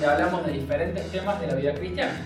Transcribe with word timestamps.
donde 0.00 0.14
hablamos 0.14 0.46
de 0.46 0.52
diferentes 0.52 1.12
temas 1.12 1.38
de 1.42 1.46
la 1.46 1.54
vida 1.56 1.74
cristiana. 1.74 2.24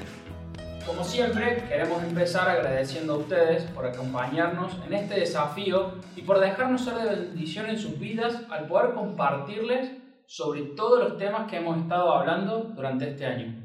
Como 0.86 1.02
siempre, 1.02 1.64
queremos 1.68 2.04
empezar 2.04 2.48
agradeciendo 2.48 3.14
a 3.14 3.16
ustedes 3.16 3.64
por 3.72 3.84
acompañarnos 3.84 4.76
en 4.86 4.94
este 4.94 5.18
desafío 5.18 5.94
y 6.14 6.22
por 6.22 6.38
dejarnos 6.38 6.84
ser 6.84 6.94
de 6.94 7.16
bendición 7.16 7.68
en 7.68 7.76
sus 7.76 7.98
vidas 7.98 8.42
al 8.48 8.68
poder 8.68 8.94
compartirles 8.94 9.90
sobre 10.28 10.62
todos 10.76 11.00
los 11.00 11.18
temas 11.18 11.50
que 11.50 11.56
hemos 11.56 11.78
estado 11.78 12.12
hablando 12.12 12.60
durante 12.76 13.10
este 13.10 13.26
año. 13.26 13.60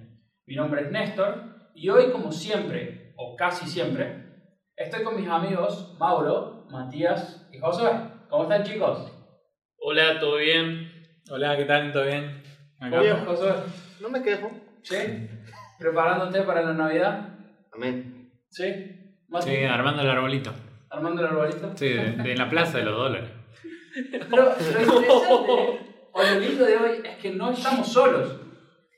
Mi 0.47 0.55
nombre 0.55 0.81
es 0.81 0.91
Néstor 0.91 1.43
y 1.75 1.89
hoy, 1.89 2.09
como 2.09 2.31
siempre, 2.31 3.13
o 3.15 3.35
casi 3.35 3.67
siempre, 3.67 4.25
estoy 4.75 5.03
con 5.03 5.17
mis 5.17 5.29
amigos 5.29 5.95
Mauro, 5.99 6.65
Matías 6.71 7.47
y 7.51 7.59
Josué. 7.59 7.91
¿Cómo 8.27 8.43
están 8.43 8.63
chicos? 8.63 9.11
Hola, 9.77 10.19
¿todo 10.19 10.37
bien? 10.37 10.91
Hola, 11.29 11.55
¿qué 11.55 11.65
tal? 11.65 11.93
¿Todo 11.93 12.05
bien? 12.05 12.41
¿Cómo 12.79 13.01
estás, 13.03 13.27
Josué? 13.27 13.53
No 14.01 14.09
me 14.09 14.21
quejo. 14.21 14.51
¿Sí? 14.81 14.95
¿Preparándote 15.77 16.41
para 16.43 16.61
la 16.61 16.73
Navidad? 16.73 17.29
Amén. 17.73 18.31
¿Sí? 18.49 18.65
¿Mati? 19.27 19.49
Sí, 19.49 19.63
armando 19.63 20.01
el 20.01 20.09
arbolito. 20.09 20.51
¿Armando 20.89 21.21
el 21.21 21.27
arbolito? 21.27 21.71
Sí, 21.75 21.89
de, 21.89 22.11
de 22.13 22.35
la 22.35 22.49
plaza 22.49 22.77
de 22.79 22.85
los 22.85 22.95
dólares. 22.97 23.29
Pero 24.11 24.55
lo 24.85 25.79
o 26.11 26.23
lo 26.23 26.39
lindo 26.39 26.65
de 26.65 26.77
hoy 26.77 27.01
es 27.03 27.17
que 27.17 27.31
no 27.31 27.51
estamos 27.51 27.87
solos. 27.91 28.39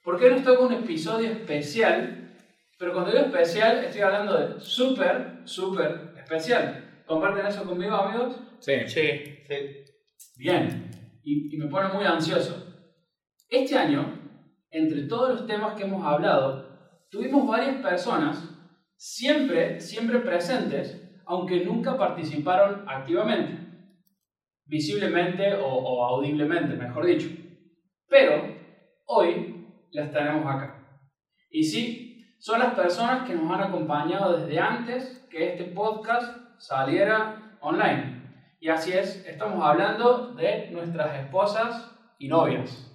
Porque 0.03 0.25
hoy 0.25 0.31
nos 0.35 0.43
toca 0.43 0.61
un 0.63 0.73
episodio 0.73 1.29
especial, 1.31 2.33
pero 2.79 2.93
cuando 2.93 3.11
digo 3.11 3.25
especial 3.25 3.83
estoy 3.83 4.01
hablando 4.01 4.37
de 4.37 4.59
súper, 4.59 5.41
súper 5.45 6.13
especial. 6.17 7.03
¿Comparten 7.05 7.45
eso 7.45 7.63
conmigo, 7.65 7.95
amigos? 7.95 8.37
Sí. 8.59 8.73
Sí. 8.87 9.43
Sí. 9.47 9.55
Bien, 10.37 10.89
y, 11.23 11.53
y 11.53 11.57
me 11.57 11.67
pone 11.67 11.89
muy 11.89 12.05
ansioso. 12.05 12.67
Este 13.49 13.77
año, 13.77 14.20
entre 14.71 15.03
todos 15.03 15.29
los 15.29 15.47
temas 15.47 15.75
que 15.75 15.83
hemos 15.83 16.03
hablado, 16.05 16.65
tuvimos 17.09 17.47
varias 17.47 17.81
personas 17.81 18.43
siempre, 18.95 19.79
siempre 19.79 20.19
presentes, 20.19 21.21
aunque 21.25 21.65
nunca 21.65 21.97
participaron 21.97 22.85
activamente, 22.87 23.59
visiblemente 24.65 25.55
o, 25.55 25.67
o 25.67 26.05
audiblemente, 26.05 26.75
mejor 26.75 27.05
dicho. 27.05 27.29
Pero 28.07 28.55
hoy 29.05 29.67
las 29.91 30.11
tenemos 30.11 30.45
acá. 30.45 30.99
Y 31.49 31.63
sí, 31.63 32.35
son 32.39 32.59
las 32.59 32.73
personas 32.73 33.27
que 33.27 33.35
nos 33.35 33.51
han 33.51 33.61
acompañado 33.61 34.37
desde 34.37 34.59
antes 34.59 35.27
que 35.29 35.51
este 35.51 35.65
podcast 35.65 36.37
saliera 36.57 37.57
online. 37.61 38.21
Y 38.59 38.69
así 38.69 38.93
es, 38.93 39.25
estamos 39.25 39.63
hablando 39.63 40.33
de 40.33 40.69
nuestras 40.71 41.19
esposas 41.19 41.91
y 42.19 42.27
novias. 42.27 42.90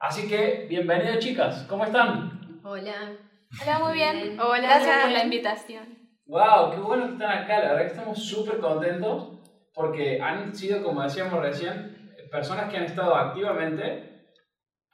Así 0.00 0.26
que, 0.26 0.64
bienvenidas 0.66 1.18
chicas, 1.18 1.66
¿cómo 1.68 1.84
están? 1.84 2.40
Hola. 2.64 3.18
Hola, 3.60 3.78
muy 3.80 3.92
bien. 3.92 4.40
Hola, 4.40 4.62
Gracias 4.62 5.02
por 5.02 5.10
la 5.10 5.24
invitación. 5.24 5.98
¡Wow! 6.24 6.70
¡Qué 6.70 6.76
bueno 6.78 7.06
que 7.06 7.12
están 7.12 7.30
acá! 7.30 7.58
La 7.58 7.72
verdad 7.72 7.82
que 7.82 7.98
estamos 7.98 8.18
súper 8.18 8.60
contentos 8.60 9.38
porque 9.74 10.18
han 10.18 10.54
sido, 10.54 10.82
como 10.82 11.02
decíamos 11.02 11.42
recién, 11.42 12.14
personas 12.30 12.70
que 12.70 12.78
han 12.78 12.84
estado 12.84 13.14
activamente, 13.14 14.24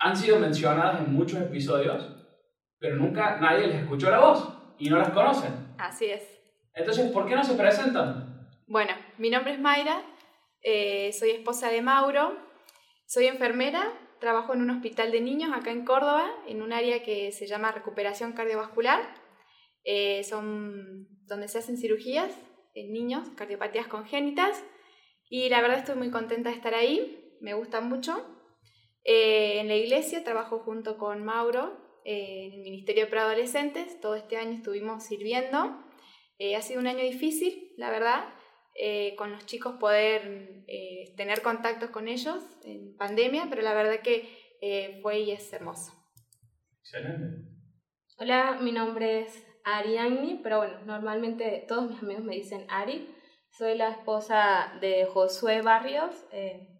han 0.00 0.16
sido 0.16 0.40
mencionadas 0.40 0.98
en 0.98 1.14
muchos 1.14 1.41
episodios, 1.41 2.10
pero 2.80 2.96
nunca 2.96 3.36
nadie 3.36 3.68
les 3.68 3.82
escuchó 3.82 4.10
la 4.10 4.18
voz 4.18 4.52
y 4.76 4.91
no 4.91 4.98
las 4.98 5.10
conocen. 5.10 5.72
Así 5.78 6.06
es. 6.06 6.25
Entonces, 6.75 7.12
¿por 7.12 7.28
qué 7.28 7.36
no 7.36 7.44
se 7.44 7.54
presentan? 7.54 8.48
Bueno, 8.66 8.92
mi 9.19 9.31
nombre 9.31 9.52
es 9.52 9.60
Mayra, 9.60 10.02
eh, 10.62 11.12
soy 11.12 11.31
esposa 11.31 11.69
de 11.70 11.81
Mauro, 11.81 12.36
soy 13.06 13.26
enfermera, 13.26 13.92
trabajo 14.21 14.54
en 14.54 14.62
un 14.62 14.71
hospital 14.71 15.12
de 15.12 15.21
niños 15.21 15.50
acá 15.54 15.71
en 15.71 15.84
Córdoba, 15.84 16.31
en 16.47 16.62
un 16.62 16.72
área 16.72 17.03
que 17.03 17.32
se 17.32 17.47
llama 17.47 17.72
recuperación 17.72 18.32
cardiovascular. 18.32 19.03
Eh, 19.84 20.25
son 20.25 21.06
donde 21.27 21.49
se 21.49 21.59
hacen 21.59 21.78
cirugías 21.78 22.31
en 22.75 22.93
niños, 22.93 23.28
cardiopatías 23.37 23.87
congénitas, 23.87 24.62
y 25.28 25.49
la 25.49 25.60
verdad 25.60 25.78
estoy 25.78 25.97
muy 25.97 26.10
contenta 26.10 26.50
de 26.50 26.56
estar 26.56 26.75
ahí, 26.75 27.37
me 27.41 27.55
gusta 27.55 27.81
mucho. 27.81 28.25
Eh, 29.05 29.60
en 29.60 29.69
la 29.69 29.76
iglesia 29.76 30.25
trabajo 30.25 30.59
junto 30.59 30.99
con 30.99 31.25
Mauro 31.25 31.78
eh, 32.05 32.47
en 32.47 32.53
el 32.55 32.60
Ministerio 32.62 33.05
de 33.05 33.10
Preadolescentes, 33.10 34.00
todo 34.00 34.16
este 34.16 34.37
año 34.37 34.53
estuvimos 34.53 35.05
sirviendo. 35.05 35.82
Ha 36.55 36.62
sido 36.62 36.81
un 36.81 36.87
año 36.87 37.03
difícil, 37.03 37.72
la 37.78 37.91
verdad, 37.91 38.28
eh, 38.78 39.14
con 39.16 39.32
los 39.32 39.47
chicos 39.47 39.76
poder 39.78 40.64
eh, 40.66 41.14
tener 41.16 41.42
contactos 41.42 41.91
con 41.91 42.09
ellos 42.09 42.42
en 42.64 42.97
pandemia, 42.97 43.47
pero 43.48 43.62
la 43.62 43.75
verdad 43.75 44.00
que 44.03 44.28
eh, 44.60 44.98
fue 45.03 45.20
y 45.20 45.32
es 45.32 45.53
hermoso. 45.53 45.92
Excelente. 46.81 47.48
Hola, 48.19 48.59
mi 48.60 48.72
nombre 48.72 49.20
es 49.20 49.47
Ariadne, 49.64 50.41
pero 50.42 50.59
bueno, 50.59 50.78
normalmente 50.84 51.64
todos 51.69 51.91
mis 51.91 52.03
amigos 52.03 52.25
me 52.25 52.34
dicen 52.34 52.66
Ari. 52.70 53.14
Soy 53.50 53.76
la 53.76 53.91
esposa 53.91 54.72
de 54.81 55.06
Josué 55.06 55.62
Barrios. 55.62 56.14
eh, 56.32 56.72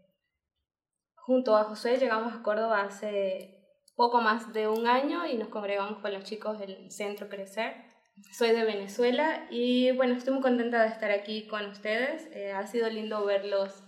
junto 1.27 1.57
a 1.57 1.65
Josué 1.65 1.97
llegamos 1.99 2.33
a 2.33 2.43
Córdoba 2.43 2.83
hace 2.83 3.57
poco 3.97 4.21
más 4.21 4.53
de 4.53 4.69
un 4.69 4.87
año 4.87 5.27
y 5.27 5.37
nos 5.37 5.49
congregamos 5.49 5.99
con 5.99 6.13
los 6.13 6.23
chicos 6.23 6.59
del 6.61 6.91
Centro 6.93 7.29
Crecer. 7.29 7.86
Soy 8.33 8.51
de 8.51 8.65
Venezuela 8.65 9.47
y 9.51 9.93
bueno, 9.93 10.15
estoy 10.15 10.35
muy 10.35 10.43
contenta 10.43 10.83
de 10.83 10.89
estar 10.89 11.11
aquí 11.11 11.47
con 11.47 11.67
ustedes. 11.67 12.29
Eh, 12.33 12.53
ha 12.53 12.67
sido 12.67 12.89
lindo 12.89 13.25
verlos 13.25 13.85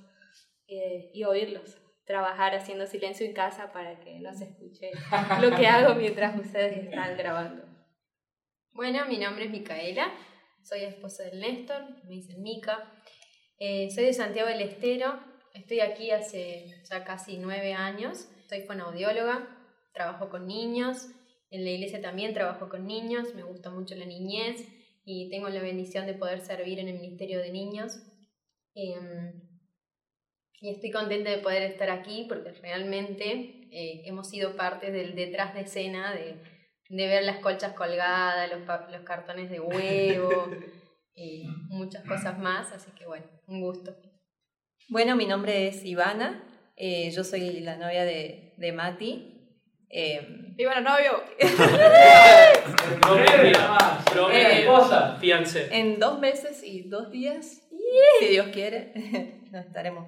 eh, 0.67 1.11
y 1.15 1.25
oírlos 1.25 1.79
trabajar 2.09 2.55
haciendo 2.55 2.87
silencio 2.87 3.27
en 3.27 3.35
casa 3.35 3.71
para 3.71 4.01
que 4.01 4.19
no 4.19 4.33
se 4.33 4.45
escuche 4.45 4.91
lo 5.43 5.55
que 5.55 5.67
hago 5.67 5.95
mientras 5.95 6.35
ustedes 6.41 6.85
están 6.85 7.17
grabando. 7.19 7.65
Bueno, 8.73 9.05
mi 9.07 9.19
nombre 9.19 9.45
es 9.45 9.51
Micaela, 9.51 10.11
soy 10.63 10.85
esposa 10.85 11.25
del 11.25 11.41
Néstor, 11.41 11.83
me 12.05 12.15
dicen 12.15 12.43
Mica. 12.43 12.91
Eh, 13.59 13.91
soy 13.91 14.05
de 14.05 14.15
Santiago 14.15 14.49
del 14.49 14.63
Estero, 14.63 15.21
estoy 15.53 15.81
aquí 15.81 16.11
hace 16.11 16.83
ya 16.89 17.05
casi 17.05 17.37
nueve 17.37 17.75
años, 17.75 18.29
soy 18.49 18.63
fonoaudióloga, 18.63 19.47
trabajo 19.93 20.31
con 20.31 20.47
niños, 20.47 21.09
en 21.51 21.65
la 21.65 21.71
iglesia 21.71 22.01
también 22.01 22.35
trabajo 22.35 22.69
con 22.69 22.87
niños, 22.87 23.35
me 23.35 23.43
gusta 23.43 23.71
mucho 23.71 23.95
la 23.95 24.05
niñez 24.05 24.67
y 25.05 25.31
tengo 25.31 25.49
la 25.49 25.63
bendición 25.63 26.07
de 26.07 26.15
poder 26.15 26.41
servir 26.41 26.79
en 26.79 26.89
el 26.89 26.99
Ministerio 26.99 27.41
de 27.41 27.51
Niños. 27.51 28.03
Em, 28.75 29.41
y 30.61 30.71
estoy 30.71 30.91
contenta 30.91 31.31
de 31.31 31.39
poder 31.39 31.63
estar 31.63 31.89
aquí 31.89 32.27
porque 32.29 32.53
realmente 32.53 33.69
eh, 33.71 34.03
hemos 34.05 34.29
sido 34.29 34.57
parte 34.57 34.91
del 34.91 35.15
detrás 35.15 35.55
de 35.55 35.63
escena 35.63 36.13
de, 36.15 36.37
de 36.91 37.07
ver 37.07 37.25
las 37.25 37.39
colchas 37.39 37.73
colgadas, 37.75 38.51
los, 38.51 39.03
cartones 39.05 39.51
de 39.51 39.61
huevo 39.61 40.51
y 41.15 41.45
muchas 41.69 42.05
cosas 42.05 42.39
más. 42.39 42.73
Así 42.73 42.91
que 42.93 43.07
bueno, 43.07 43.27
un 43.47 43.63
gusto. 43.63 43.97
Bueno, 44.91 45.17
mi 45.17 45.27
nombre 45.27 45.69
es 45.69 45.85
Ivana, 45.85 46.45
eh, 46.77 47.11
yo 47.11 47.25
soy 47.25 47.61
la 47.61 47.77
novia 47.77 48.05
de, 48.05 48.55
de 48.57 48.73
Mati. 48.73 49.38
Eh, 49.91 50.55
Y 50.57 50.65
bueno, 50.65 50.81
novio, 50.83 51.23
Breve, 53.15 53.53
nada 53.53 53.69
más. 53.71 54.05
Promesa. 54.13 54.51
Eh, 54.51 54.61
esposa. 54.61 55.17
Fiancé. 55.21 55.69
en 55.71 55.99
dos 55.99 56.19
meses 56.19 56.63
y 56.63 56.89
dos 56.89 57.11
días, 57.11 57.69
si 58.21 58.27
Dios 58.27 58.49
quiere, 58.49 58.93
nos 59.53 59.65
estaremos 59.67 60.07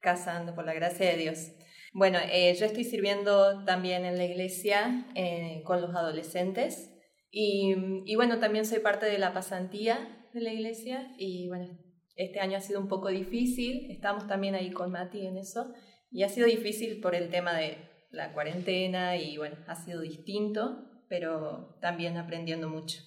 casando 0.00 0.54
por 0.54 0.64
la 0.64 0.74
gracia 0.74 1.06
de 1.10 1.16
Dios. 1.16 1.52
Bueno, 1.92 2.18
eh, 2.30 2.54
yo 2.58 2.66
estoy 2.66 2.84
sirviendo 2.84 3.64
también 3.64 4.04
en 4.04 4.16
la 4.16 4.24
iglesia 4.24 5.06
eh, 5.14 5.62
con 5.64 5.80
los 5.82 5.94
adolescentes 5.94 6.90
y, 7.30 7.74
y 8.06 8.16
bueno, 8.16 8.38
también 8.38 8.64
soy 8.64 8.80
parte 8.80 9.06
de 9.06 9.18
la 9.18 9.32
pasantía 9.34 10.26
de 10.32 10.40
la 10.40 10.52
iglesia 10.52 11.12
y 11.18 11.48
bueno, 11.48 11.78
este 12.16 12.40
año 12.40 12.56
ha 12.56 12.60
sido 12.60 12.80
un 12.80 12.88
poco 12.88 13.08
difícil, 13.10 13.90
estamos 13.90 14.26
también 14.26 14.54
ahí 14.54 14.70
con 14.70 14.90
Mati 14.90 15.26
en 15.26 15.36
eso 15.36 15.72
y 16.10 16.22
ha 16.22 16.28
sido 16.30 16.46
difícil 16.46 17.00
por 17.00 17.14
el 17.14 17.28
tema 17.28 17.52
de 17.54 17.91
la 18.12 18.32
cuarentena 18.32 19.16
y 19.16 19.38
bueno, 19.38 19.56
ha 19.66 19.74
sido 19.74 20.02
distinto, 20.02 20.84
pero 21.08 21.76
también 21.80 22.16
aprendiendo 22.16 22.68
mucho. 22.68 23.00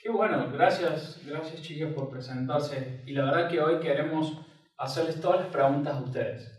Qué 0.00 0.10
bueno, 0.10 0.50
gracias, 0.52 1.20
gracias 1.26 1.62
chicos 1.62 1.92
por 1.94 2.10
presentarse. 2.10 3.02
Y 3.06 3.12
la 3.12 3.24
verdad 3.24 3.48
que 3.48 3.60
hoy 3.60 3.80
queremos 3.80 4.38
hacerles 4.76 5.20
todas 5.20 5.40
las 5.40 5.48
preguntas 5.48 5.96
a 5.96 6.02
ustedes. 6.02 6.54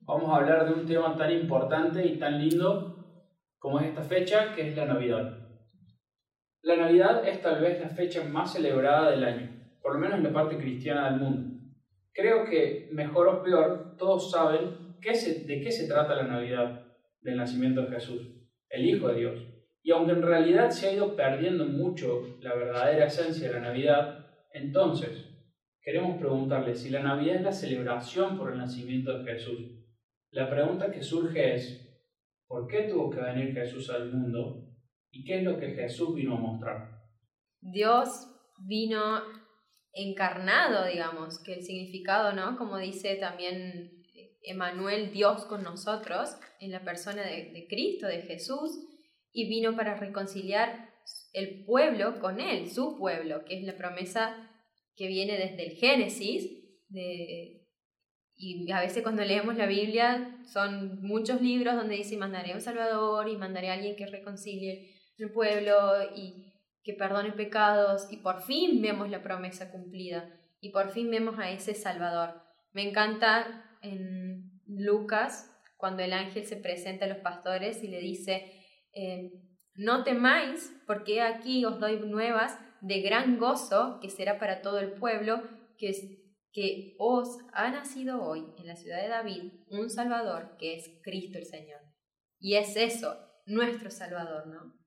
Vamos 0.00 0.30
a 0.30 0.36
hablar 0.36 0.66
de 0.66 0.72
un 0.72 0.86
tema 0.86 1.16
tan 1.16 1.30
importante 1.30 2.04
y 2.04 2.18
tan 2.18 2.38
lindo 2.38 2.96
como 3.58 3.78
es 3.78 3.88
esta 3.88 4.02
fecha, 4.02 4.54
que 4.54 4.68
es 4.68 4.76
la 4.76 4.86
Navidad. 4.86 5.38
La 6.62 6.76
Navidad 6.76 7.26
es 7.26 7.42
tal 7.42 7.60
vez 7.60 7.80
la 7.80 7.90
fecha 7.90 8.24
más 8.24 8.52
celebrada 8.52 9.10
del 9.10 9.24
año, 9.24 9.50
por 9.82 9.94
lo 9.94 10.00
menos 10.00 10.18
en 10.18 10.24
la 10.24 10.32
parte 10.32 10.56
cristiana 10.56 11.10
del 11.10 11.20
mundo. 11.20 11.60
Creo 12.12 12.44
que, 12.44 12.88
mejor 12.92 13.28
o 13.28 13.42
peor, 13.42 13.96
todos 13.96 14.30
saben 14.30 14.79
de 15.00 15.60
qué 15.62 15.72
se 15.72 15.86
trata 15.88 16.14
la 16.14 16.26
Navidad 16.26 16.86
del 17.20 17.36
nacimiento 17.36 17.82
de 17.82 17.92
Jesús, 17.92 18.22
el 18.68 18.86
Hijo 18.86 19.08
de 19.08 19.18
Dios. 19.18 19.40
Y 19.82 19.92
aunque 19.92 20.12
en 20.12 20.22
realidad 20.22 20.70
se 20.70 20.88
ha 20.88 20.92
ido 20.92 21.16
perdiendo 21.16 21.64
mucho 21.64 22.38
la 22.40 22.54
verdadera 22.54 23.06
esencia 23.06 23.48
de 23.48 23.54
la 23.54 23.60
Navidad, 23.60 24.26
entonces, 24.52 25.26
queremos 25.80 26.18
preguntarle 26.18 26.74
si 26.74 26.90
la 26.90 27.02
Navidad 27.02 27.36
es 27.36 27.42
la 27.42 27.52
celebración 27.52 28.36
por 28.36 28.52
el 28.52 28.58
nacimiento 28.58 29.18
de 29.18 29.32
Jesús. 29.32 29.58
La 30.30 30.50
pregunta 30.50 30.90
que 30.90 31.02
surge 31.02 31.54
es, 31.54 32.04
¿por 32.46 32.66
qué 32.66 32.82
tuvo 32.82 33.10
que 33.10 33.20
venir 33.20 33.54
Jesús 33.54 33.90
al 33.90 34.12
mundo? 34.12 34.66
¿Y 35.10 35.24
qué 35.24 35.38
es 35.38 35.44
lo 35.44 35.58
que 35.58 35.70
Jesús 35.70 36.14
vino 36.14 36.36
a 36.36 36.40
mostrar? 36.40 37.00
Dios 37.60 38.08
vino 38.58 39.22
encarnado, 39.92 40.86
digamos, 40.86 41.42
que 41.42 41.54
el 41.54 41.62
significado, 41.62 42.32
¿no? 42.32 42.56
Como 42.56 42.78
dice 42.78 43.16
también 43.16 43.99
Emanuel, 44.42 45.12
Dios 45.12 45.44
con 45.44 45.62
nosotros, 45.62 46.30
en 46.60 46.70
la 46.70 46.82
persona 46.82 47.22
de, 47.22 47.66
Cristo, 47.68 48.06
de 48.06 48.22
Jesús, 48.22 48.78
y 49.32 49.48
vino 49.48 49.76
para 49.76 49.96
reconciliar 49.96 50.90
el 51.32 51.64
pueblo 51.64 52.20
con 52.20 52.40
él, 52.40 52.70
su 52.70 52.98
pueblo, 52.98 53.44
que 53.44 53.58
es 53.58 53.64
la 53.64 53.76
promesa 53.76 54.50
que 54.96 55.06
viene 55.06 55.38
desde 55.38 55.66
el 55.66 55.76
Génesis, 55.76 56.50
de, 56.88 57.60
y 58.42 58.70
a 58.72 58.80
veces 58.80 59.02
cuando 59.02 59.22
leemos 59.22 59.56
la 59.56 59.66
Biblia 59.66 60.38
son 60.50 61.02
muchos 61.02 61.42
libros 61.42 61.76
donde 61.76 61.96
dice 61.96 62.16
mandaré 62.16 62.54
un 62.54 62.62
Salvador 62.62 63.28
y 63.28 63.36
mandaré 63.36 63.68
a 63.68 63.74
alguien 63.74 63.96
que 63.96 64.06
reconcilie 64.06 64.94
el 65.18 65.30
pueblo 65.30 65.74
y 66.16 66.54
que 66.82 66.94
perdone 66.94 67.32
pecados 67.32 68.08
y 68.10 68.16
por 68.16 68.40
fin 68.40 68.80
vemos 68.80 69.10
la 69.10 69.22
promesa 69.22 69.70
cumplida 69.70 70.40
y 70.60 70.70
por 70.70 70.90
fin 70.90 71.10
vemos 71.10 71.38
a 71.38 71.50
ese 71.50 71.74
Salvador. 71.74 72.40
Me 72.72 72.88
encanta 72.88 73.76
en 73.82 74.29
Lucas 74.84 75.50
cuando 75.76 76.02
el 76.02 76.12
ángel 76.12 76.44
se 76.46 76.56
presenta 76.56 77.06
a 77.06 77.08
los 77.08 77.18
pastores 77.18 77.82
y 77.82 77.88
le 77.88 78.00
dice, 78.00 78.52
eh, 78.92 79.30
no 79.74 80.04
temáis, 80.04 80.72
porque 80.86 81.22
aquí 81.22 81.64
os 81.64 81.80
doy 81.80 81.98
nuevas 82.00 82.58
de 82.82 83.00
gran 83.00 83.38
gozo, 83.38 83.98
que 84.00 84.10
será 84.10 84.38
para 84.38 84.60
todo 84.62 84.78
el 84.78 84.92
pueblo, 84.92 85.42
que, 85.78 85.92
que 86.52 86.94
os 86.98 87.38
ha 87.54 87.70
nacido 87.70 88.22
hoy 88.22 88.44
en 88.58 88.66
la 88.66 88.76
ciudad 88.76 89.00
de 89.00 89.08
David 89.08 89.52
un 89.70 89.88
Salvador, 89.88 90.56
que 90.58 90.76
es 90.76 90.90
Cristo 91.02 91.38
el 91.38 91.46
Señor. 91.46 91.80
Y 92.38 92.56
es 92.56 92.76
eso, 92.76 93.16
nuestro 93.46 93.90
Salvador, 93.90 94.46
¿no? 94.48 94.78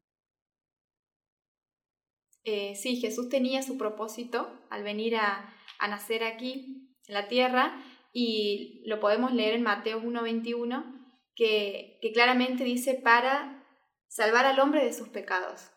Eh, 2.45 2.75
sí, 2.75 2.97
Jesús 2.97 3.29
tenía 3.29 3.63
su 3.63 3.77
propósito 3.77 4.59
al 4.69 4.83
venir 4.83 5.15
a, 5.15 5.53
a 5.79 5.87
nacer 5.87 6.23
aquí, 6.23 6.93
en 7.07 7.13
la 7.13 7.27
tierra, 7.27 7.81
y 8.13 8.83
lo 8.85 8.99
podemos 8.99 9.33
leer 9.33 9.55
en 9.55 9.63
Mateo 9.63 10.01
1.21, 10.01 11.01
que, 11.35 11.97
que 11.99 12.11
claramente 12.11 12.63
dice 12.63 12.93
para 12.93 13.65
salvar 14.07 14.45
al 14.45 14.59
hombre 14.59 14.85
de 14.85 14.93
sus 14.93 15.09
pecados. 15.09 15.71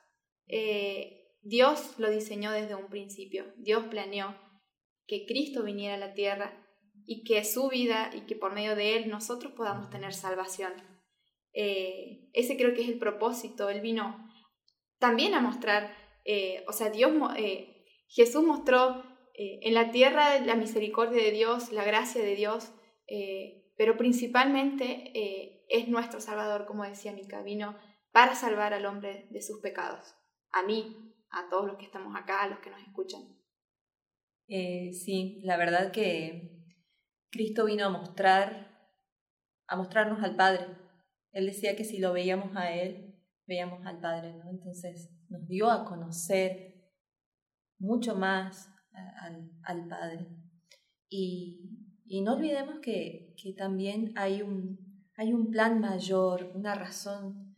Eh, 0.47 1.33
Dios 1.41 1.95
lo 1.99 2.11
diseñó 2.11 2.53
desde 2.53 2.75
un 2.75 2.89
principio, 2.89 3.47
Dios 3.57 3.85
planeó 3.87 4.37
que 5.07 5.25
Cristo 5.25 5.63
viniera 5.63 5.95
a 5.95 5.99
la 5.99 6.13
tierra 6.13 6.63
y 7.07 7.25
que 7.25 7.43
su 7.45 7.69
vida 7.69 8.11
y 8.15 8.27
que 8.27 8.37
por 8.37 8.53
medio 8.53 8.77
de 8.77 8.97
él 8.97 9.09
nosotros 9.09 9.53
podamos 9.55 9.89
tener 9.89 10.13
salvación. 10.13 10.73
Eh, 11.55 12.29
ese 12.35 12.59
creo 12.59 12.75
que 12.75 12.83
es 12.83 12.89
el 12.89 12.99
propósito, 12.99 13.71
él 13.71 13.81
vino 13.81 14.29
también 14.99 15.33
a 15.33 15.41
mostrar, 15.41 15.97
eh, 16.27 16.65
o 16.69 16.73
sea, 16.73 16.91
Dios, 16.91 17.13
Jesús 18.09 18.45
mostró 18.45 19.03
en 19.39 19.75
la 19.75 19.91
tierra 19.91 20.39
la 20.41 20.57
misericordia 20.57 21.23
de 21.23 21.31
Dios, 21.31 21.71
la 21.73 21.85
gracia 21.85 22.23
de 22.23 22.35
Dios, 22.35 22.73
pero 23.77 23.97
principalmente 23.97 25.13
es 25.69 25.89
nuestro 25.89 26.21
Salvador, 26.21 26.67
como 26.67 26.85
decía 26.85 27.13
Mica, 27.13 27.43
vino 27.43 27.77
para 28.13 28.35
salvar 28.35 28.73
al 28.73 28.87
hombre 28.87 29.29
de 29.31 29.43
sus 29.43 29.61
pecados. 29.61 30.15
A 30.53 30.63
mí, 30.63 31.15
a 31.31 31.51
todos 31.51 31.67
los 31.67 31.77
que 31.77 31.85
estamos 31.85 32.17
acá, 32.17 32.43
a 32.43 32.49
los 32.49 32.61
que 32.61 32.71
nos 32.71 32.81
escuchan. 32.81 33.21
Eh, 34.49 34.93
sí, 34.93 35.41
la 35.43 35.57
verdad 35.57 35.93
que 35.93 36.65
Cristo 37.31 37.67
vino 37.67 37.85
a 37.85 37.91
mostrar, 37.91 38.91
a 39.67 39.77
mostrarnos 39.77 40.23
al 40.23 40.37
Padre. 40.37 40.67
Él 41.33 41.47
decía 41.47 41.77
que 41.77 41.85
si 41.85 41.99
lo 41.99 42.13
veíamos 42.13 42.57
a 42.57 42.73
Él, 42.73 43.23
veíamos 43.47 43.85
al 43.85 44.01
Padre, 44.01 44.33
¿no? 44.33 44.49
Entonces 44.49 45.11
nos 45.29 45.47
dio 45.47 45.71
a 45.71 45.85
conocer 45.85 46.75
mucho 47.79 48.15
más 48.15 48.73
al, 49.21 49.51
al 49.63 49.89
Padre. 49.89 50.27
Y, 51.09 51.89
y, 52.05 52.23
no 52.23 52.35
olvidemos 52.35 52.81
que, 52.81 53.35
que 53.41 53.53
también 53.53 54.13
hay 54.17 54.43
un, 54.43 55.05
hay 55.17 55.33
un 55.33 55.51
plan 55.51 55.81
mayor, 55.81 56.53
una 56.55 56.75
razón 56.75 57.57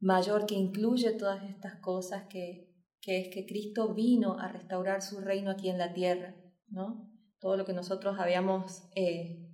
mayor 0.00 0.46
que 0.46 0.54
incluye 0.54 1.12
todas 1.12 1.42
estas 1.44 1.76
cosas, 1.80 2.24
que, 2.28 2.72
que 3.00 3.20
es 3.20 3.28
que 3.28 3.46
Cristo 3.46 3.94
vino 3.94 4.38
a 4.38 4.48
restaurar 4.48 5.02
su 5.02 5.20
reino 5.20 5.50
aquí 5.50 5.68
en 5.68 5.78
la 5.78 5.92
tierra, 5.92 6.34
¿no? 6.68 7.10
Todo 7.40 7.56
lo 7.56 7.64
que 7.64 7.72
nosotros 7.72 8.18
habíamos 8.18 8.88
eh, 8.94 9.48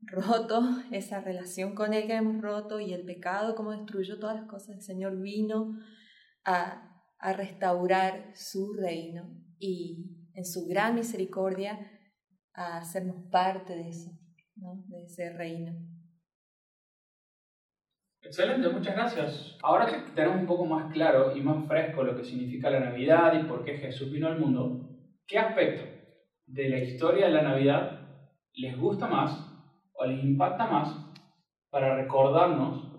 roto, 0.00 0.62
esa 0.92 1.20
relación 1.20 1.74
con 1.74 1.94
Él 1.94 2.06
que 2.06 2.14
hemos 2.14 2.40
roto 2.40 2.80
y 2.80 2.92
el 2.92 3.04
pecado, 3.04 3.54
como 3.54 3.72
destruyó 3.72 4.18
todas 4.18 4.36
las 4.36 4.46
cosas, 4.46 4.76
el 4.76 4.82
Señor 4.82 5.20
vino 5.20 5.78
a, 6.44 7.04
a 7.18 7.32
restaurar 7.32 8.32
su 8.34 8.72
reino 8.74 9.30
y 9.58 10.21
en 10.34 10.44
su 10.44 10.66
gran 10.66 10.94
misericordia 10.94 11.78
a 12.54 12.78
hacernos 12.78 13.16
parte 13.30 13.74
de 13.74 13.88
eso, 13.88 14.10
¿no? 14.56 14.82
de 14.88 15.04
ese 15.04 15.32
reino. 15.32 15.72
Excelente, 18.22 18.68
muchas 18.68 18.94
gracias. 18.94 19.58
Ahora 19.62 19.86
que 19.86 20.12
tenemos 20.12 20.40
un 20.40 20.46
poco 20.46 20.64
más 20.64 20.92
claro 20.92 21.36
y 21.36 21.40
más 21.40 21.66
fresco 21.66 22.04
lo 22.04 22.16
que 22.16 22.24
significa 22.24 22.70
la 22.70 22.80
Navidad 22.80 23.32
y 23.38 23.48
por 23.48 23.64
qué 23.64 23.78
Jesús 23.78 24.12
vino 24.12 24.28
al 24.28 24.38
mundo, 24.38 24.88
¿qué 25.26 25.38
aspecto 25.38 25.82
de 26.46 26.68
la 26.68 26.78
historia 26.78 27.26
de 27.26 27.32
la 27.32 27.42
Navidad 27.42 28.00
les 28.54 28.78
gusta 28.78 29.08
más 29.08 29.36
o 29.92 30.06
les 30.06 30.22
impacta 30.22 30.66
más 30.66 30.94
para 31.70 31.96
recordarnos 31.96 32.92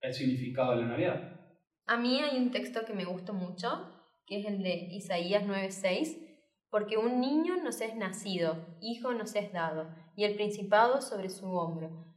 el 0.00 0.14
significado 0.14 0.72
de 0.72 0.82
la 0.82 0.88
Navidad? 0.88 1.38
A 1.86 1.96
mí 1.96 2.20
hay 2.20 2.38
un 2.38 2.50
texto 2.50 2.84
que 2.86 2.92
me 2.92 3.04
gusta 3.04 3.32
mucho, 3.32 3.90
que 4.26 4.40
es 4.40 4.46
el 4.46 4.62
de 4.62 4.74
Isaías 4.92 5.44
9:6, 5.44 6.27
porque 6.70 6.96
un 6.96 7.20
niño 7.20 7.56
nos 7.56 7.80
es 7.80 7.94
nacido, 7.96 8.66
hijo 8.80 9.12
nos 9.12 9.34
es 9.34 9.52
dado, 9.52 9.88
y 10.16 10.24
el 10.24 10.34
principado 10.34 11.00
sobre 11.00 11.30
su 11.30 11.50
hombro 11.52 12.08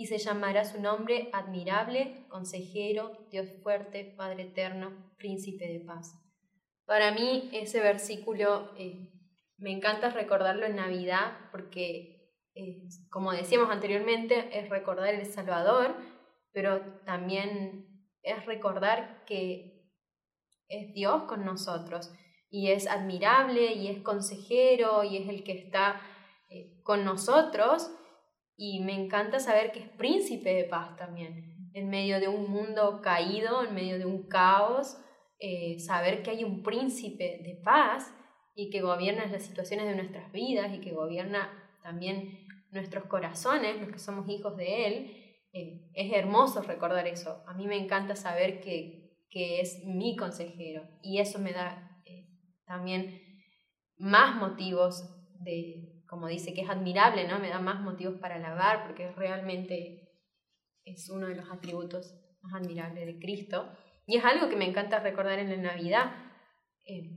y 0.00 0.06
se 0.06 0.16
llamará 0.16 0.64
su 0.64 0.80
nombre 0.80 1.28
admirable, 1.34 2.24
consejero, 2.28 3.26
Dios 3.30 3.52
fuerte, 3.62 4.14
Padre 4.16 4.44
eterno, 4.44 5.12
príncipe 5.18 5.68
de 5.68 5.80
paz. 5.80 6.14
Para 6.86 7.12
mí 7.12 7.50
ese 7.52 7.80
versículo 7.80 8.72
eh, 8.78 9.12
me 9.58 9.70
encanta 9.70 10.08
recordarlo 10.08 10.64
en 10.64 10.76
Navidad 10.76 11.36
porque, 11.52 12.32
eh, 12.54 12.88
como 13.10 13.32
decíamos 13.32 13.68
anteriormente, 13.68 14.58
es 14.58 14.70
recordar 14.70 15.12
el 15.12 15.26
Salvador, 15.26 15.94
pero 16.52 16.80
también 17.04 18.08
es 18.22 18.46
recordar 18.46 19.26
que 19.26 19.86
es 20.68 20.94
Dios 20.94 21.24
con 21.24 21.44
nosotros 21.44 22.10
y 22.50 22.70
es 22.70 22.88
admirable 22.88 23.72
y 23.74 23.88
es 23.88 24.02
consejero 24.02 25.04
y 25.04 25.16
es 25.16 25.28
el 25.28 25.44
que 25.44 25.52
está 25.52 26.00
eh, 26.50 26.82
con 26.82 27.04
nosotros 27.04 27.90
y 28.56 28.80
me 28.80 28.92
encanta 28.92 29.38
saber 29.38 29.72
que 29.72 29.78
es 29.78 29.88
príncipe 29.88 30.52
de 30.52 30.64
paz 30.64 30.96
también, 30.96 31.70
en 31.72 31.88
medio 31.88 32.20
de 32.20 32.28
un 32.28 32.50
mundo 32.50 33.00
caído, 33.02 33.64
en 33.64 33.74
medio 33.74 33.98
de 33.98 34.04
un 34.04 34.28
caos, 34.28 34.98
eh, 35.38 35.78
saber 35.78 36.22
que 36.22 36.30
hay 36.30 36.44
un 36.44 36.62
príncipe 36.62 37.40
de 37.42 37.58
paz 37.64 38.12
y 38.54 38.68
que 38.68 38.82
gobierna 38.82 39.24
las 39.26 39.44
situaciones 39.44 39.86
de 39.86 39.94
nuestras 39.94 40.30
vidas 40.32 40.74
y 40.74 40.80
que 40.80 40.92
gobierna 40.92 41.50
también 41.82 42.46
nuestros 42.70 43.04
corazones, 43.06 43.80
los 43.80 43.90
que 43.90 43.98
somos 43.98 44.28
hijos 44.28 44.56
de 44.56 44.86
Él, 44.86 45.20
eh, 45.52 45.90
es 45.94 46.12
hermoso 46.12 46.60
recordar 46.62 47.06
eso. 47.06 47.42
A 47.46 47.54
mí 47.54 47.66
me 47.66 47.78
encanta 47.78 48.14
saber 48.14 48.60
que, 48.60 49.26
que 49.30 49.60
es 49.60 49.84
mi 49.84 50.16
consejero 50.16 50.82
y 51.02 51.18
eso 51.18 51.38
me 51.38 51.52
da 51.52 51.89
también 52.70 53.20
más 53.98 54.36
motivos 54.36 55.04
de, 55.40 56.04
como 56.08 56.28
dice, 56.28 56.54
que 56.54 56.60
es 56.60 56.70
admirable, 56.70 57.26
¿no? 57.26 57.40
Me 57.40 57.48
da 57.48 57.58
más 57.58 57.80
motivos 57.80 58.20
para 58.20 58.36
alabar 58.36 58.86
porque 58.86 59.10
realmente 59.10 60.08
es 60.84 61.10
uno 61.10 61.26
de 61.26 61.34
los 61.34 61.50
atributos 61.50 62.14
más 62.42 62.62
admirables 62.62 63.06
de 63.06 63.18
Cristo. 63.18 63.68
Y 64.06 64.18
es 64.18 64.24
algo 64.24 64.48
que 64.48 64.54
me 64.54 64.68
encanta 64.68 65.00
recordar 65.00 65.40
en 65.40 65.50
la 65.50 65.56
Navidad, 65.56 66.12
eh, 66.86 67.10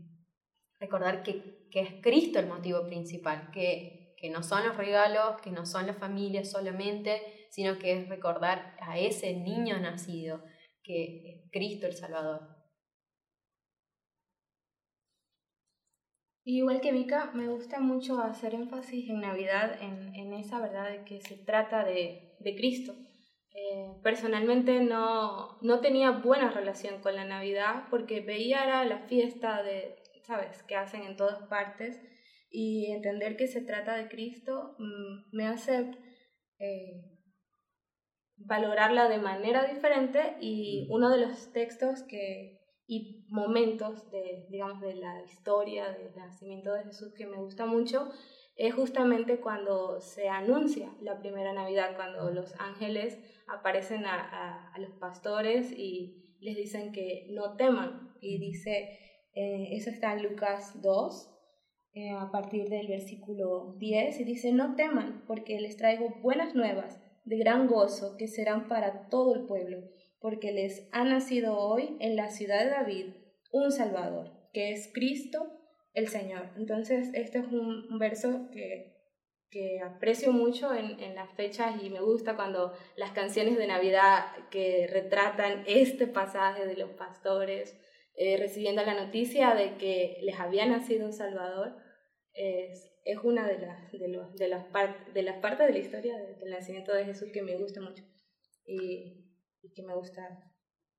recordar 0.79 1.21
que, 1.21 1.67
que, 1.69 1.81
es 1.81 2.01
Cristo 2.01 2.39
el 2.39 2.47
motivo 2.47 2.87
principal, 2.87 3.51
que, 3.51 4.15
que 4.17 4.31
no 4.31 4.41
son 4.41 4.67
los 4.67 4.75
regalos, 4.75 5.39
que 5.43 5.51
no 5.51 5.67
son 5.67 5.85
la 5.85 5.93
familia 5.93 6.43
solamente, 6.45 7.21
sino 7.51 7.77
que 7.77 7.93
es 7.93 8.09
recordar 8.09 8.75
a 8.81 8.97
ese 8.97 9.35
niño 9.35 9.79
nacido, 9.79 10.43
que 10.81 11.29
es 11.29 11.51
Cristo 11.51 11.85
el 11.85 11.93
Salvador. 11.93 12.62
Igual 16.45 16.81
que 16.81 16.91
Mika, 16.91 17.31
me 17.33 17.47
gusta 17.47 17.79
mucho 17.79 18.19
hacer 18.19 18.53
énfasis 18.53 19.09
en 19.09 19.21
Navidad, 19.21 19.81
en, 19.81 20.13
en 20.13 20.33
esa 20.33 20.59
verdad 20.59 20.89
de 20.91 21.05
que 21.05 21.21
se 21.21 21.37
trata 21.37 21.85
de, 21.85 22.35
de 22.39 22.55
Cristo. 22.55 22.93
Eh, 23.55 23.93
personalmente 24.03 24.81
no, 24.81 25.57
no 25.61 25.79
tenía 25.79 26.11
buena 26.11 26.49
relación 26.49 27.01
con 27.01 27.15
la 27.15 27.23
Navidad 27.23 27.85
porque 27.89 28.19
veía 28.19 28.63
era 28.63 28.83
la 28.83 28.99
fiesta 29.07 29.63
de, 29.63 29.95
¿sabes?, 30.23 30.63
que 30.63 30.75
hacen 30.75 31.03
en 31.03 31.15
todas 31.15 31.47
partes 31.47 31.97
y 32.49 32.91
entender 32.91 33.37
que 33.37 33.47
se 33.47 33.61
trata 33.61 33.95
de 33.95 34.09
Cristo 34.09 34.75
mm, 34.79 35.35
me 35.35 35.47
hace 35.47 35.91
eh, 36.59 37.03
valorarla 38.35 39.07
de 39.07 39.19
manera 39.19 39.63
diferente 39.65 40.35
y 40.41 40.87
uno 40.89 41.09
de 41.09 41.19
los 41.19 41.53
textos 41.53 42.03
que 42.03 42.62
y 42.87 43.25
momentos 43.29 44.09
de 44.11 44.47
digamos 44.49 44.81
de 44.81 44.95
la 44.95 45.23
historia 45.23 45.91
del 45.91 46.15
nacimiento 46.15 46.73
de 46.73 46.83
Jesús 46.83 47.13
que 47.13 47.25
me 47.25 47.37
gusta 47.37 47.65
mucho 47.65 48.11
es 48.55 48.73
justamente 48.73 49.39
cuando 49.39 49.99
se 49.99 50.29
anuncia 50.29 50.93
la 51.01 51.19
primera 51.19 51.53
Navidad, 51.53 51.95
cuando 51.95 52.29
los 52.29 52.53
ángeles 52.59 53.19
aparecen 53.47 54.05
a, 54.05 54.71
a, 54.73 54.79
los 54.79 54.91
pastores 54.93 55.71
y 55.71 56.37
les 56.39 56.55
dicen 56.55 56.91
que 56.91 57.27
no 57.31 57.55
teman. 57.55 58.13
Y 58.21 58.37
dice, 58.37 58.99
eh, 59.33 59.69
eso 59.71 59.89
está 59.89 60.13
en 60.13 60.23
Lucas 60.23 60.81
2, 60.81 61.29
eh, 61.95 62.11
a 62.11 62.31
partir 62.31 62.69
del 62.69 62.87
versículo 62.87 63.75
10, 63.79 64.19
y 64.19 64.23
dice, 64.23 64.51
no 64.51 64.75
teman, 64.75 65.23
porque 65.27 65.59
les 65.59 65.75
traigo 65.77 66.09
buenas 66.21 66.55
nuevas 66.55 67.01
de 67.25 67.37
gran 67.37 67.67
gozo 67.67 68.15
que 68.17 68.27
serán 68.27 68.67
para 68.67 69.09
todo 69.09 69.35
el 69.35 69.45
pueblo, 69.45 69.79
porque 70.23 70.53
les 70.53 70.87
ha 70.93 71.03
nacido 71.03 71.57
hoy 71.57 71.97
en 71.99 72.15
la 72.15 72.29
ciudad 72.29 72.63
de 72.63 72.69
David 72.69 73.07
un 73.51 73.73
Salvador, 73.73 74.31
que 74.53 74.71
es 74.71 74.89
Cristo 74.93 75.51
el 75.93 76.07
Señor. 76.07 76.49
Entonces, 76.55 77.09
este 77.13 77.39
es 77.39 77.45
un, 77.47 77.99
verso 77.99 78.49
que, 78.53 78.95
que, 79.51 79.81
aprecio 79.81 80.31
mucho 80.31 80.73
en, 80.73 80.97
en, 81.01 81.13
las 81.13 81.29
fechas 81.33 81.75
y 81.83 81.89
me 81.89 81.99
gusta 81.99 82.37
cuando 82.37 82.71
las 82.95 83.11
canciones 83.11 83.57
de 83.57 83.67
Navidad 83.67 84.27
que 84.49 84.87
retratan 84.87 85.65
este 85.67 86.07
pasaje 86.07 86.65
de 86.67 86.77
los 86.77 86.91
pastores 86.91 87.77
eh, 88.15 88.37
recibiendo 88.37 88.81
la 88.85 88.93
noticia 88.93 89.53
de 89.55 89.75
que 89.75 90.19
les 90.21 90.39
había 90.39 90.65
nacido 90.65 91.05
un 91.05 91.11
Salvador, 91.11 91.75
es, 92.33 92.93
es 93.03 93.17
una 93.25 93.45
de 93.45 93.59
las, 93.59 93.91
de, 93.91 94.07
los, 94.07 94.33
de, 94.35 94.47
las 94.47 94.65
de 95.13 95.21
las 95.21 95.39
partes 95.39 95.67
de 95.67 95.73
la 95.73 95.79
historia 95.79 96.17
del 96.17 96.49
nacimiento 96.49 96.93
de 96.93 97.03
Jesús 97.03 97.29
que 97.33 97.41
me 97.41 97.57
gusta 97.57 97.81
mucho 97.81 98.03
y, 98.65 99.22
y 99.63 99.73
que 99.73 99.83
me 99.83 99.95
gusta 99.95 100.21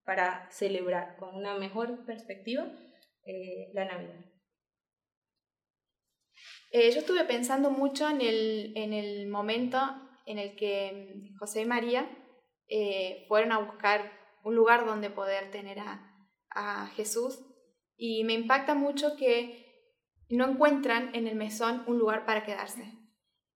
para 0.05 0.51
celebrar 0.51 1.17
con 1.17 1.35
una 1.35 1.57
mejor 1.57 2.05
perspectiva 2.05 2.67
eh, 3.25 3.71
la 3.73 3.85
Navidad. 3.85 4.25
Eh, 6.73 6.91
yo 6.91 6.99
estuve 6.99 7.25
pensando 7.25 7.71
mucho 7.71 8.09
en 8.09 8.21
el, 8.21 8.73
en 8.77 8.93
el, 8.93 9.29
momento 9.29 9.79
en 10.27 10.39
el 10.39 10.57
que 10.57 11.31
mm, 11.33 11.39
José 11.39 11.63
y 11.63 11.67
María 11.67 12.11
eh, 12.69 13.27
fueron 13.29 13.53
a 13.53 13.59
buscar 13.59 14.11
un 14.43 14.57
lugar 14.57 14.85
donde 14.85 15.09
poder 15.09 15.51
tener 15.51 15.79
a, 15.79 16.29
a 16.51 16.89
Jesús 16.89 17.39
y 17.97 18.25
me 18.25 18.33
impacta 18.33 18.75
mucho 18.75 19.17
que 19.17 19.65
no 20.29 20.51
encuentran 20.51 21.15
en 21.15 21.29
el 21.29 21.37
mesón 21.37 21.85
un 21.87 21.99
lugar 21.99 22.27
para 22.27 22.45
quedarse. 22.45 22.83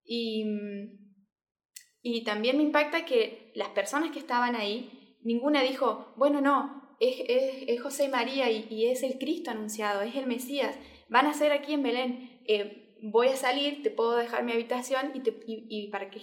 Y, 0.05 0.45
mm, 0.45 1.09
y 2.03 2.25
también 2.25 2.57
me 2.57 2.62
impacta 2.62 3.05
que 3.05 3.53
las 3.55 3.71
personas 3.71 4.12
que 4.12 4.19
estaban 4.19 4.55
ahí, 4.55 4.98
ninguna 5.22 5.62
dijo, 5.62 6.12
bueno, 6.16 6.40
no, 6.40 6.96
es, 7.00 7.16
es, 7.66 7.80
José 7.80 8.06
y 8.06 8.08
María 8.08 8.50
y, 8.50 8.87
es 8.87 9.02
el 9.02 9.18
Cristo 9.18 9.50
anunciado, 9.50 10.02
es 10.02 10.14
el 10.16 10.26
Mesías, 10.26 10.76
van 11.08 11.26
a 11.26 11.34
ser 11.34 11.52
aquí 11.52 11.75
en 11.75 11.82
Belén. 11.82 12.40
Eh, 12.46 12.96
voy 13.02 13.28
a 13.28 13.37
salir, 13.37 13.82
te 13.82 13.90
puedo 13.90 14.16
dejar 14.16 14.44
mi 14.44 14.52
habitación 14.52 15.12
y, 15.14 15.22
y, 15.68 15.90
para 15.90 16.10
que 16.10 16.20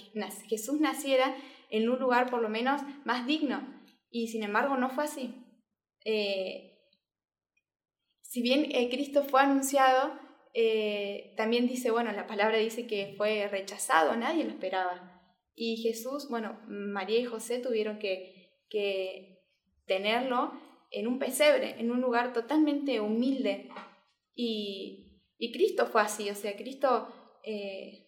Jesús 0.47 0.79
naciera 0.79 1.35
en 1.69 1.89
un 1.89 1.99
lugar 1.99 2.29
por 2.29 2.41
lo 2.41 2.49
menos 2.49 2.81
más 3.05 3.25
digno. 3.25 3.75
Y 4.09 4.27
sin 4.27 4.43
embargo 4.43 4.77
no 4.77 4.89
fue 4.89 5.05
así. 5.05 5.33
Eh, 6.05 6.75
si 8.21 8.41
bien 8.41 8.65
eh, 8.71 8.89
Cristo 8.89 9.23
fue 9.23 9.41
anunciado, 9.41 10.13
eh, 10.53 11.33
también 11.37 11.67
dice, 11.67 11.91
bueno, 11.91 12.11
la 12.11 12.27
palabra 12.27 12.57
dice 12.57 12.87
que 12.87 13.13
fue 13.17 13.47
rechazado, 13.47 14.15
nadie 14.15 14.43
lo 14.43 14.51
esperaba. 14.51 15.21
Y 15.55 15.77
Jesús, 15.77 16.27
bueno, 16.29 16.59
María 16.67 17.19
y 17.19 17.25
José 17.25 17.59
tuvieron 17.59 17.97
que, 17.97 18.34
que 18.69 19.43
tenerlo 19.85 20.53
en 20.91 21.07
un 21.07 21.19
pesebre, 21.19 21.79
en 21.79 21.91
un 21.91 22.01
lugar 22.01 22.33
totalmente 22.33 22.99
humilde. 22.99 23.69
Y, 24.33 25.21
y 25.37 25.51
Cristo 25.51 25.85
fue 25.87 26.01
así, 26.01 26.29
o 26.29 26.35
sea, 26.35 26.55
Cristo 26.55 27.07
eh, 27.43 28.07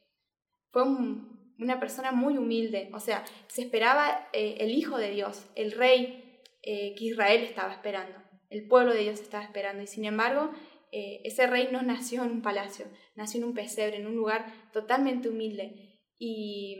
fue 0.72 0.84
una 0.84 1.80
persona 1.80 2.12
muy 2.12 2.38
humilde, 2.38 2.90
o 2.94 3.00
sea, 3.00 3.24
se 3.48 3.62
esperaba 3.62 4.28
eh, 4.34 4.58
el 4.60 4.72
Hijo 4.72 4.98
de 4.98 5.12
Dios, 5.12 5.46
el 5.56 5.72
Rey 5.72 6.42
eh, 6.64 6.96
que 6.96 7.06
Israel 7.06 7.44
estaba 7.44 7.74
esperando, 7.74 8.18
el 8.50 8.68
pueblo 8.68 8.94
de 8.94 9.02
Dios 9.02 9.20
estaba 9.20 9.44
esperando, 9.44 9.84
y 9.84 9.88
sin 9.88 10.06
embargo, 10.06 10.52
ese 10.90 11.46
Rey 11.48 11.68
no 11.72 11.82
nació 11.84 12.24
en 12.24 12.32
un 12.32 12.42
palacio, 12.42 12.88
nació 13.16 13.40
en 13.40 13.48
un 13.48 13.54
pesebre, 13.54 13.98
en 13.98 14.08
un 14.08 14.16
lugar 14.16 14.72
totalmente 14.72 15.30
humilde, 15.30 16.00
y, 16.18 16.78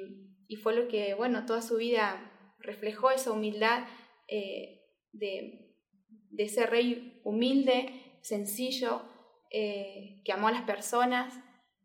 y 0.48 0.56
fue 0.56 0.74
lo 0.74 0.88
que, 0.88 1.14
bueno, 1.14 1.46
toda 1.46 1.62
su 1.62 1.76
vida 1.76 2.27
reflejó 2.68 3.10
esa 3.10 3.32
humildad 3.32 3.88
de, 4.28 5.68
de 6.30 6.44
ese 6.44 6.66
Rey 6.66 7.22
humilde, 7.24 8.20
sencillo, 8.22 9.02
eh, 9.52 10.22
que 10.26 10.32
amó 10.32 10.48
a 10.50 10.52
las 10.52 10.64
personas. 10.64 11.34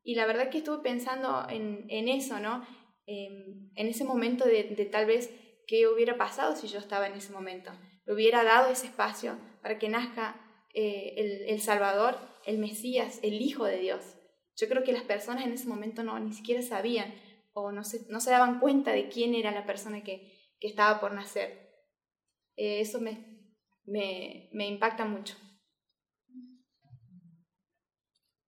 Y 0.03 0.15
la 0.15 0.27
verdad 0.27 0.51
que 0.51 0.59
estuve 0.59 0.83
pensando 0.83 1.47
en, 1.49 2.09
eso, 2.09 2.41
¿no? 2.41 2.67
en 3.07 3.73
ese 3.77 4.05
momento 4.05 4.45
de, 4.45 4.65
tal 4.91 5.07
vez 5.07 5.31
qué 5.67 5.87
hubiera 5.87 6.17
pasado 6.17 6.57
si 6.57 6.67
yo 6.67 6.79
estaba 6.79 7.07
en 7.07 7.15
ese 7.15 7.33
momento. 7.33 7.71
Le 8.05 8.15
hubiera 8.15 8.43
dado 8.43 8.71
ese 8.71 8.87
espacio 8.87 9.39
para 9.63 9.79
que 9.79 9.89
nazca 9.89 10.41
eh, 10.75 11.47
el, 11.49 11.61
Salvador, 11.61 12.19
el 12.45 12.59
Mesías, 12.59 13.21
el 13.23 13.41
Hijo 13.41 13.65
de 13.65 13.79
Dios. 13.79 14.17
Yo 14.57 14.69
creo 14.69 14.83
que 14.83 14.93
las 14.93 15.05
personas 15.05 15.47
en 15.47 15.53
ese 15.53 15.69
momento 15.69 16.03
no 16.03 16.19
ni 16.19 16.33
siquiera 16.33 16.63
sabían 16.63 17.15
o 17.55 17.71
no 17.71 17.85
se 17.85 18.31
daban 18.31 18.59
cuenta 18.59 18.93
de 18.93 19.09
quién 19.09 19.35
era 19.35 19.53
la 19.53 19.67
persona 19.67 20.03
que, 20.03 20.42
que 20.63 20.69
estaba 20.69 21.01
por 21.01 21.13
nacer. 21.13 21.69
Eh, 22.57 22.81
eso 22.81 23.01
me, 23.01 23.43
me, 23.85 24.49
me 24.53 24.69
impacta 24.69 25.05
mucho. 25.05 25.35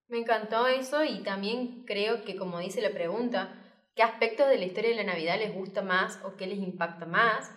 Me 0.06 0.18
encantó 0.18 0.68
eso 0.68 1.02
y 1.02 1.25
también 1.25 1.85
creo 1.85 2.25
que, 2.25 2.37
como 2.37 2.61
dice 2.61 2.80
la 2.80 2.92
pregunta, 2.92 3.61
¿qué 3.97 4.04
aspectos 4.04 4.49
de 4.49 4.59
la 4.59 4.64
historia 4.64 4.90
de 4.90 4.97
la 4.97 5.12
Navidad 5.12 5.38
les 5.38 5.52
gusta 5.52 5.83
más 5.83 6.21
o 6.25 6.37
qué 6.37 6.47
les 6.47 6.59
impacta 6.59 7.04
más? 7.04 7.50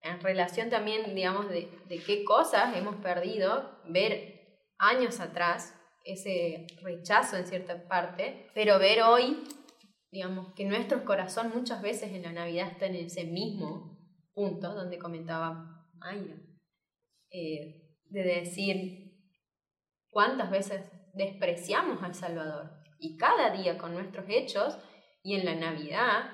En 0.00 0.20
relación 0.20 0.70
también, 0.70 1.16
digamos, 1.16 1.48
de, 1.48 1.68
de 1.88 1.98
qué 1.98 2.22
cosas 2.24 2.76
hemos 2.76 2.94
perdido, 3.02 3.82
ver 3.86 4.60
años 4.78 5.18
atrás 5.18 5.74
ese 6.04 6.68
rechazo 6.82 7.36
en 7.36 7.48
cierta 7.48 7.88
parte, 7.88 8.48
pero 8.54 8.78
ver 8.78 9.02
hoy, 9.02 9.42
digamos, 10.10 10.54
que 10.54 10.64
nuestro 10.64 11.04
corazón 11.04 11.52
muchas 11.54 11.82
veces 11.82 12.12
en 12.12 12.22
la 12.22 12.32
Navidad 12.32 12.68
está 12.68 12.86
en 12.86 12.96
ese 12.96 13.24
mismo 13.24 13.98
punto 14.34 14.74
donde 14.74 14.98
comentaba 14.98 15.86
Maya, 15.98 16.36
eh, 17.30 17.96
de 18.10 18.22
decir, 18.22 19.08
¿Cuántas 20.10 20.50
veces 20.50 20.90
despreciamos 21.14 22.02
al 22.02 22.14
Salvador? 22.14 22.70
Y 22.98 23.16
cada 23.16 23.50
día 23.50 23.78
con 23.78 23.92
nuestros 23.92 24.24
hechos 24.28 24.78
y 25.22 25.34
en 25.34 25.44
la 25.44 25.54
Navidad, 25.54 26.32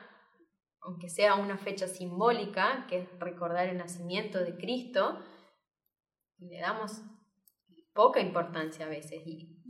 aunque 0.80 1.08
sea 1.08 1.34
una 1.34 1.58
fecha 1.58 1.86
simbólica, 1.86 2.86
que 2.88 3.00
es 3.00 3.18
recordar 3.18 3.68
el 3.68 3.78
nacimiento 3.78 4.38
de 4.38 4.56
Cristo, 4.56 5.18
le 6.38 6.60
damos 6.60 7.02
poca 7.92 8.20
importancia 8.20 8.86
a 8.86 8.88
veces. 8.88 9.22
Y, 9.26 9.62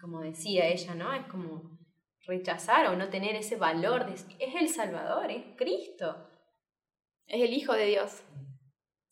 como 0.00 0.20
decía 0.20 0.68
ella, 0.68 0.94
¿no? 0.94 1.12
Es 1.12 1.26
como 1.26 1.75
rechazar 2.26 2.86
o 2.86 2.96
no 2.96 3.08
tener 3.08 3.36
ese 3.36 3.56
valor 3.56 4.06
de 4.06 4.14
es 4.14 4.54
el 4.60 4.68
Salvador, 4.68 5.30
es 5.30 5.44
Cristo. 5.56 6.28
Es 7.26 7.42
el 7.42 7.52
Hijo 7.52 7.72
de 7.72 7.86
Dios. 7.86 8.22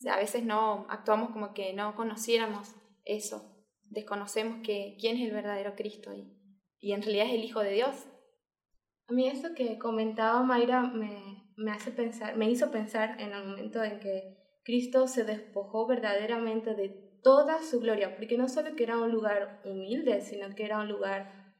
A 0.09 0.16
veces 0.16 0.44
no 0.44 0.87
actuamos 0.88 1.30
como 1.30 1.54
que 1.54 1.73
no 1.73 1.94
conociéramos 1.94 2.75
eso 3.04 3.54
desconocemos 3.94 4.59
que, 4.64 4.97
quién 5.00 5.16
es 5.16 5.23
el 5.23 5.33
verdadero 5.33 5.75
Cristo 5.75 6.12
y, 6.12 6.30
y 6.80 6.92
en 6.92 7.02
realidad 7.02 7.26
es 7.28 7.35
el 7.35 7.44
Hijo 7.44 7.61
de 7.61 7.73
Dios. 7.73 8.06
A 9.06 9.12
mí 9.12 9.28
eso 9.28 9.54
que 9.54 9.78
comentaba 9.78 10.42
Mayra 10.42 10.83
me, 10.83 11.52
me, 11.56 11.71
hace 11.71 11.90
pensar, 11.90 12.37
me 12.37 12.50
hizo 12.50 12.71
pensar 12.71 13.21
en 13.21 13.33
el 13.33 13.44
momento 13.47 13.83
en 13.83 14.00
que 14.00 14.61
Cristo 14.64 15.06
se 15.06 15.25
despojó 15.25 15.87
verdaderamente 15.87 16.75
de 16.75 16.88
toda 17.23 17.62
su 17.62 17.80
gloria, 17.80 18.16
porque 18.16 18.37
no 18.37 18.49
solo 18.49 18.75
que 18.76 18.83
era 18.83 18.99
un 18.99 19.12
lugar 19.12 19.62
humilde, 19.64 20.21
sino 20.21 20.54
que 20.54 20.64
era 20.64 20.78
un 20.78 20.88
lugar 20.88 21.54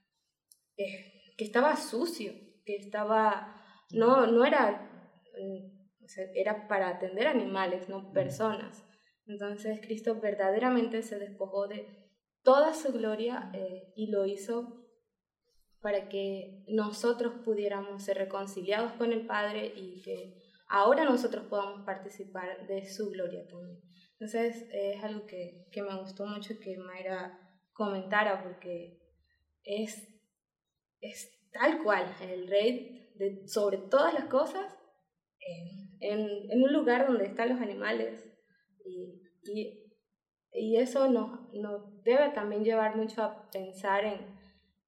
eh, 0.77 1.24
que 1.37 1.45
estaba 1.45 1.77
sucio, 1.77 2.33
que 2.65 2.77
estaba, 2.77 3.63
no, 3.91 4.27
no 4.27 4.45
era, 4.45 4.91
mm, 5.39 6.05
era 6.35 6.69
para 6.69 6.89
atender 6.89 7.27
animales, 7.27 7.89
no 7.89 8.13
personas. 8.13 8.85
Entonces 9.27 9.81
Cristo 9.81 10.21
verdaderamente 10.21 11.03
se 11.03 11.19
despojó 11.19 11.67
de 11.67 12.05
toda 12.43 12.75
su 12.75 12.93
gloria 12.93 13.51
eh, 13.55 13.93
y 13.97 14.11
lo 14.11 14.27
hizo 14.27 14.85
para 15.81 16.09
que 16.09 16.65
nosotros 16.69 17.35
pudiéramos 17.45 18.03
ser 18.03 18.19
reconciliados 18.19 18.93
con 18.93 19.13
el 19.13 19.27
Padre 19.27 19.73
y 19.77 20.01
que 20.03 20.41
ahora 20.69 21.05
nosotros 21.05 21.45
podamos 21.45 21.85
participar 21.85 22.67
de 22.67 22.87
su 22.87 23.11
gloria 23.11 23.47
también. 23.47 23.83
Entonces 24.13 24.67
es 24.73 25.03
algo 25.03 25.27
que, 25.27 25.67
que, 25.71 25.83
me 25.83 25.99
gustó 26.01 26.27
mucho 26.27 26.59
que 26.61 26.79
Mayra 26.79 27.39
comentara 27.73 28.43
porque 28.43 28.99
es, 29.63 30.09
es 31.01 31.31
tal 31.53 31.83
cual, 31.83 32.05
el 32.21 32.49
rey 32.49 33.13
de, 33.15 33.47
sobre 33.47 33.79
todas 33.79 34.13
las 34.13 34.25
cosas, 34.25 34.67
en, 36.01 36.63
un 36.63 36.73
lugar 36.73 37.07
donde 37.07 37.27
están 37.27 37.51
los 37.51 37.61
animales. 37.61 38.25
Y, 38.85 39.21
y, 40.53 40.77
eso 40.77 41.09
nos, 41.09 41.53
nos, 41.53 42.03
debe 42.03 42.31
también 42.31 42.65
llevar 42.65 42.97
mucho 42.97 43.23
a 43.23 43.51
pensar 43.51 44.05
en, 44.05 44.21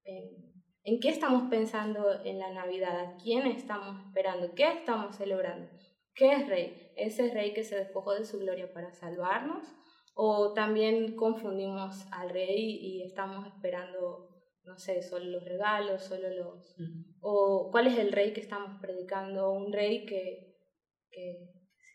en, 0.05 0.53
en, 0.83 0.99
qué 0.99 1.09
estamos 1.09 1.49
pensando 1.49 2.23
en 2.23 2.39
la 2.39 2.51
Navidad, 2.51 2.99
a 2.99 3.17
quién 3.17 3.47
estamos 3.47 4.05
esperando, 4.05 4.53
qué 4.55 4.67
estamos 4.71 5.15
celebrando. 5.15 5.69
¿Qué 6.13 6.31
es 6.31 6.47
rey? 6.47 6.91
¿Ese 6.95 7.31
rey 7.31 7.53
que 7.53 7.63
se 7.63 7.75
despojó 7.75 8.13
de 8.13 8.25
su 8.25 8.39
gloria 8.39 8.73
para 8.73 8.91
salvarnos? 8.91 9.67
¿O 10.15 10.53
también 10.53 11.15
confundimos 11.15 12.07
al 12.11 12.31
rey 12.31 12.79
y 12.81 13.03
estamos 13.03 13.45
esperando 13.45 14.36
no 14.67 14.77
sé, 14.77 15.01
solo 15.01 15.25
los 15.25 15.45
regalos, 15.45 16.03
solo 16.03 16.29
los... 16.29 16.75
O 17.21 17.69
cuál 17.71 17.87
es 17.87 17.97
el 17.97 18.11
rey 18.11 18.33
que 18.33 18.41
estamos 18.41 18.79
predicando, 18.81 19.51
un 19.51 19.71
rey 19.71 20.05
que, 20.05 20.57
que, 21.09 21.53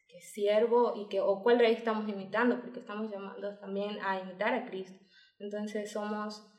que, 0.09 0.17
es 0.17 0.33
siervo 0.33 0.95
y 0.97 1.09
que... 1.09 1.21
O 1.21 1.43
cuál 1.43 1.59
rey 1.59 1.75
estamos 1.75 2.09
imitando, 2.09 2.61
porque 2.61 2.81
estamos 2.81 3.11
llamando 3.11 3.59
también 3.59 3.99
a 4.02 4.21
imitar 4.21 4.55
a 4.55 4.64
Cristo. 4.64 4.99
Entonces 5.38 5.93
somos 5.93 6.50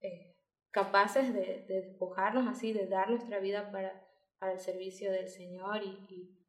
eh, 0.00 0.36
capaces 0.70 1.34
de, 1.34 1.64
de, 1.66 1.82
despojarnos 1.82 2.46
así, 2.46 2.72
de 2.72 2.86
dar 2.86 3.10
nuestra 3.10 3.40
vida 3.40 3.72
para, 3.72 4.06
para 4.38 4.52
el 4.52 4.60
servicio 4.60 5.10
del 5.10 5.28
Señor 5.28 5.82
y, 5.82 5.98
y, 6.08 6.46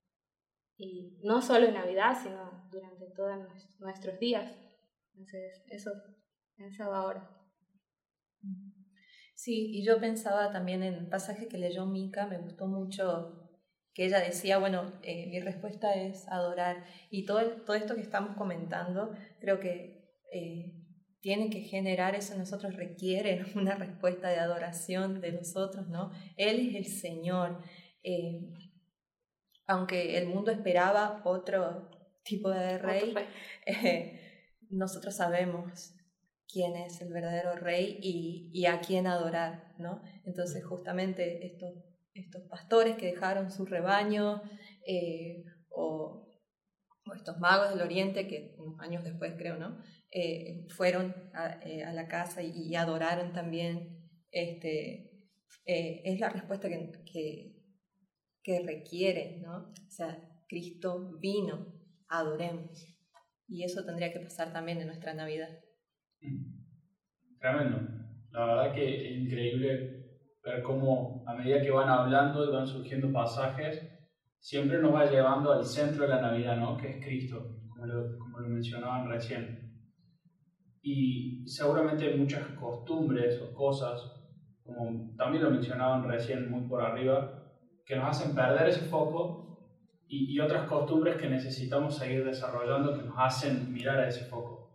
y 0.78 1.20
no 1.24 1.42
solo 1.42 1.66
en 1.66 1.74
Navidad, 1.74 2.16
sino 2.22 2.70
durante 2.70 3.10
todos 3.16 3.36
nuestros 3.80 4.20
días. 4.20 4.54
Entonces 5.14 5.64
eso 5.70 5.92
pensaba 6.56 7.00
ahora. 7.00 7.34
Sí, 9.38 9.70
y 9.72 9.84
yo 9.84 10.00
pensaba 10.00 10.52
también 10.52 10.82
en 10.82 10.96
el 10.96 11.08
pasaje 11.10 11.48
que 11.48 11.60
leyó 11.60 11.86
Mica, 11.86 12.26
me 12.26 12.40
gustó 12.40 12.66
mucho 12.66 13.52
que 13.94 14.06
ella 14.06 14.20
decía, 14.20 14.58
bueno, 14.58 14.92
eh, 15.04 15.28
mi 15.28 15.40
respuesta 15.40 15.94
es 15.94 16.28
adorar. 16.28 16.84
Y 17.12 17.26
todo, 17.26 17.42
todo 17.64 17.76
esto 17.76 17.94
que 17.94 18.02
estamos 18.02 18.36
comentando, 18.36 19.14
creo 19.40 19.60
que 19.60 20.10
eh, 20.34 20.74
tiene 21.22 21.52
que 21.52 21.62
generar 21.62 22.16
eso 22.16 22.34
en 22.34 22.40
nosotros, 22.40 22.76
requiere 22.76 23.46
una 23.56 23.76
respuesta 23.76 24.28
de 24.30 24.40
adoración 24.40 25.22
de 25.22 25.34
nosotros, 25.34 25.88
¿no? 25.88 26.12
Él 26.36 26.70
es 26.70 26.76
el 26.76 26.86
Señor. 26.86 27.62
Eh, 28.04 28.42
aunque 29.68 30.18
el 30.18 30.30
mundo 30.30 30.50
esperaba 30.50 31.22
otro 31.26 31.92
tipo 32.24 32.50
de 32.50 32.80
rey, 32.80 33.14
nosotros 34.72 35.16
sabemos 35.16 35.94
quién 36.52 36.76
es 36.76 37.02
el 37.02 37.12
verdadero 37.12 37.56
rey 37.56 38.00
y, 38.02 38.50
y 38.54 38.66
a 38.66 38.80
quién 38.80 39.08
adorar, 39.08 39.76
¿no? 39.78 40.02
Entonces 40.26 40.64
justamente 40.66 41.46
estos, 41.46 41.74
estos 42.14 42.44
pastores 42.50 42.96
que 42.96 43.08
dejaron 43.08 43.52
su 43.52 43.66
rebaño 43.66 44.42
eh, 44.86 45.44
o, 45.70 46.28
o, 47.06 47.14
estos 47.14 47.40
magos 47.40 47.70
del 47.70 47.82
oriente 47.82 48.28
que 48.28 48.56
unos 48.58 48.80
años 48.80 49.04
después 49.04 49.34
creo, 49.38 49.58
¿no? 49.58 49.78
Eh, 50.12 50.66
fueron 50.70 51.14
a, 51.34 51.60
eh, 51.66 51.84
a, 51.84 51.94
la 51.94 52.08
casa 52.08 52.42
y, 52.42 52.52
y, 52.52 52.76
adoraron 52.76 53.34
también, 53.34 54.10
este, 54.32 55.12
es 55.66 56.20
la 56.20 56.30
respuesta 56.30 56.70
que, 56.70 56.92
que, 57.12 57.58
que 58.42 58.60
requiere, 58.62 59.40
¿no? 59.42 59.58
O 59.58 59.90
sea, 59.90 60.18
Cristo 60.48 61.18
vino, 61.20 61.74
adoremos. 62.08 62.86
Y 63.50 63.64
eso 63.64 63.86
tendría 63.86 64.14
que 64.14 64.22
pasar 64.22 64.54
también 64.54 64.80
en 64.80 64.88
nuestra 64.88 65.14
Navidad. 65.14 65.50
Tremendo. 67.40 67.80
La 68.32 68.46
verdad 68.46 68.74
que 68.74 69.08
es 69.08 69.18
increíble 69.18 69.98
ver 70.44 70.62
cómo 70.64 71.24
a 71.28 71.34
medida 71.34 71.62
que 71.62 71.72
van 71.72 71.90
hablando 71.90 72.46
y 72.46 72.52
van 72.52 72.68
surgiendo 72.68 73.12
pasajes, 73.12 73.82
siempre 74.40 74.80
nos 74.80 74.94
va 74.94 75.10
llevando 75.10 75.52
al 75.52 75.66
centro 75.66 76.04
de 76.04 76.10
la 76.10 76.22
Navidad, 76.22 76.58
¿no? 76.58 76.78
Que 76.78 76.90
es 76.90 77.06
Cristo, 77.06 77.56
como 77.70 77.86
lo, 77.86 78.18
como 78.18 78.40
lo 78.40 78.50
mencionaban 78.50 79.10
recién. 79.10 79.68
Y 80.82 81.48
seguramente 81.48 82.16
muchas 82.16 82.48
costumbres 82.52 83.42
o 83.42 83.54
cosas, 83.54 84.02
como 84.64 85.16
también 85.18 85.44
lo 85.44 85.52
mencionaban 85.52 86.08
recién 86.08 86.50
muy 86.50 86.68
por 86.68 86.82
arriba, 86.82 87.44
que 87.86 87.96
nos 87.96 88.10
hacen 88.10 88.34
perder 88.36 88.70
ese 88.70 88.82
foco 88.82 89.70
y, 90.08 90.34
y 90.34 90.40
otras 90.40 90.68
costumbres 90.68 91.18
que 91.18 91.28
necesitamos 91.28 91.98
seguir 91.98 92.24
desarrollando 92.24 92.98
que 92.98 93.06
nos 93.06 93.16
hacen 93.18 93.72
mirar 93.74 94.00
a 94.00 94.08
ese 94.08 94.26
foco. 94.26 94.67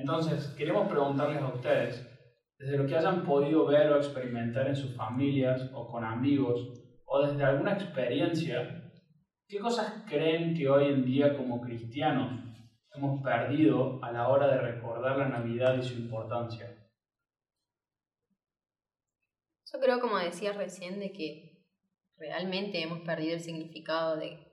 Entonces, 0.00 0.46
queremos 0.56 0.88
preguntarles 0.88 1.42
a 1.42 1.48
ustedes, 1.48 2.06
desde 2.58 2.78
lo 2.78 2.86
que 2.86 2.96
hayan 2.96 3.22
podido 3.22 3.66
ver 3.66 3.92
o 3.92 3.98
experimentar 3.98 4.66
en 4.66 4.74
sus 4.74 4.96
familias 4.96 5.70
o 5.74 5.86
con 5.88 6.04
amigos, 6.04 6.72
o 7.04 7.26
desde 7.26 7.44
alguna 7.44 7.74
experiencia, 7.74 8.82
¿qué 9.46 9.58
cosas 9.58 10.04
creen 10.08 10.54
que 10.54 10.70
hoy 10.70 10.86
en 10.86 11.04
día 11.04 11.36
como 11.36 11.60
cristianos 11.60 12.32
hemos 12.94 13.22
perdido 13.22 14.02
a 14.02 14.10
la 14.10 14.28
hora 14.28 14.48
de 14.48 14.58
recordar 14.58 15.18
la 15.18 15.28
Navidad 15.28 15.76
y 15.76 15.82
su 15.82 15.94
importancia? 15.98 16.66
Yo 19.70 19.80
creo, 19.80 20.00
como 20.00 20.16
decía 20.16 20.54
recién, 20.54 20.98
de 20.98 21.12
que 21.12 21.66
realmente 22.16 22.82
hemos 22.82 23.00
perdido 23.00 23.34
el 23.34 23.40
significado 23.40 24.16
de, 24.16 24.50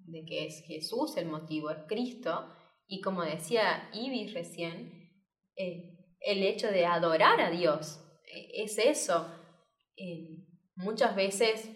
de 0.00 0.24
que 0.24 0.46
es 0.46 0.64
Jesús 0.66 1.16
el 1.16 1.28
motivo, 1.28 1.70
es 1.70 1.84
Cristo, 1.86 2.52
y 2.88 3.02
como 3.02 3.22
decía 3.22 3.90
Ivy 3.92 4.28
recién, 4.28 5.12
eh, 5.56 6.16
el 6.20 6.42
hecho 6.42 6.68
de 6.68 6.86
adorar 6.86 7.40
a 7.40 7.50
Dios, 7.50 8.00
eh, 8.24 8.62
es 8.64 8.78
eso. 8.78 9.30
Eh, 9.96 10.46
muchas 10.74 11.14
veces 11.14 11.70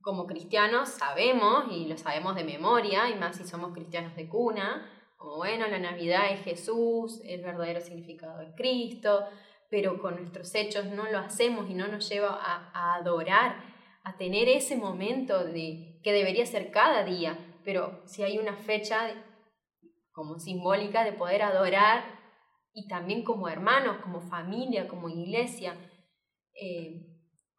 como 0.00 0.26
cristianos 0.26 0.88
sabemos, 0.88 1.66
y 1.70 1.86
lo 1.86 1.96
sabemos 1.96 2.34
de 2.34 2.44
memoria, 2.44 3.08
y 3.08 3.14
más 3.14 3.36
si 3.36 3.44
somos 3.44 3.72
cristianos 3.72 4.16
de 4.16 4.28
cuna, 4.28 4.90
como 5.16 5.36
bueno, 5.36 5.66
la 5.68 5.78
Navidad 5.78 6.32
es 6.32 6.40
Jesús, 6.40 7.20
el 7.24 7.42
verdadero 7.42 7.80
significado 7.80 8.38
de 8.38 8.54
Cristo, 8.54 9.26
pero 9.70 10.00
con 10.00 10.16
nuestros 10.16 10.54
hechos 10.54 10.86
no 10.86 11.10
lo 11.10 11.18
hacemos 11.18 11.68
y 11.70 11.74
no 11.74 11.88
nos 11.88 12.08
lleva 12.08 12.30
a, 12.30 12.70
a 12.72 12.94
adorar, 12.96 13.62
a 14.02 14.16
tener 14.16 14.48
ese 14.48 14.76
momento 14.76 15.44
de 15.44 16.00
que 16.02 16.12
debería 16.12 16.46
ser 16.46 16.70
cada 16.70 17.04
día, 17.04 17.38
pero 17.64 18.00
si 18.06 18.22
hay 18.22 18.38
una 18.38 18.56
fecha 18.56 19.12
como 20.18 20.40
simbólica 20.40 21.04
de 21.04 21.12
poder 21.12 21.42
adorar 21.42 22.02
y 22.74 22.88
también 22.88 23.22
como 23.22 23.48
hermanos, 23.48 23.98
como 24.02 24.20
familia, 24.20 24.88
como 24.88 25.08
iglesia. 25.08 25.76
Eh, 26.60 27.06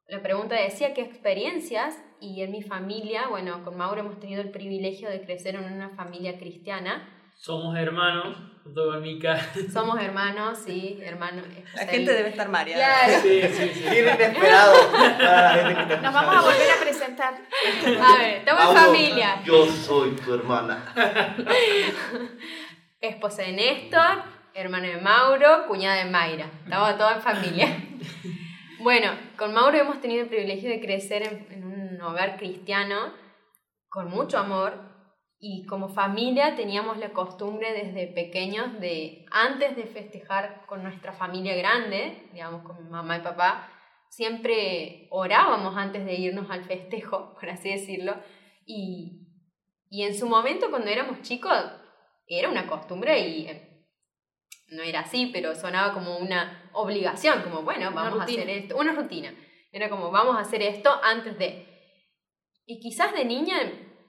la 0.07 0.21
pregunta 0.21 0.55
decía 0.55 0.93
qué 0.93 1.01
experiencias 1.01 1.97
y 2.19 2.41
en 2.41 2.51
mi 2.51 2.61
familia, 2.61 3.29
bueno, 3.29 3.63
con 3.63 3.77
Mauro 3.77 4.01
hemos 4.01 4.19
tenido 4.19 4.41
el 4.41 4.51
privilegio 4.51 5.09
de 5.09 5.21
crecer 5.21 5.55
en 5.55 5.71
una 5.71 5.91
familia 5.91 6.37
cristiana. 6.37 7.07
Somos 7.41 7.73
hermanos, 7.77 8.35
junto 8.65 8.91
con 8.91 9.01
Mica. 9.01 9.39
Somos 9.71 9.97
hermanos, 10.01 10.59
sí, 10.59 10.99
hermanos. 11.01 11.45
La 11.73 11.85
gente 11.85 12.11
debe 12.11 12.31
estar 12.31 12.49
mareada. 12.49 13.05
Claro. 13.05 13.21
Sí, 13.21 13.41
sí, 13.43 13.71
sí. 13.75 13.89
Bien 13.89 14.09
inesperado 14.13 14.91
para 14.91 15.41
la 15.41 15.53
gente 15.53 15.75
que 15.75 15.93
está 15.93 16.01
Nos 16.01 16.13
vamos 16.13 16.35
a 16.35 16.41
volver 16.41 16.69
a 16.69 16.79
presentar. 16.81 17.33
A 17.35 18.17
ver, 18.17 18.37
estamos 18.39 18.69
en 18.69 18.75
familia. 18.75 19.41
Yo 19.45 19.65
soy 19.67 20.17
tu 20.17 20.33
hermana. 20.33 20.83
Esposa 22.99 23.43
de 23.43 23.53
Néstor, 23.53 24.21
hermano 24.53 24.87
de 24.87 24.97
Mauro, 24.97 25.65
cuñada 25.65 26.03
de 26.03 26.11
Mayra. 26.11 26.47
Estamos 26.65 26.97
todos 26.97 27.13
en 27.13 27.21
familia. 27.21 27.67
Bueno, 28.79 29.13
con 29.37 29.53
Mauro 29.53 29.77
hemos 29.77 30.01
tenido 30.01 30.23
el 30.23 30.27
privilegio 30.27 30.69
de 30.69 30.81
crecer 30.81 31.23
en, 31.23 31.47
en 31.51 31.63
un 31.63 32.01
hogar 32.01 32.35
cristiano 32.35 33.13
con 33.87 34.09
mucho 34.09 34.37
amor 34.37 34.88
y 35.39 35.65
como 35.65 35.87
familia 35.87 36.55
teníamos 36.55 36.97
la 36.97 37.13
costumbre 37.13 37.71
desde 37.71 38.07
pequeños 38.07 38.77
de, 38.81 39.25
antes 39.31 39.75
de 39.77 39.85
festejar 39.85 40.65
con 40.65 40.83
nuestra 40.83 41.13
familia 41.13 41.55
grande, 41.55 42.27
digamos 42.33 42.63
con 42.63 42.83
mi 42.83 42.89
mamá 42.89 43.17
y 43.17 43.21
papá, 43.21 43.71
siempre 44.09 45.07
orábamos 45.11 45.77
antes 45.77 46.05
de 46.05 46.15
irnos 46.15 46.51
al 46.51 46.65
festejo, 46.65 47.33
por 47.39 47.49
así 47.49 47.69
decirlo, 47.69 48.17
y, 48.65 49.27
y 49.89 50.03
en 50.03 50.17
su 50.17 50.27
momento 50.27 50.69
cuando 50.69 50.89
éramos 50.89 51.21
chicos 51.21 51.55
era 52.27 52.49
una 52.49 52.67
costumbre 52.67 53.19
y 53.19 53.47
eh, 53.47 53.85
no 54.67 54.83
era 54.83 54.99
así, 54.99 55.29
pero 55.33 55.55
sonaba 55.55 55.93
como 55.93 56.17
una 56.17 56.69
obligación, 56.73 57.41
como 57.43 57.63
bueno, 57.63 57.91
vamos 57.91 58.19
a 58.19 58.23
hacer 58.25 58.49
esto, 58.49 58.77
una 58.77 58.93
rutina. 58.93 59.33
Era 59.71 59.89
como 59.89 60.11
vamos 60.11 60.35
a 60.35 60.41
hacer 60.41 60.61
esto 60.61 60.91
antes 61.03 61.37
de... 61.39 61.65
Y 62.67 62.79
quizás 62.79 63.13
de 63.13 63.25
niña 63.25 63.55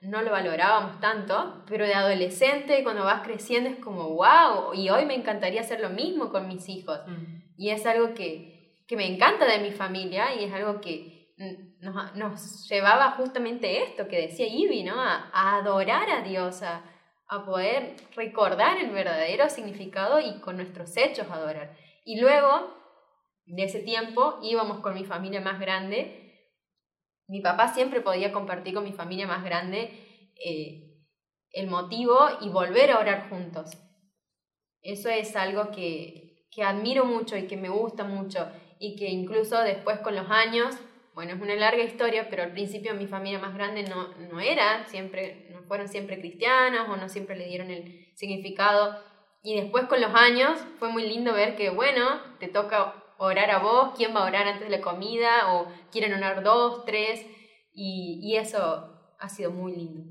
no 0.00 0.22
lo 0.22 0.30
valorábamos 0.30 1.00
tanto, 1.00 1.64
pero 1.66 1.86
de 1.86 1.94
adolescente, 1.94 2.82
cuando 2.82 3.04
vas 3.04 3.22
creciendo, 3.22 3.68
es 3.68 3.76
como, 3.76 4.14
wow, 4.14 4.72
y 4.74 4.88
hoy 4.88 5.04
me 5.04 5.14
encantaría 5.14 5.60
hacer 5.60 5.80
lo 5.80 5.90
mismo 5.90 6.30
con 6.30 6.48
mis 6.48 6.68
hijos. 6.68 6.98
Mm. 7.06 7.42
Y 7.56 7.70
es 7.70 7.84
algo 7.84 8.14
que, 8.14 8.82
que 8.86 8.96
me 8.96 9.06
encanta 9.06 9.46
de 9.46 9.58
mi 9.58 9.72
familia 9.72 10.34
y 10.34 10.44
es 10.44 10.52
algo 10.52 10.80
que 10.80 11.34
nos, 11.80 12.16
nos 12.16 12.68
llevaba 12.68 13.12
justamente 13.12 13.82
esto 13.82 14.08
que 14.08 14.20
decía 14.20 14.46
Ivy, 14.46 14.84
¿no? 14.84 15.00
A, 15.00 15.30
a 15.32 15.56
adorar 15.56 16.08
a 16.10 16.22
Dios, 16.22 16.62
a, 16.62 16.82
a 17.30 17.44
poder 17.44 17.94
recordar 18.16 18.78
el 18.78 18.90
verdadero 18.90 19.48
significado 19.48 20.20
y 20.20 20.40
con 20.40 20.56
nuestros 20.56 20.96
hechos 20.96 21.30
adorar. 21.30 21.76
Y 22.04 22.20
luego, 22.20 22.74
de 23.46 23.62
ese 23.62 23.80
tiempo 23.80 24.38
íbamos 24.42 24.80
con 24.80 24.94
mi 24.94 25.04
familia 25.04 25.40
más 25.40 25.60
grande. 25.60 26.19
Mi 27.30 27.40
papá 27.40 27.68
siempre 27.68 28.00
podía 28.00 28.32
compartir 28.32 28.74
con 28.74 28.82
mi 28.82 28.92
familia 28.92 29.26
más 29.26 29.44
grande 29.44 29.90
eh, 30.44 30.96
el 31.52 31.68
motivo 31.68 32.18
y 32.40 32.48
volver 32.48 32.90
a 32.90 32.98
orar 32.98 33.30
juntos. 33.30 33.70
Eso 34.82 35.08
es 35.10 35.36
algo 35.36 35.70
que, 35.70 36.48
que 36.50 36.64
admiro 36.64 37.04
mucho 37.04 37.36
y 37.36 37.46
que 37.46 37.56
me 37.56 37.68
gusta 37.68 38.02
mucho 38.02 38.50
y 38.80 38.96
que 38.96 39.08
incluso 39.08 39.60
después 39.62 40.00
con 40.00 40.16
los 40.16 40.28
años, 40.28 40.74
bueno, 41.14 41.34
es 41.34 41.40
una 41.40 41.54
larga 41.54 41.84
historia, 41.84 42.28
pero 42.28 42.42
al 42.42 42.52
principio 42.52 42.94
mi 42.94 43.06
familia 43.06 43.38
más 43.38 43.54
grande 43.54 43.84
no, 43.84 44.08
no 44.30 44.40
era 44.40 44.86
siempre, 44.88 45.46
no 45.52 45.62
fueron 45.62 45.86
siempre 45.86 46.18
cristianos 46.18 46.88
o 46.88 46.96
no 46.96 47.08
siempre 47.08 47.36
le 47.36 47.46
dieron 47.46 47.70
el 47.70 48.08
significado. 48.16 48.98
Y 49.44 49.54
después 49.54 49.84
con 49.84 50.00
los 50.00 50.14
años 50.14 50.58
fue 50.80 50.88
muy 50.88 51.06
lindo 51.06 51.32
ver 51.32 51.54
que, 51.54 51.70
bueno, 51.70 52.20
te 52.40 52.48
toca 52.48 52.99
orar 53.20 53.50
a 53.50 53.58
vos, 53.58 53.92
quién 53.96 54.14
va 54.14 54.20
a 54.20 54.26
orar 54.26 54.48
antes 54.48 54.68
de 54.68 54.76
la 54.76 54.82
comida, 54.82 55.54
o 55.54 55.66
quieren 55.92 56.14
orar 56.14 56.42
dos, 56.42 56.84
tres, 56.84 57.24
y, 57.72 58.18
y 58.22 58.36
eso 58.36 59.14
ha 59.18 59.28
sido 59.28 59.50
muy 59.50 59.76
lindo. 59.76 60.04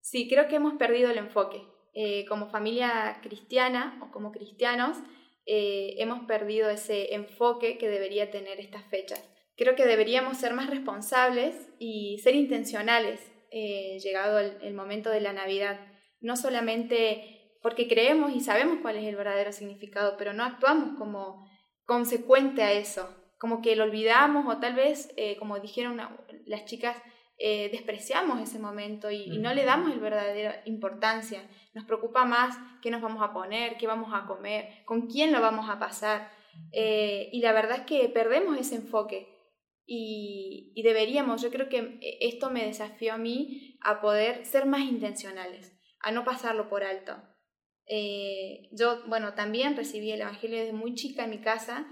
Sí, 0.00 0.28
creo 0.28 0.46
que 0.46 0.56
hemos 0.56 0.74
perdido 0.74 1.10
el 1.10 1.18
enfoque. 1.18 1.62
Eh, 1.94 2.26
como 2.26 2.50
familia 2.50 3.18
cristiana 3.22 3.98
o 4.02 4.12
como 4.12 4.30
cristianos, 4.30 4.98
eh, 5.46 5.94
hemos 5.98 6.26
perdido 6.26 6.68
ese 6.68 7.14
enfoque 7.14 7.78
que 7.78 7.88
debería 7.88 8.30
tener 8.30 8.60
estas 8.60 8.84
fechas. 8.90 9.22
Creo 9.56 9.74
que 9.74 9.86
deberíamos 9.86 10.36
ser 10.36 10.52
más 10.52 10.68
responsables 10.68 11.54
y 11.78 12.18
ser 12.18 12.34
intencionales 12.34 13.20
eh, 13.50 13.98
llegado 14.00 14.38
el, 14.38 14.58
el 14.62 14.74
momento 14.74 15.10
de 15.10 15.20
la 15.20 15.32
Navidad. 15.32 15.80
No 16.20 16.36
solamente 16.36 17.43
porque 17.64 17.88
creemos 17.88 18.34
y 18.34 18.40
sabemos 18.40 18.80
cuál 18.82 18.96
es 18.96 19.04
el 19.04 19.16
verdadero 19.16 19.50
significado, 19.50 20.18
pero 20.18 20.34
no 20.34 20.44
actuamos 20.44 20.98
como 20.98 21.48
consecuente 21.86 22.62
a 22.62 22.72
eso, 22.72 23.08
como 23.38 23.62
que 23.62 23.74
lo 23.74 23.84
olvidamos 23.84 24.44
o 24.46 24.60
tal 24.60 24.74
vez, 24.74 25.10
eh, 25.16 25.38
como 25.38 25.58
dijeron 25.58 25.98
las 26.44 26.64
chicas, 26.66 26.94
eh, 27.38 27.70
despreciamos 27.70 28.38
ese 28.42 28.58
momento 28.58 29.10
y, 29.10 29.22
y, 29.22 29.38
no 29.38 29.54
le 29.54 29.64
damos 29.64 29.90
el 29.92 29.98
verdadera 29.98 30.60
importancia. 30.66 31.40
Nos 31.72 31.86
preocupa 31.86 32.26
más 32.26 32.54
qué 32.82 32.90
nos 32.90 33.00
vamos 33.00 33.22
a 33.22 33.32
poner, 33.32 33.78
qué 33.78 33.86
vamos 33.86 34.10
a 34.12 34.26
comer, 34.26 34.84
con 34.84 35.06
quién 35.06 35.32
lo 35.32 35.40
vamos 35.40 35.70
a 35.70 35.78
pasar. 35.78 36.30
Eh, 36.70 37.30
y 37.32 37.40
la 37.40 37.52
verdad 37.52 37.78
es 37.78 37.86
que 37.86 38.10
perdemos 38.10 38.58
ese 38.58 38.74
enfoque 38.74 39.26
y, 39.86 40.70
y, 40.74 40.82
deberíamos, 40.82 41.40
yo 41.40 41.50
creo 41.50 41.70
que 41.70 41.98
esto 42.20 42.50
me 42.50 42.66
desafió 42.66 43.14
a 43.14 43.18
mí 43.18 43.78
a 43.80 44.02
poder 44.02 44.44
ser 44.44 44.66
más 44.66 44.82
intencionales, 44.82 45.72
a 46.00 46.12
no 46.12 46.24
pasarlo 46.24 46.68
por 46.68 46.84
alto. 46.84 47.16
Eh, 47.86 48.68
yo, 48.72 49.02
bueno, 49.06 49.34
también 49.34 49.76
recibí 49.76 50.10
el 50.10 50.20
Evangelio 50.22 50.58
desde 50.58 50.72
muy 50.72 50.94
chica 50.94 51.24
en 51.24 51.30
mi 51.30 51.40
casa. 51.40 51.86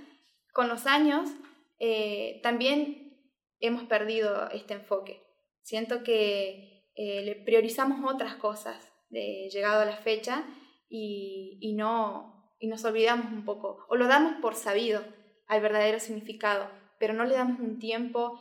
Con 0.53 0.69
los 0.69 0.87
años, 0.87 1.31
eh, 1.79 2.41
también 2.43 3.19
hemos 3.61 3.85
perdido 3.85 4.51
este 4.51 4.75
enfoque. 4.75 5.23
Siento 5.63 6.03
que 6.03 6.89
eh, 6.95 7.23
le 7.23 7.37
priorizamos 7.37 8.01
otras 8.13 8.37
cosas 8.37 8.93
de 9.11 9.49
llegado 9.51 9.83
a 9.83 9.87
la 9.87 9.97
fecha 9.97 10.45
y, 10.89 11.59
y, 11.61 11.75
no, 11.75 12.55
y 12.59 12.67
nos 12.67 12.85
olvidamos 12.85 13.33
un 13.33 13.45
poco, 13.45 13.85
o 13.89 13.97
lo 13.97 14.07
damos 14.07 14.41
por 14.41 14.55
sabido 14.55 15.05
al 15.47 15.61
verdadero 15.61 16.01
significado, 16.01 16.69
pero 16.99 17.15
no 17.15 17.25
le 17.25 17.35
damos 17.35 17.61
un 17.61 17.79
tiempo, 17.79 18.41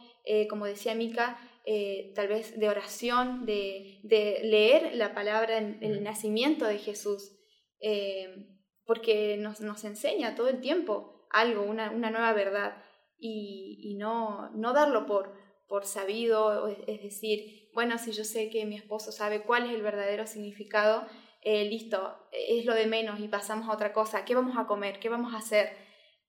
como 0.50 0.66
decía 0.66 0.96
Mika, 0.96 1.38
eh, 1.64 2.12
tal 2.16 2.28
vez 2.28 2.60
de 2.60 2.70
oración, 2.70 3.46
de, 3.46 4.00
de 4.04 4.40
leer 4.44 4.96
la 4.96 5.14
palabra 5.14 5.60
en 5.60 5.78
el 5.82 6.04
nacimiento 6.04 6.66
de 6.66 6.80
Jesús, 6.80 7.38
eh, 7.82 8.48
porque 8.86 9.38
nos, 9.38 9.62
nos, 9.62 9.84
enseña 9.84 10.36
todo 10.36 10.50
el 10.50 10.62
tiempo 10.62 11.28
algo, 11.32 11.64
una, 11.64 11.92
una 11.92 12.12
nueva 12.12 12.34
verdad, 12.34 12.84
y, 13.18 13.78
y 13.82 13.96
no, 13.96 14.50
no 14.52 14.74
darlo 14.74 15.06
por, 15.06 15.34
por 15.68 15.86
sabido, 15.86 16.68
es 16.68 17.02
decir, 17.02 17.70
bueno, 17.74 17.98
si 17.98 18.12
yo 18.12 18.24
sé 18.24 18.50
que 18.50 18.66
mi 18.66 18.76
esposo 18.76 19.12
sabe 19.12 19.44
cuál 19.44 19.68
es 19.68 19.74
el 19.74 19.82
verdadero 19.82 20.28
significado, 20.28 21.08
eh, 21.44 21.66
listo, 21.66 22.28
es 22.32 22.66
lo 22.66 22.76
de 22.76 22.86
menos 22.86 23.20
y 23.20 23.28
pasamos 23.28 23.68
a 23.68 23.74
otra 23.74 23.94
cosa. 23.94 24.26
¿Qué 24.26 24.36
vamos 24.36 24.58
a 24.58 24.68
comer? 24.68 25.00
¿Qué 25.00 25.10
vamos 25.10 25.34
a 25.34 25.38
hacer? 25.38 25.70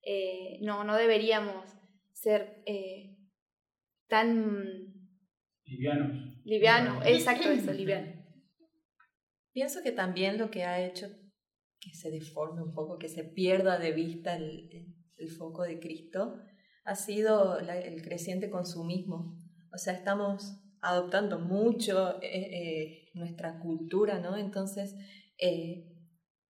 Eh, 0.03 0.59
no, 0.63 0.85
no 0.85 0.97
deberíamos 0.97 1.67
ser 2.13 2.63
eh, 2.67 3.19
tan... 4.09 4.95
Livianos. 5.65 6.45
Livianos, 6.45 7.07
exacto 7.07 7.51
eso, 7.51 7.73
liviano. 7.75 8.23
Pienso 9.53 9.83
que 9.83 9.93
también 9.93 10.39
lo 10.39 10.51
que 10.51 10.65
ha 10.65 10.85
hecho 10.85 11.09
que 11.83 11.95
se 11.95 12.11
deforme 12.11 12.63
un 12.63 12.73
poco, 12.73 12.99
que 12.99 13.09
se 13.09 13.25
pierda 13.25 13.79
de 13.79 13.93
vista 13.93 14.37
el, 14.37 14.95
el 15.17 15.29
foco 15.31 15.65
de 15.65 15.81
Cristo, 15.81 16.37
ha 16.85 16.95
sido 16.95 17.61
la, 17.61 17.79
el 17.79 18.03
creciente 18.03 18.51
consumismo. 18.51 19.37
O 19.75 19.79
sea, 19.79 19.93
estamos 19.93 20.59
adoptando 20.81 21.39
mucho 21.39 22.21
eh, 22.23 22.29
eh, 22.33 23.11
nuestra 23.15 23.59
cultura, 23.61 24.19
¿no? 24.19 24.37
Entonces, 24.37 24.95
eh, 25.39 25.89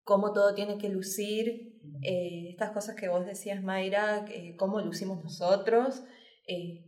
cómo 0.04 0.32
todo 0.32 0.54
tiene 0.54 0.78
que 0.78 0.88
lucir, 0.88 1.70
estas 2.02 2.70
cosas 2.70 2.94
que 2.94 3.08
vos 3.08 3.26
decías, 3.26 3.62
Mayra, 3.62 4.24
cómo 4.56 4.80
lucimos 4.80 5.22
nosotros, 5.22 6.02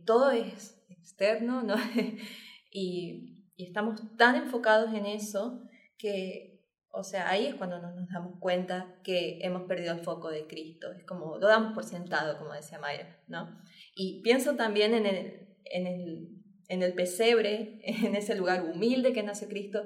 todo 0.05 0.31
es 0.31 0.85
externo, 0.89 1.63
¿no? 1.63 1.75
y, 2.71 3.45
y 3.55 3.65
estamos 3.65 4.01
tan 4.17 4.35
enfocados 4.35 4.93
en 4.93 5.05
eso 5.05 5.61
que 5.97 6.54
o 6.97 7.03
sea, 7.03 7.29
ahí 7.29 7.47
es 7.47 7.55
cuando 7.55 7.79
nos 7.79 7.93
damos 8.09 8.39
cuenta 8.39 8.95
que 9.03 9.39
hemos 9.41 9.63
perdido 9.63 9.93
el 9.93 9.99
foco 9.99 10.29
de 10.29 10.47
Cristo. 10.47 10.91
Es 10.93 11.03
como, 11.03 11.37
lo 11.37 11.47
damos 11.47 11.73
por 11.73 11.83
sentado, 11.83 12.37
como 12.37 12.53
decía 12.53 12.79
Mayra, 12.79 13.19
¿no? 13.27 13.59
Y 13.95 14.21
pienso 14.21 14.55
también 14.55 14.93
en 14.93 15.05
el, 15.05 15.57
en 15.65 15.87
el, 15.87 16.29
en 16.69 16.83
el 16.83 16.93
pesebre, 16.93 17.81
en 17.83 18.15
ese 18.15 18.35
lugar 18.35 18.63
humilde 18.63 19.11
que 19.11 19.23
nace 19.23 19.49
Cristo. 19.49 19.83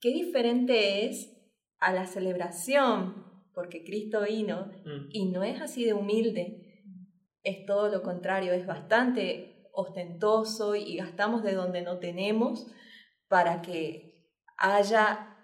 Qué 0.00 0.10
diferente 0.10 1.06
es 1.06 1.32
a 1.78 1.92
la 1.92 2.06
celebración, 2.06 3.24
porque 3.54 3.84
Cristo 3.84 4.22
vino 4.22 4.72
mm. 4.84 5.08
y 5.12 5.30
no 5.30 5.44
es 5.44 5.60
así 5.60 5.84
de 5.84 5.94
humilde, 5.94 6.82
es 7.44 7.64
todo 7.66 7.88
lo 7.88 8.02
contrario, 8.02 8.52
es 8.52 8.66
bastante 8.66 9.68
ostentoso 9.72 10.74
y 10.74 10.96
gastamos 10.96 11.44
de 11.44 11.54
donde 11.54 11.82
no 11.82 12.00
tenemos 12.00 12.66
para 13.28 13.62
que 13.62 14.32
haya 14.58 15.35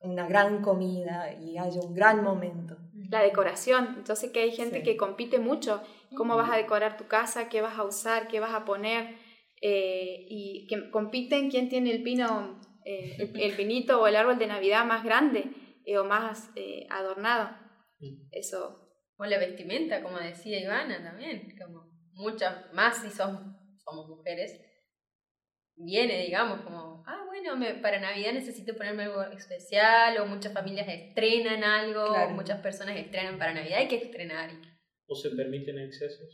una 0.00 0.26
gran 0.26 0.62
comida 0.62 1.32
y 1.32 1.58
haya 1.58 1.80
un 1.80 1.94
gran 1.94 2.22
momento. 2.22 2.76
La 3.10 3.22
decoración, 3.22 4.04
yo 4.06 4.16
sé 4.16 4.32
que 4.32 4.40
hay 4.40 4.52
gente 4.52 4.78
sí. 4.78 4.82
que 4.82 4.96
compite 4.96 5.38
mucho, 5.38 5.82
cómo 6.16 6.36
vas 6.36 6.50
a 6.50 6.56
decorar 6.56 6.96
tu 6.96 7.06
casa, 7.06 7.48
qué 7.48 7.60
vas 7.60 7.78
a 7.78 7.84
usar, 7.84 8.28
qué 8.28 8.40
vas 8.40 8.54
a 8.54 8.64
poner, 8.64 9.16
eh, 9.60 10.26
y 10.28 10.66
que 10.68 10.90
compiten 10.90 11.50
quién 11.50 11.68
tiene 11.68 11.90
el 11.90 12.02
pino, 12.02 12.60
eh, 12.84 13.16
el, 13.18 13.40
el, 13.40 13.56
pinito 13.56 14.00
o 14.00 14.06
el 14.06 14.16
árbol 14.16 14.38
de 14.38 14.46
Navidad 14.46 14.84
más 14.84 15.04
grande 15.04 15.50
eh, 15.84 15.98
o 15.98 16.04
más 16.04 16.50
eh, 16.56 16.86
adornado. 16.90 17.50
Eso. 18.30 18.88
O 19.16 19.24
la 19.24 19.38
vestimenta, 19.38 20.02
como 20.02 20.18
decía 20.18 20.60
Ivana 20.60 21.02
también, 21.02 21.54
como 21.60 21.90
muchas 22.12 22.72
más 22.72 23.02
si 23.02 23.10
somos, 23.10 23.42
somos 23.84 24.08
mujeres, 24.08 24.58
viene, 25.84 26.22
digamos, 26.24 26.60
como, 26.62 27.02
ah, 27.06 27.24
bueno, 27.26 27.56
me, 27.56 27.74
para 27.74 28.00
Navidad 28.00 28.32
necesito 28.32 28.76
ponerme 28.76 29.04
algo 29.04 29.22
especial, 29.22 30.18
o 30.18 30.26
muchas 30.26 30.52
familias 30.52 30.86
estrenan 30.88 31.64
algo, 31.64 32.06
claro. 32.08 32.30
o 32.30 32.34
muchas 32.34 32.60
personas 32.60 32.96
estrenan 32.96 33.38
para 33.38 33.54
Navidad, 33.54 33.78
hay 33.78 33.88
que 33.88 33.96
estrenar. 33.96 34.50
O 35.06 35.14
se 35.14 35.30
permiten 35.30 35.78
excesos. 35.78 36.28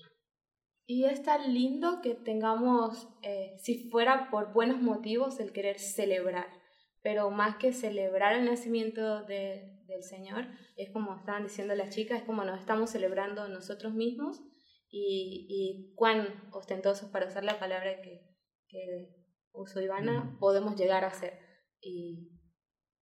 Y 0.88 1.04
es 1.04 1.22
tan 1.22 1.52
lindo 1.52 2.00
que 2.00 2.14
tengamos, 2.14 3.08
eh, 3.22 3.56
si 3.58 3.90
fuera 3.90 4.30
por 4.30 4.52
buenos 4.52 4.80
motivos, 4.80 5.40
el 5.40 5.52
querer 5.52 5.80
celebrar. 5.80 6.46
Pero 7.02 7.30
más 7.30 7.56
que 7.56 7.72
celebrar 7.72 8.36
el 8.36 8.44
nacimiento 8.44 9.24
de, 9.24 9.80
del 9.86 10.02
Señor, 10.02 10.46
es 10.76 10.90
como 10.90 11.16
estaban 11.16 11.44
diciendo 11.44 11.74
las 11.74 11.90
chicas, 11.90 12.20
es 12.20 12.24
como 12.24 12.44
nos 12.44 12.60
estamos 12.60 12.90
celebrando 12.90 13.48
nosotros 13.48 13.94
mismos 13.94 14.40
y, 14.88 15.46
y 15.48 15.94
cuán 15.96 16.48
ostentosos, 16.52 17.10
para 17.10 17.26
usar 17.26 17.44
la 17.44 17.58
palabra 17.58 18.00
que, 18.00 18.22
que 18.68 19.15
usó 19.56 19.80
Ivana, 19.80 20.24
mm. 20.24 20.38
podemos 20.38 20.76
llegar 20.76 21.04
a 21.04 21.12
ser. 21.12 21.38
Y 21.80 22.30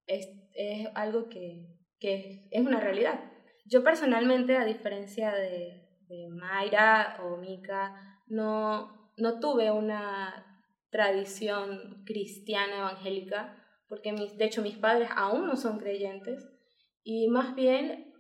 es, 0.06 0.28
es 0.54 0.88
algo 0.96 1.30
que, 1.30 1.78
que 2.00 2.48
es 2.52 2.62
una 2.62 2.80
realidad. 2.80 3.32
Yo 3.66 3.84
personalmente, 3.84 4.58
a 4.58 4.66
diferencia 4.66 5.34
de, 5.34 5.88
de 6.08 6.28
Mayra 6.30 7.20
o 7.24 7.38
Mika, 7.38 8.22
no, 8.28 9.14
no 9.18 9.40
tuve 9.40 9.72
una 9.72 10.64
tradición 10.90 12.04
cristiana 12.06 12.80
evangélica, 12.80 13.58
porque 13.88 14.12
mis, 14.12 14.38
de 14.38 14.46
hecho 14.46 14.62
mis 14.62 14.78
padres 14.78 15.10
aún 15.16 15.46
no 15.48 15.56
son 15.56 15.80
creyentes, 15.80 16.48
y 17.04 17.30
más 17.30 17.56
bien 17.56 18.14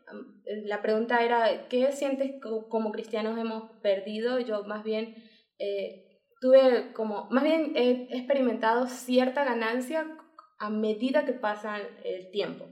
la 0.65 0.81
pregunta 0.81 1.23
era, 1.23 1.67
¿qué 1.69 1.91
sientes 1.91 2.31
como 2.41 2.91
cristianos 2.91 3.37
hemos 3.37 3.71
perdido? 3.81 4.39
Yo 4.39 4.63
más 4.63 4.83
bien 4.83 5.15
eh, 5.59 6.10
tuve 6.41 6.91
como, 6.93 7.27
más 7.29 7.43
bien 7.43 7.73
he 7.75 8.07
experimentado 8.17 8.87
cierta 8.87 9.45
ganancia 9.45 10.17
a 10.59 10.69
medida 10.69 11.23
que 11.23 11.33
pasa 11.33 11.77
el 12.03 12.29
tiempo. 12.31 12.67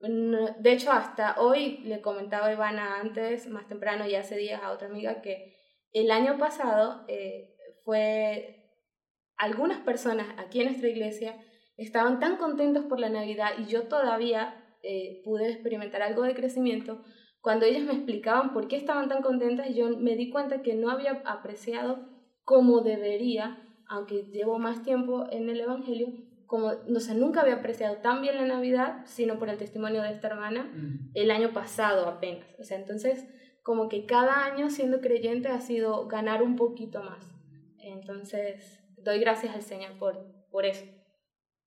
de 0.00 0.72
hecho, 0.72 0.92
hasta 0.92 1.40
hoy 1.40 1.78
le 1.78 2.00
comentaba 2.00 2.46
a 2.46 2.52
Ivana 2.52 3.00
antes, 3.00 3.48
más 3.48 3.66
temprano 3.66 4.06
y 4.06 4.14
hace 4.14 4.36
días 4.36 4.62
a 4.62 4.70
otra 4.70 4.88
amiga, 4.88 5.20
que 5.20 5.56
el 5.92 6.10
año 6.10 6.38
pasado 6.38 7.04
eh, 7.08 7.56
fue 7.84 8.70
algunas 9.36 9.80
personas 9.80 10.28
aquí 10.38 10.60
en 10.60 10.66
nuestra 10.66 10.88
iglesia 10.88 11.36
estaban 11.76 12.20
tan 12.20 12.36
contentos 12.36 12.84
por 12.84 13.00
la 13.00 13.10
Navidad 13.10 13.50
y 13.58 13.66
yo 13.66 13.88
todavía 13.88 14.64
eh, 14.82 15.22
pude 15.24 15.50
experimentar 15.50 16.02
algo 16.02 16.22
de 16.22 16.34
crecimiento. 16.34 17.02
Cuando 17.40 17.66
ellas 17.66 17.82
me 17.82 17.92
explicaban 17.92 18.52
por 18.52 18.68
qué 18.68 18.76
estaban 18.76 19.08
tan 19.08 19.22
contentas, 19.22 19.74
yo 19.74 19.96
me 19.98 20.16
di 20.16 20.30
cuenta 20.30 20.62
que 20.62 20.74
no 20.74 20.90
había 20.90 21.22
apreciado 21.24 22.15
como 22.46 22.80
debería, 22.80 23.60
aunque 23.88 24.22
llevo 24.32 24.58
más 24.58 24.82
tiempo 24.84 25.26
en 25.30 25.50
el 25.50 25.60
Evangelio, 25.60 26.06
como, 26.46 26.74
no 26.86 27.00
sé, 27.00 27.16
nunca 27.16 27.40
había 27.40 27.56
apreciado 27.56 27.96
tan 27.96 28.22
bien 28.22 28.36
la 28.36 28.46
Navidad, 28.46 29.02
sino 29.04 29.36
por 29.38 29.48
el 29.48 29.58
testimonio 29.58 30.00
de 30.02 30.12
esta 30.12 30.28
hermana, 30.28 30.70
Mm. 30.72 31.10
el 31.14 31.30
año 31.32 31.52
pasado 31.52 32.06
apenas. 32.06 32.46
O 32.60 32.62
sea, 32.62 32.78
entonces, 32.78 33.26
como 33.64 33.88
que 33.88 34.06
cada 34.06 34.44
año 34.44 34.70
siendo 34.70 35.00
creyente 35.00 35.48
ha 35.48 35.60
sido 35.60 36.06
ganar 36.06 36.40
un 36.44 36.54
poquito 36.54 37.02
más. 37.02 37.28
Entonces, 37.80 38.80
doy 38.96 39.18
gracias 39.18 39.52
al 39.54 39.62
Señor 39.62 39.98
por, 39.98 40.14
por 40.52 40.64
eso. 40.66 40.84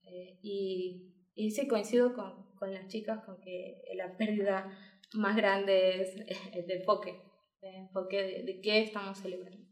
Eh, 0.04 0.39
y, 0.42 1.13
y 1.36 1.52
sí, 1.52 1.68
coincido 1.68 2.13
con, 2.13 2.54
con 2.56 2.74
las 2.74 2.88
chicas 2.88 3.20
con 3.26 3.42
que 3.42 3.82
la 3.96 4.15
pérdida 4.15 4.72
más 5.13 5.36
grande 5.36 6.02
es 6.02 6.15
el 6.54 6.72
enfoque, 6.72 7.22
el 7.62 7.76
enfoque 7.76 8.18
de, 8.24 8.44
de 8.44 8.62
qué 8.62 8.82
estamos 8.82 9.18
celebrando. 9.18 9.68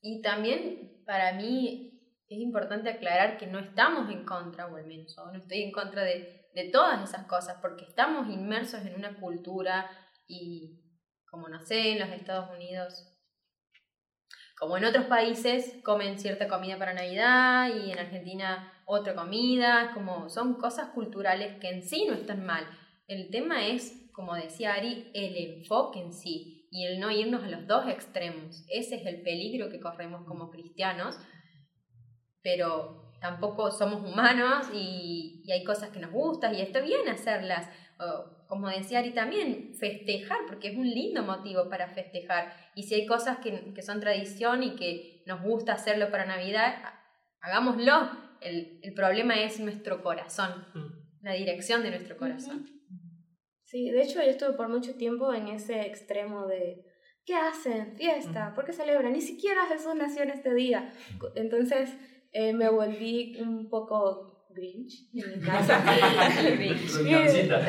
Y 0.00 0.22
también 0.22 1.02
para 1.06 1.32
mí 1.32 1.88
es 2.28 2.38
importante 2.38 2.90
aclarar 2.90 3.38
que 3.38 3.46
no 3.46 3.58
estamos 3.58 4.10
en 4.10 4.24
contra, 4.24 4.66
o 4.66 4.76
al 4.76 4.86
menos 4.86 5.14
yo 5.16 5.24
no 5.26 5.38
estoy 5.38 5.62
en 5.62 5.72
contra 5.72 6.04
de, 6.04 6.48
de 6.54 6.70
todas 6.70 7.08
esas 7.08 7.26
cosas, 7.26 7.58
porque 7.60 7.84
estamos 7.84 8.28
inmersos 8.28 8.82
en 8.82 8.94
una 8.94 9.18
cultura 9.18 9.90
y, 10.26 10.82
como 11.30 11.48
no 11.48 11.60
sé, 11.64 11.92
en 11.92 12.00
los 12.00 12.10
Estados 12.10 12.50
Unidos, 12.54 13.14
como 14.58 14.76
en 14.76 14.84
otros 14.84 15.06
países, 15.06 15.76
comen 15.84 16.18
cierta 16.18 16.48
comida 16.48 16.78
para 16.78 16.92
Navidad 16.92 17.68
y 17.74 17.92
en 17.92 17.98
Argentina 17.98 18.72
otra 18.86 19.14
comida, 19.14 19.92
como 19.94 20.28
son 20.28 20.54
cosas 20.54 20.90
culturales 20.90 21.60
que 21.60 21.70
en 21.70 21.82
sí 21.82 22.06
no 22.08 22.14
están 22.14 22.44
mal. 22.44 22.66
El 23.06 23.30
tema 23.30 23.66
es, 23.68 24.10
como 24.12 24.34
decía 24.34 24.74
Ari, 24.74 25.10
el 25.14 25.36
enfoque 25.36 26.00
en 26.00 26.12
sí 26.12 26.57
y 26.70 26.86
el 26.86 27.00
no 27.00 27.10
irnos 27.10 27.44
a 27.44 27.48
los 27.48 27.66
dos 27.66 27.88
extremos. 27.88 28.64
Ese 28.68 28.96
es 28.96 29.06
el 29.06 29.22
peligro 29.22 29.68
que 29.68 29.80
corremos 29.80 30.26
como 30.26 30.50
cristianos, 30.50 31.18
pero 32.42 33.12
tampoco 33.20 33.70
somos 33.70 34.02
humanos 34.02 34.68
y, 34.72 35.42
y 35.44 35.52
hay 35.52 35.64
cosas 35.64 35.90
que 35.90 36.00
nos 36.00 36.12
gustan 36.12 36.54
y 36.54 36.60
está 36.60 36.80
bien 36.80 37.08
hacerlas. 37.08 37.68
O, 37.98 38.46
como 38.46 38.68
decía 38.68 39.00
Ari 39.00 39.12
también, 39.12 39.74
festejar, 39.74 40.38
porque 40.46 40.68
es 40.68 40.76
un 40.76 40.88
lindo 40.88 41.22
motivo 41.22 41.68
para 41.68 41.88
festejar. 41.88 42.52
Y 42.74 42.84
si 42.84 42.94
hay 42.94 43.06
cosas 43.06 43.38
que, 43.38 43.74
que 43.74 43.82
son 43.82 44.00
tradición 44.00 44.62
y 44.62 44.76
que 44.76 45.22
nos 45.26 45.42
gusta 45.42 45.74
hacerlo 45.74 46.10
para 46.10 46.24
Navidad, 46.24 46.76
hagámoslo. 47.40 48.10
El, 48.40 48.78
el 48.82 48.94
problema 48.94 49.34
es 49.34 49.58
nuestro 49.58 50.02
corazón, 50.02 50.64
la 51.22 51.32
dirección 51.32 51.82
de 51.82 51.90
nuestro 51.90 52.16
corazón. 52.16 52.77
Sí, 53.70 53.90
de 53.90 54.02
hecho 54.02 54.22
yo 54.22 54.30
estuve 54.30 54.54
por 54.54 54.70
mucho 54.70 54.94
tiempo 54.94 55.34
en 55.34 55.48
ese 55.48 55.82
extremo 55.82 56.46
de 56.46 56.86
¿qué 57.26 57.34
hacen? 57.34 57.94
Fiesta, 57.96 58.54
¿por 58.54 58.64
qué 58.64 58.72
celebran? 58.72 59.12
Ni 59.12 59.20
siquiera 59.20 59.66
Jesús 59.66 59.94
nació 59.94 60.22
en 60.22 60.30
este 60.30 60.54
día. 60.54 60.90
Entonces 61.34 61.90
eh, 62.32 62.54
me 62.54 62.70
volví 62.70 63.36
un 63.42 63.68
poco 63.68 64.46
Grinch 64.54 65.10
en 65.12 65.38
mi 65.38 65.40
casa. 65.46 65.84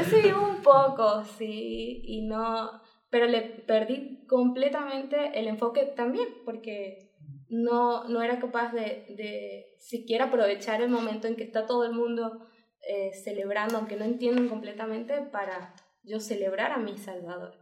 Sí, 0.06 0.32
un 0.32 0.62
poco, 0.62 1.26
sí, 1.38 2.02
y 2.06 2.26
no, 2.26 2.72
pero 3.10 3.28
le 3.28 3.42
perdí 3.42 4.26
completamente 4.26 5.38
el 5.38 5.48
enfoque 5.48 5.84
también, 5.98 6.30
porque 6.46 7.12
no, 7.50 8.08
no 8.08 8.22
era 8.22 8.40
capaz 8.40 8.72
de, 8.72 9.06
de 9.18 9.76
siquiera 9.80 10.26
aprovechar 10.26 10.82
el 10.82 10.90
momento 10.90 11.28
en 11.28 11.36
que 11.36 11.44
está 11.44 11.66
todo 11.66 11.84
el 11.84 11.92
mundo 11.92 12.48
eh, 12.88 13.12
celebrando, 13.14 13.78
aunque 13.78 13.98
no 13.98 14.06
entienden 14.06 14.48
completamente, 14.48 15.22
para 15.24 15.76
yo 16.10 16.20
celebrar 16.20 16.72
a 16.72 16.78
mi 16.78 16.98
Salvador. 16.98 17.54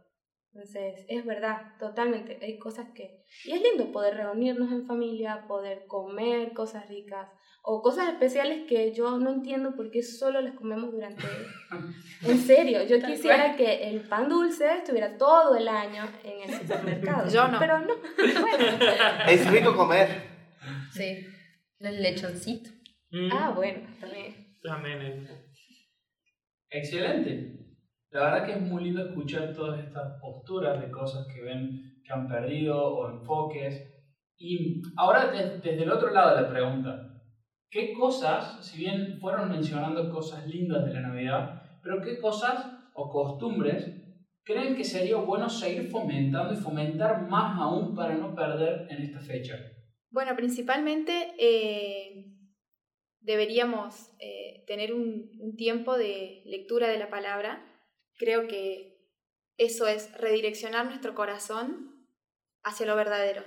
Entonces, 0.52 1.04
es 1.08 1.24
verdad, 1.26 1.74
totalmente. 1.78 2.38
Hay 2.42 2.58
cosas 2.58 2.86
que... 2.94 3.22
Y 3.44 3.52
es 3.52 3.62
lindo 3.62 3.92
poder 3.92 4.14
reunirnos 4.16 4.72
en 4.72 4.86
familia, 4.86 5.44
poder 5.46 5.86
comer 5.86 6.52
cosas 6.54 6.88
ricas 6.88 7.28
o 7.62 7.82
cosas 7.82 8.08
especiales 8.08 8.66
que 8.66 8.92
yo 8.94 9.18
no 9.18 9.30
entiendo 9.30 9.76
por 9.76 9.90
qué 9.90 10.02
solo 10.02 10.40
las 10.40 10.54
comemos 10.54 10.90
durante... 10.90 11.22
En 12.22 12.38
serio, 12.38 12.82
yo 12.84 12.98
quisiera 13.00 13.54
que 13.56 13.88
el 13.90 14.00
pan 14.08 14.28
dulce 14.28 14.78
estuviera 14.78 15.16
todo 15.18 15.54
el 15.54 15.68
año 15.68 16.02
en 16.24 16.50
el 16.50 16.58
supermercado. 16.60 17.28
Yo 17.30 17.46
no. 17.46 17.58
Pero 17.60 17.78
no. 17.80 17.94
Bueno. 18.40 18.64
Es 19.28 19.48
rico 19.50 19.76
comer. 19.76 20.08
Sí, 20.90 21.24
el 21.78 22.02
lechoncito. 22.02 22.70
Mm, 23.10 23.30
Ah, 23.32 23.52
bueno, 23.54 23.86
también. 24.00 24.58
También 24.62 25.02
es- 25.02 25.30
Excelente. 26.70 27.67
La 28.10 28.24
verdad 28.24 28.46
que 28.46 28.52
es 28.52 28.60
muy 28.60 28.84
lindo 28.84 29.04
escuchar 29.06 29.52
todas 29.54 29.80
estas 29.84 30.18
posturas 30.20 30.80
de 30.80 30.90
cosas 30.90 31.26
que 31.26 31.42
ven 31.42 32.00
que 32.04 32.12
han 32.12 32.26
perdido 32.26 32.82
o 32.82 33.10
enfoques. 33.10 33.86
Y 34.38 34.80
ahora 34.96 35.30
des- 35.30 35.62
desde 35.62 35.82
el 35.82 35.90
otro 35.90 36.10
lado 36.10 36.34
de 36.36 36.42
la 36.42 36.48
pregunta, 36.48 37.22
¿qué 37.70 37.92
cosas, 37.92 38.64
si 38.64 38.78
bien 38.78 39.18
fueron 39.20 39.50
mencionando 39.50 40.10
cosas 40.10 40.46
lindas 40.46 40.86
de 40.86 40.94
la 40.94 41.00
Navidad, 41.00 41.62
pero 41.82 42.00
qué 42.00 42.18
cosas 42.18 42.66
o 42.94 43.10
costumbres 43.10 43.94
creen 44.44 44.74
que 44.74 44.84
sería 44.84 45.16
bueno 45.16 45.48
seguir 45.50 45.90
fomentando 45.90 46.54
y 46.54 46.56
fomentar 46.56 47.28
más 47.28 47.58
aún 47.60 47.94
para 47.94 48.14
no 48.14 48.34
perder 48.34 48.86
en 48.90 49.02
esta 49.02 49.20
fecha? 49.20 49.56
Bueno, 50.10 50.34
principalmente 50.34 51.34
eh, 51.38 52.24
deberíamos 53.20 54.10
eh, 54.18 54.64
tener 54.66 54.94
un, 54.94 55.30
un 55.38 55.56
tiempo 55.56 55.98
de 55.98 56.40
lectura 56.46 56.88
de 56.88 56.98
la 56.98 57.10
palabra. 57.10 57.62
Creo 58.18 58.46
que 58.48 58.98
eso 59.56 59.86
es 59.86 60.12
redireccionar 60.18 60.86
nuestro 60.86 61.14
corazón 61.14 62.06
hacia 62.62 62.86
lo 62.86 62.96
verdadero, 62.96 63.44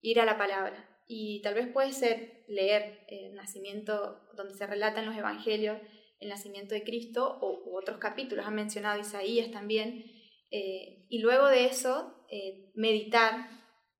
ir 0.00 0.20
a 0.20 0.24
la 0.24 0.38
palabra. 0.38 0.88
Y 1.08 1.42
tal 1.42 1.54
vez 1.54 1.66
puede 1.66 1.92
ser 1.92 2.44
leer 2.46 3.04
el 3.08 3.34
nacimiento 3.34 4.20
donde 4.36 4.54
se 4.54 4.66
relatan 4.66 5.06
los 5.06 5.16
evangelios, 5.16 5.78
el 6.20 6.28
nacimiento 6.28 6.74
de 6.74 6.84
Cristo 6.84 7.38
o 7.40 7.68
u 7.68 7.76
otros 7.76 7.98
capítulos, 7.98 8.46
han 8.46 8.54
mencionado 8.54 9.00
Isaías 9.00 9.50
también. 9.50 10.04
eh, 10.50 11.06
y 11.08 11.20
luego 11.20 11.46
de 11.48 11.64
eso, 11.64 12.26
eh, 12.30 12.70
meditar 12.74 13.48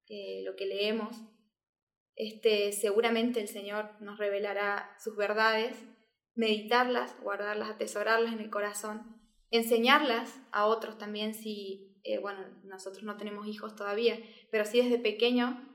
eh, 0.09 0.43
lo 0.45 0.55
que 0.55 0.67
leemos 0.67 1.17
este, 2.15 2.73
seguramente 2.73 3.41
el 3.41 3.49
Señor 3.49 4.01
nos 4.01 4.19
revelará 4.19 4.95
sus 4.99 5.17
verdades, 5.17 5.77
meditarlas, 6.35 7.19
guardarlas, 7.21 7.71
atesorarlas 7.71 8.33
en 8.33 8.41
el 8.41 8.51
corazón, 8.51 9.22
enseñarlas 9.53 10.41
a 10.51 10.67
otros 10.67 10.99
también 10.99 11.35
si, 11.35 12.01
eh, 12.05 12.19
bueno, 12.19 12.41
nosotros 12.65 13.05
no 13.05 13.17
tenemos 13.17 13.47
hijos 13.47 13.77
todavía, 13.77 14.19
pero 14.51 14.65
sí 14.65 14.83
desde 14.83 14.99
pequeño 14.99 15.69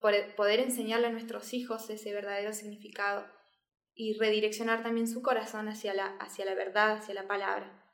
poder 0.00 0.60
enseñarle 0.60 1.08
a 1.08 1.12
nuestros 1.12 1.52
hijos 1.52 1.90
ese 1.90 2.14
verdadero 2.14 2.54
significado 2.54 3.26
y 3.94 4.14
redireccionar 4.18 4.82
también 4.82 5.06
su 5.06 5.20
corazón 5.20 5.68
hacia 5.68 5.92
la, 5.92 6.16
hacia 6.16 6.46
la 6.46 6.54
verdad, 6.54 6.96
hacia 6.96 7.12
la 7.12 7.28
palabra. 7.28 7.84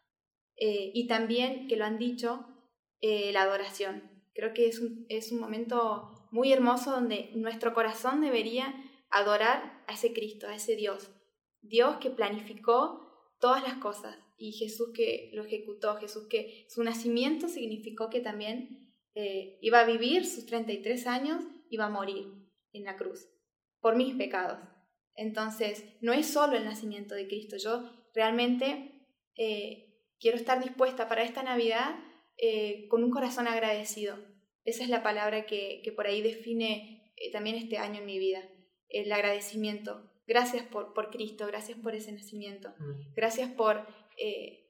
Eh, 0.57 0.93
y 0.95 1.09
también, 1.09 1.67
que 1.67 1.77
lo 1.77 1.85
han 1.85 1.99
dicho, 1.99 2.47
eh, 3.01 3.33
la 3.33 3.43
adoración. 3.43 4.23
Creo 4.33 4.55
que 4.55 4.69
es 4.69 4.79
un, 4.79 5.07
es 5.09 5.33
un 5.33 5.41
momento 5.41 6.29
muy 6.31 6.53
hermoso 6.53 6.93
donde 6.93 7.33
nuestro 7.35 7.75
corazón 7.75 8.21
debería 8.21 8.73
adorar 9.11 9.83
a 9.89 9.95
ese 9.95 10.13
Cristo, 10.13 10.47
a 10.47 10.55
ese 10.55 10.77
Dios. 10.77 11.11
Dios 11.63 11.97
que 11.97 12.11
planificó 12.11 13.35
todas 13.41 13.65
las 13.65 13.79
cosas 13.79 14.17
y 14.37 14.53
Jesús 14.53 14.91
que 14.95 15.31
lo 15.33 15.45
ejecutó, 15.45 15.97
Jesús 15.97 16.27
que 16.29 16.67
su 16.69 16.83
nacimiento 16.83 17.49
significó 17.49 18.11
que 18.11 18.21
también 18.21 18.93
eh, 19.15 19.59
iba 19.63 19.81
a 19.81 19.87
vivir 19.87 20.27
sus 20.27 20.47
33 20.47 21.07
años, 21.07 21.43
iba 21.71 21.87
a 21.87 21.91
morir 21.91 22.27
en 22.73 22.85
la 22.85 22.97
cruz 22.97 23.29
por 23.81 23.97
mis 23.97 24.15
pecados. 24.15 24.59
Entonces, 25.15 25.85
no 26.03 26.13
es 26.13 26.27
solo 26.27 26.57
el 26.57 26.65
nacimiento 26.65 27.15
de 27.15 27.27
Cristo, 27.27 27.57
yo 27.57 27.91
realmente 28.15 29.07
eh, 29.37 30.03
quiero 30.21 30.37
estar 30.37 30.63
dispuesta 30.63 31.09
para 31.09 31.23
esta 31.23 31.43
Navidad 31.43 31.99
eh, 32.37 32.87
con 32.89 33.03
un 33.03 33.11
corazón 33.11 33.49
agradecido. 33.49 34.19
Esa 34.65 34.83
es 34.83 34.91
la 34.91 35.03
palabra 35.03 35.47
que, 35.47 35.81
que 35.83 35.93
por 35.93 36.07
ahí 36.07 36.21
define 36.21 37.13
también 37.33 37.57
este 37.57 37.79
año 37.79 38.01
en 38.01 38.07
mi 38.07 38.19
vida, 38.19 38.43
el 38.89 39.11
agradecimiento. 39.11 40.11
Gracias 40.27 40.67
por, 40.67 40.93
por 40.93 41.11
Cristo, 41.11 41.47
gracias 41.47 41.79
por 41.79 41.95
ese 41.95 42.13
nacimiento, 42.13 42.71
Mm. 42.79 43.15
gracias 43.15 43.51
por, 43.51 43.87
eh, 44.17 44.67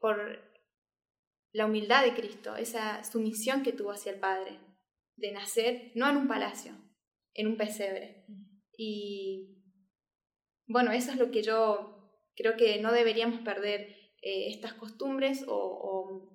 por 0.00 0.40
la 1.52 1.66
humildad 1.66 2.04
de 2.04 2.14
Cristo, 2.14 2.56
esa 2.56 3.04
sumisión 3.04 3.62
que 3.62 3.72
tuvo 3.72 3.92
hacia 3.92 4.12
el 4.12 4.20
Padre, 4.20 4.58
de 5.16 5.32
nacer 5.32 5.92
no 5.94 6.10
en 6.10 6.16
un 6.16 6.28
palacio, 6.28 6.72
en 7.32 7.46
un 7.46 7.56
pesebre. 7.56 8.26
Y 8.76 9.62
bueno, 10.66 10.90
eso 10.92 11.12
es 11.12 11.16
lo 11.16 11.30
que 11.30 11.42
yo 11.42 11.94
creo 12.34 12.56
que 12.56 12.80
no 12.80 12.92
deberíamos 12.92 13.40
perder 13.40 13.82
eh, 14.22 14.48
estas 14.48 14.72
costumbres 14.74 15.44
o, 15.46 15.54
o, 15.54 16.32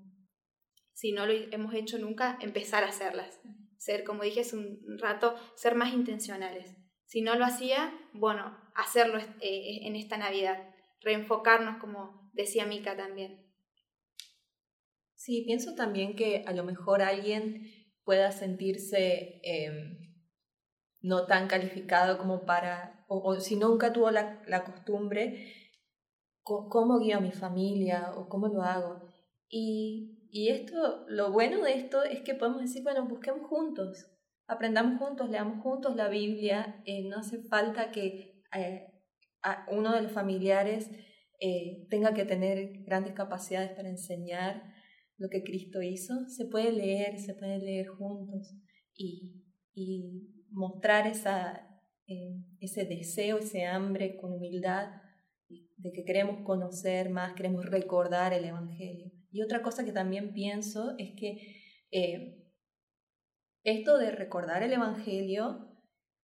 si 0.94 1.12
no 1.12 1.26
lo 1.26 1.34
hemos 1.34 1.74
hecho 1.74 1.98
nunca, 1.98 2.38
empezar 2.42 2.84
a 2.84 2.90
hacerlas. 2.90 3.42
Ser, 3.78 4.04
como 4.04 4.24
dije 4.24 4.42
hace 4.42 4.58
un 4.58 4.98
rato, 5.00 5.36
ser 5.56 5.76
más 5.76 5.94
intencionales. 5.94 6.76
Si 7.06 7.22
no 7.22 7.36
lo 7.36 7.46
hacía, 7.46 7.94
bueno, 8.14 8.58
hacerlo 8.76 9.18
eh, 9.42 9.80
en 9.88 9.96
esta 9.96 10.18
Navidad, 10.18 10.76
reenfocarnos, 11.02 11.80
como 11.80 12.19
decía 12.34 12.66
Mika 12.66 12.96
también. 12.96 13.46
Sí, 15.16 15.44
pienso 15.46 15.76
también 15.76 16.16
que 16.16 16.44
a 16.48 16.54
lo 16.54 16.64
mejor 16.64 17.02
alguien 17.02 17.70
pueda 18.04 18.32
sentirse 18.32 19.42
em, 19.44 20.16
no 21.02 21.26
tan 21.26 21.48
calificado 21.48 22.18
como 22.18 22.46
para, 22.46 23.06
o, 23.08 23.40
si 23.40 23.56
nunca 23.56 23.94
tuvo 23.94 24.12
la, 24.12 24.64
costumbre, 24.64 25.54
cómo 26.42 27.00
guío 27.00 27.18
a 27.18 27.22
mi 27.22 27.32
familia 27.32 28.14
o 28.16 28.30
cómo 28.30 28.48
lo 28.48 28.64
hago. 28.64 29.02
Y, 29.50 30.28
y 30.32 30.50
esto, 30.50 31.06
lo 31.08 31.32
bueno 31.32 31.62
de 31.64 31.74
esto 31.74 32.04
es 32.04 32.22
que 32.22 32.36
podemos 32.36 32.62
decir, 32.62 32.84
bueno, 32.84 33.06
busquemos 33.08 33.48
juntos, 33.48 34.08
aprendamos 34.48 35.00
juntos, 35.00 35.30
leamos 35.30 35.62
juntos 35.62 35.96
la 35.96 36.08
Biblia, 36.08 36.82
eh, 36.86 37.04
no 37.08 37.18
hace 37.18 37.44
falta 37.44 37.92
que 37.92 38.42
eh, 38.56 38.88
uno 39.72 39.94
de 39.94 40.02
los 40.02 40.12
familiares 40.12 40.90
eh, 41.40 41.88
tenga 41.90 42.14
que 42.14 42.26
tener 42.26 42.84
grandes 42.84 43.14
capacidades 43.14 43.72
para 43.72 43.90
enseñar 43.90 44.64
lo 45.18 45.30
que 45.30 45.44
Cristo 45.44 45.82
hizo, 45.82 46.28
se 46.28 46.46
puede 46.46 46.72
leer, 46.72 47.20
se 47.20 47.34
puede 47.34 47.60
leer 47.60 47.88
juntos 47.88 48.56
y, 48.96 49.46
mostrar 50.52 51.08
esa, 51.08 51.66
ese 52.60 52.84
deseo, 52.84 53.38
ese 53.38 53.66
hambre 53.66 54.18
con 54.18 54.34
humildad 54.34 54.90
de 55.78 55.92
que 55.94 56.04
queremos 56.04 56.44
conocer 56.44 57.10
más, 57.10 57.34
queremos 57.34 57.66
recordar 57.66 58.34
el 58.34 58.44
Evangelio. 58.44 59.12
Y 59.32 59.42
otra 59.42 59.62
cosa 59.62 59.86
que 59.86 59.94
también 59.94 60.34
pienso 60.34 60.96
es 60.98 61.16
que 61.16 61.38
eh, 61.92 62.44
esto 63.64 63.98
de 63.98 64.12
recordar 64.12 64.64
el 64.64 64.74
Evangelio 64.74 65.70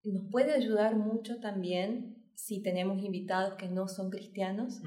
nos 0.04 0.30
puede 0.30 0.52
ayudar 0.52 0.96
mucho 0.96 1.40
también 1.40 2.15
si 2.36 2.62
tenemos 2.62 3.02
invitados 3.02 3.54
que 3.54 3.68
no 3.68 3.88
son 3.88 4.10
cristianos 4.10 4.80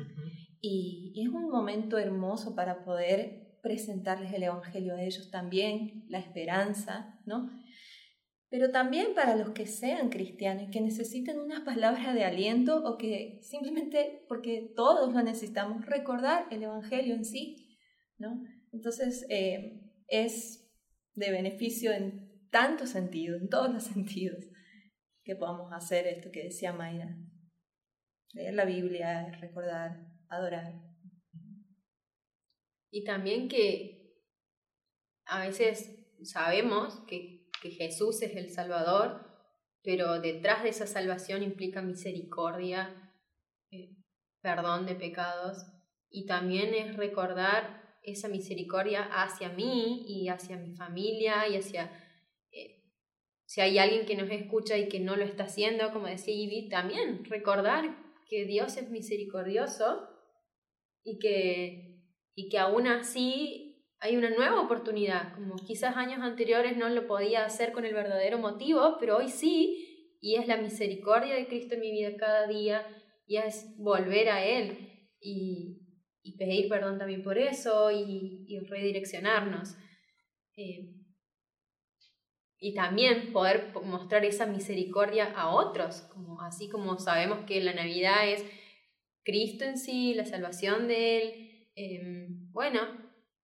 y, 0.61 1.13
es 1.21 1.27
un 1.27 1.49
momento 1.49 1.97
hermoso 1.97 2.55
para 2.55 2.85
poder 2.85 3.57
presentarles 3.61 4.33
el 4.33 4.43
Evangelio 4.43 4.95
a 4.95 5.03
ellos 5.03 5.29
también, 5.31 6.05
la 6.07 6.19
esperanza, 6.19 7.19
¿no? 7.25 7.49
pero 8.49 8.71
también 8.71 9.13
para 9.13 9.35
los 9.35 9.51
que 9.51 9.67
sean 9.67 10.09
cristianos 10.09 10.63
y 10.63 10.71
que 10.71 10.81
necesiten 10.81 11.39
unas 11.39 11.61
palabras 11.61 12.15
de 12.15 12.23
aliento 12.23 12.83
o 12.83 12.97
que 12.97 13.39
simplemente, 13.43 14.25
porque 14.27 14.73
todos 14.75 15.13
lo 15.13 15.21
necesitamos, 15.21 15.85
recordar 15.85 16.47
el 16.49 16.63
Evangelio 16.63 17.13
en 17.13 17.25
sí, 17.25 17.77
¿no? 18.17 18.43
Entonces, 18.71 19.25
eh, 19.29 19.81
es 20.07 20.67
de 21.13 21.31
beneficio 21.31 21.91
en 21.91 22.47
tantos 22.49 22.89
sentidos, 22.89 23.39
en 23.39 23.49
todos 23.49 23.71
los 23.71 23.83
sentidos, 23.83 24.45
que 25.23 25.35
podamos 25.35 25.71
hacer 25.71 26.07
esto 26.07 26.31
que 26.31 26.45
decía 26.45 26.73
Mayra. 26.73 27.15
Leer 28.33 28.53
la 28.53 28.65
Biblia, 28.65 29.31
recordar, 29.39 29.97
adorar. 30.29 30.73
Y 32.91 33.03
también 33.03 33.47
que 33.49 34.23
a 35.25 35.45
veces 35.45 35.95
sabemos 36.23 36.99
que 37.07 37.39
que 37.61 37.71
Jesús 37.71 38.21
es 38.21 38.35
el 38.35 38.49
Salvador, 38.49 39.25
pero 39.83 40.19
detrás 40.19 40.63
de 40.63 40.69
esa 40.69 40.87
salvación 40.87 41.43
implica 41.43 41.81
misericordia, 41.81 43.13
eh, 43.71 43.95
perdón 44.41 44.85
de 44.85 44.95
pecados, 44.95 45.65
y 46.09 46.25
también 46.25 46.73
es 46.73 46.95
recordar 46.95 47.99
esa 48.03 48.27
misericordia 48.27 49.03
hacia 49.03 49.49
mí 49.49 50.05
y 50.07 50.29
hacia 50.29 50.57
mi 50.57 50.73
familia 50.75 51.47
y 51.47 51.57
hacia... 51.57 51.91
Eh, 52.51 52.77
si 53.45 53.61
hay 53.61 53.77
alguien 53.77 54.05
que 54.05 54.15
nos 54.15 54.29
escucha 54.29 54.77
y 54.77 54.87
que 54.87 54.99
no 54.99 55.15
lo 55.15 55.23
está 55.23 55.43
haciendo, 55.43 55.91
como 55.91 56.07
decía 56.07 56.33
Ivy, 56.33 56.69
también 56.69 57.25
recordar 57.25 58.08
que 58.29 58.45
Dios 58.45 58.77
es 58.77 58.89
misericordioso 58.89 60.07
y 61.03 61.19
que, 61.19 62.03
y 62.35 62.49
que 62.49 62.57
aún 62.57 62.87
así 62.87 63.69
hay 63.99 64.15
una 64.15 64.29
nueva 64.29 64.61
oportunidad, 64.61 65.33
como 65.33 65.55
quizás 65.55 65.97
años 65.97 66.21
anteriores 66.21 66.77
no 66.77 66.87
lo 66.89 67.07
podía 67.07 67.43
hacer 67.43 67.73
con 67.73 67.85
el 67.85 67.93
verdadero 67.93 68.37
motivo, 68.37 68.97
pero 68.99 69.17
hoy 69.17 69.27
sí, 69.27 70.17
y 70.21 70.35
es 70.35 70.47
la 70.47 70.57
misericordia 70.57 71.35
de 71.35 71.47
Cristo 71.47 71.75
en 71.75 71.81
mi 71.81 71.91
vida 71.91 72.15
cada 72.17 72.47
día, 72.47 72.85
y 73.27 73.37
es 73.37 73.75
volver 73.77 74.29
a 74.29 74.45
Él 74.45 74.77
y, 75.19 75.85
pedir 76.37 76.69
perdón 76.69 76.97
también 76.97 77.21
por 77.21 77.37
eso 77.37 77.91
y, 77.91 78.45
y 78.47 78.59
redireccionarnos. 78.59 79.75
Eh, 80.55 80.98
y 82.59 82.73
también 82.73 83.31
poder 83.31 83.71
mostrar 83.83 84.25
esa 84.25 84.45
misericordia 84.45 85.31
a 85.33 85.49
otros, 85.49 86.01
como, 86.13 86.41
así 86.41 86.69
como 86.69 86.99
sabemos 86.99 87.39
que 87.45 87.61
la 87.61 87.73
Navidad 87.73 88.27
es 88.27 88.43
Cristo 89.23 89.63
en 89.63 89.77
sí, 89.77 90.13
la 90.13 90.25
salvación 90.25 90.87
de 90.87 91.21
Él. 91.21 91.69
Eh, 91.75 92.27
bueno, 92.51 92.81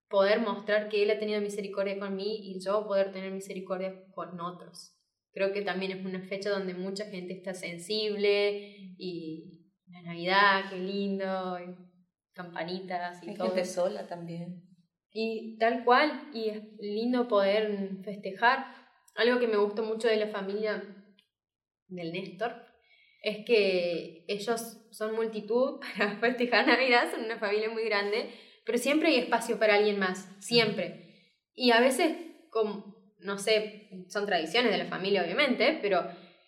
poder 0.09 0.41
mostrar 0.41 0.89
que 0.89 1.03
Él 1.03 1.11
ha 1.11 1.19
tenido 1.19 1.39
misericordia 1.39 1.97
con 1.97 2.15
mí 2.15 2.39
y 2.41 2.59
yo 2.63 2.85
poder 2.85 3.11
tener 3.11 3.31
misericordia 3.31 4.05
con 4.13 4.39
otros. 4.41 4.97
Creo 5.31 5.53
que 5.53 5.61
también 5.61 5.91
es 5.91 6.05
una 6.05 6.21
fecha 6.21 6.49
donde 6.49 6.73
mucha 6.73 7.05
gente 7.05 7.33
está 7.33 7.53
sensible 7.53 8.93
y 8.97 9.65
la 9.87 10.01
Navidad, 10.01 10.69
qué 10.69 10.77
lindo, 10.77 11.57
campanitas 12.33 13.23
y 13.23 13.29
Hay 13.29 13.35
todo. 13.35 13.47
gente 13.47 13.65
sola 13.65 14.07
también. 14.07 14.63
Y 15.11 15.57
tal 15.57 15.85
cual, 15.85 16.29
y 16.33 16.49
es 16.49 16.63
lindo 16.79 17.27
poder 17.29 17.97
festejar. 18.03 18.84
Algo 19.15 19.39
que 19.39 19.47
me 19.47 19.57
gustó 19.57 19.83
mucho 19.83 20.07
de 20.07 20.17
la 20.17 20.27
familia 20.27 20.83
del 21.87 22.11
Néstor 22.11 22.53
es 23.21 23.45
que 23.45 24.25
ellos 24.27 24.77
son 24.91 25.15
multitud 25.15 25.79
para 25.97 26.17
festejar 26.17 26.67
Navidad, 26.67 27.11
son 27.11 27.25
una 27.25 27.39
familia 27.39 27.69
muy 27.69 27.83
grande 27.85 28.29
pero 28.65 28.79
siempre 28.79 29.09
hay 29.09 29.19
espacio 29.19 29.59
para 29.59 29.75
alguien 29.75 29.99
más, 29.99 30.27
siempre. 30.39 31.31
Y 31.53 31.71
a 31.71 31.79
veces, 31.79 32.17
como, 32.49 33.13
no 33.19 33.37
sé, 33.37 33.89
son 34.09 34.25
tradiciones 34.25 34.71
de 34.71 34.79
la 34.79 34.87
familia 34.87 35.23
obviamente, 35.23 35.77
pero 35.81 36.03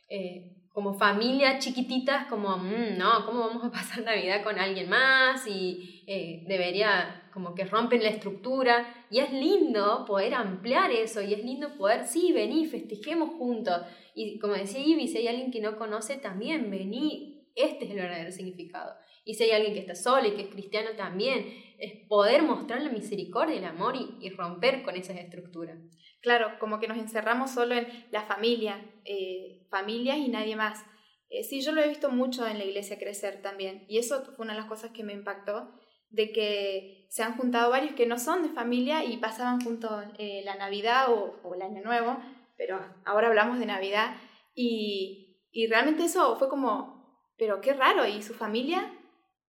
eh, 0.09 0.56
como 0.77 0.93
familia 0.93 1.57
chiquititas, 1.57 2.27
como, 2.27 2.55
mm, 2.55 2.99
no, 2.99 3.25
¿cómo 3.25 3.39
vamos 3.39 3.65
a 3.65 3.71
pasar 3.71 4.03
Navidad 4.03 4.43
con 4.43 4.59
alguien 4.59 4.87
más? 4.87 5.47
Y 5.47 6.03
eh, 6.05 6.43
debería, 6.47 7.31
como 7.33 7.55
que 7.55 7.65
rompen 7.65 8.03
la 8.03 8.09
estructura. 8.09 8.85
Y 9.09 9.17
es 9.17 9.33
lindo 9.33 10.05
poder 10.05 10.35
ampliar 10.35 10.91
eso, 10.91 11.23
y 11.23 11.33
es 11.33 11.43
lindo 11.43 11.75
poder, 11.79 12.05
sí, 12.05 12.31
vení, 12.31 12.67
festejemos 12.67 13.31
juntos. 13.39 13.75
Y 14.13 14.37
como 14.37 14.53
decía 14.53 14.79
Ivy, 14.79 15.07
si 15.07 15.17
hay 15.17 15.29
alguien 15.29 15.49
que 15.49 15.61
no 15.61 15.79
conoce, 15.79 16.17
también 16.17 16.69
vení, 16.69 17.49
este 17.55 17.85
es 17.85 17.89
el 17.89 17.97
verdadero 17.97 18.31
significado. 18.31 18.93
Y 19.27 19.33
si 19.33 19.43
hay 19.43 19.51
alguien 19.51 19.73
que 19.73 19.81
está 19.81 19.93
solo 19.93 20.25
y 20.25 20.31
que 20.31 20.43
es 20.43 20.47
cristiano 20.47 20.91
también, 20.95 21.45
es 21.77 22.07
poder 22.07 22.43
mostrar 22.43 22.81
la 22.81 22.89
misericordia, 22.89 23.57
el 23.57 23.65
amor 23.65 23.95
y, 23.97 24.29
romper 24.29 24.83
con 24.83 24.95
esas 24.95 25.17
estructuras. 25.17 25.77
Claro, 26.21 26.57
como 26.59 26.79
que 26.79 26.87
nos 26.87 26.97
encerramos 26.97 27.51
solo 27.51 27.75
en 27.75 27.87
la 28.09 28.23
familia, 28.23 28.89
eh, 29.03 29.67
familias 29.69 30.17
y 30.17 30.29
nadie 30.29 30.55
más. 30.55 30.81
Eh, 31.29 31.43
sí, 31.43 31.59
yo 31.59 31.73
lo 31.73 31.81
he 31.81 31.89
visto 31.89 32.09
mucho 32.09 32.47
en 32.47 32.57
la 32.57 32.63
iglesia 32.63 32.97
crecer 32.97 33.41
también. 33.41 33.83
Y 33.89 33.97
eso 33.97 34.23
fue 34.23 34.45
una 34.45 34.53
de 34.53 34.61
las 34.61 34.69
cosas 34.69 34.91
que 34.91 35.03
me 35.03 35.11
impactó, 35.11 35.73
de 36.09 36.31
que 36.31 37.05
se 37.09 37.21
han 37.21 37.35
juntado 37.35 37.69
varios 37.69 37.95
que 37.95 38.05
no 38.05 38.17
son 38.17 38.43
de 38.43 38.49
familia 38.49 39.03
y 39.03 39.17
pasaban 39.17 39.59
juntos 39.59 39.91
eh, 40.19 40.41
la 40.45 40.55
Navidad 40.55 41.11
o, 41.11 41.41
o, 41.43 41.53
el 41.53 41.63
Año 41.63 41.81
Nuevo, 41.83 42.17
pero 42.55 42.79
ahora 43.03 43.27
hablamos 43.27 43.59
de 43.59 43.65
Navidad. 43.65 44.15
Y, 44.55 45.41
y 45.51 45.67
realmente 45.67 46.05
eso 46.05 46.37
fue 46.37 46.47
como, 46.47 47.21
pero 47.37 47.59
qué 47.59 47.73
raro, 47.73 48.07
¿y 48.07 48.23
su 48.23 48.33
familia? 48.33 48.93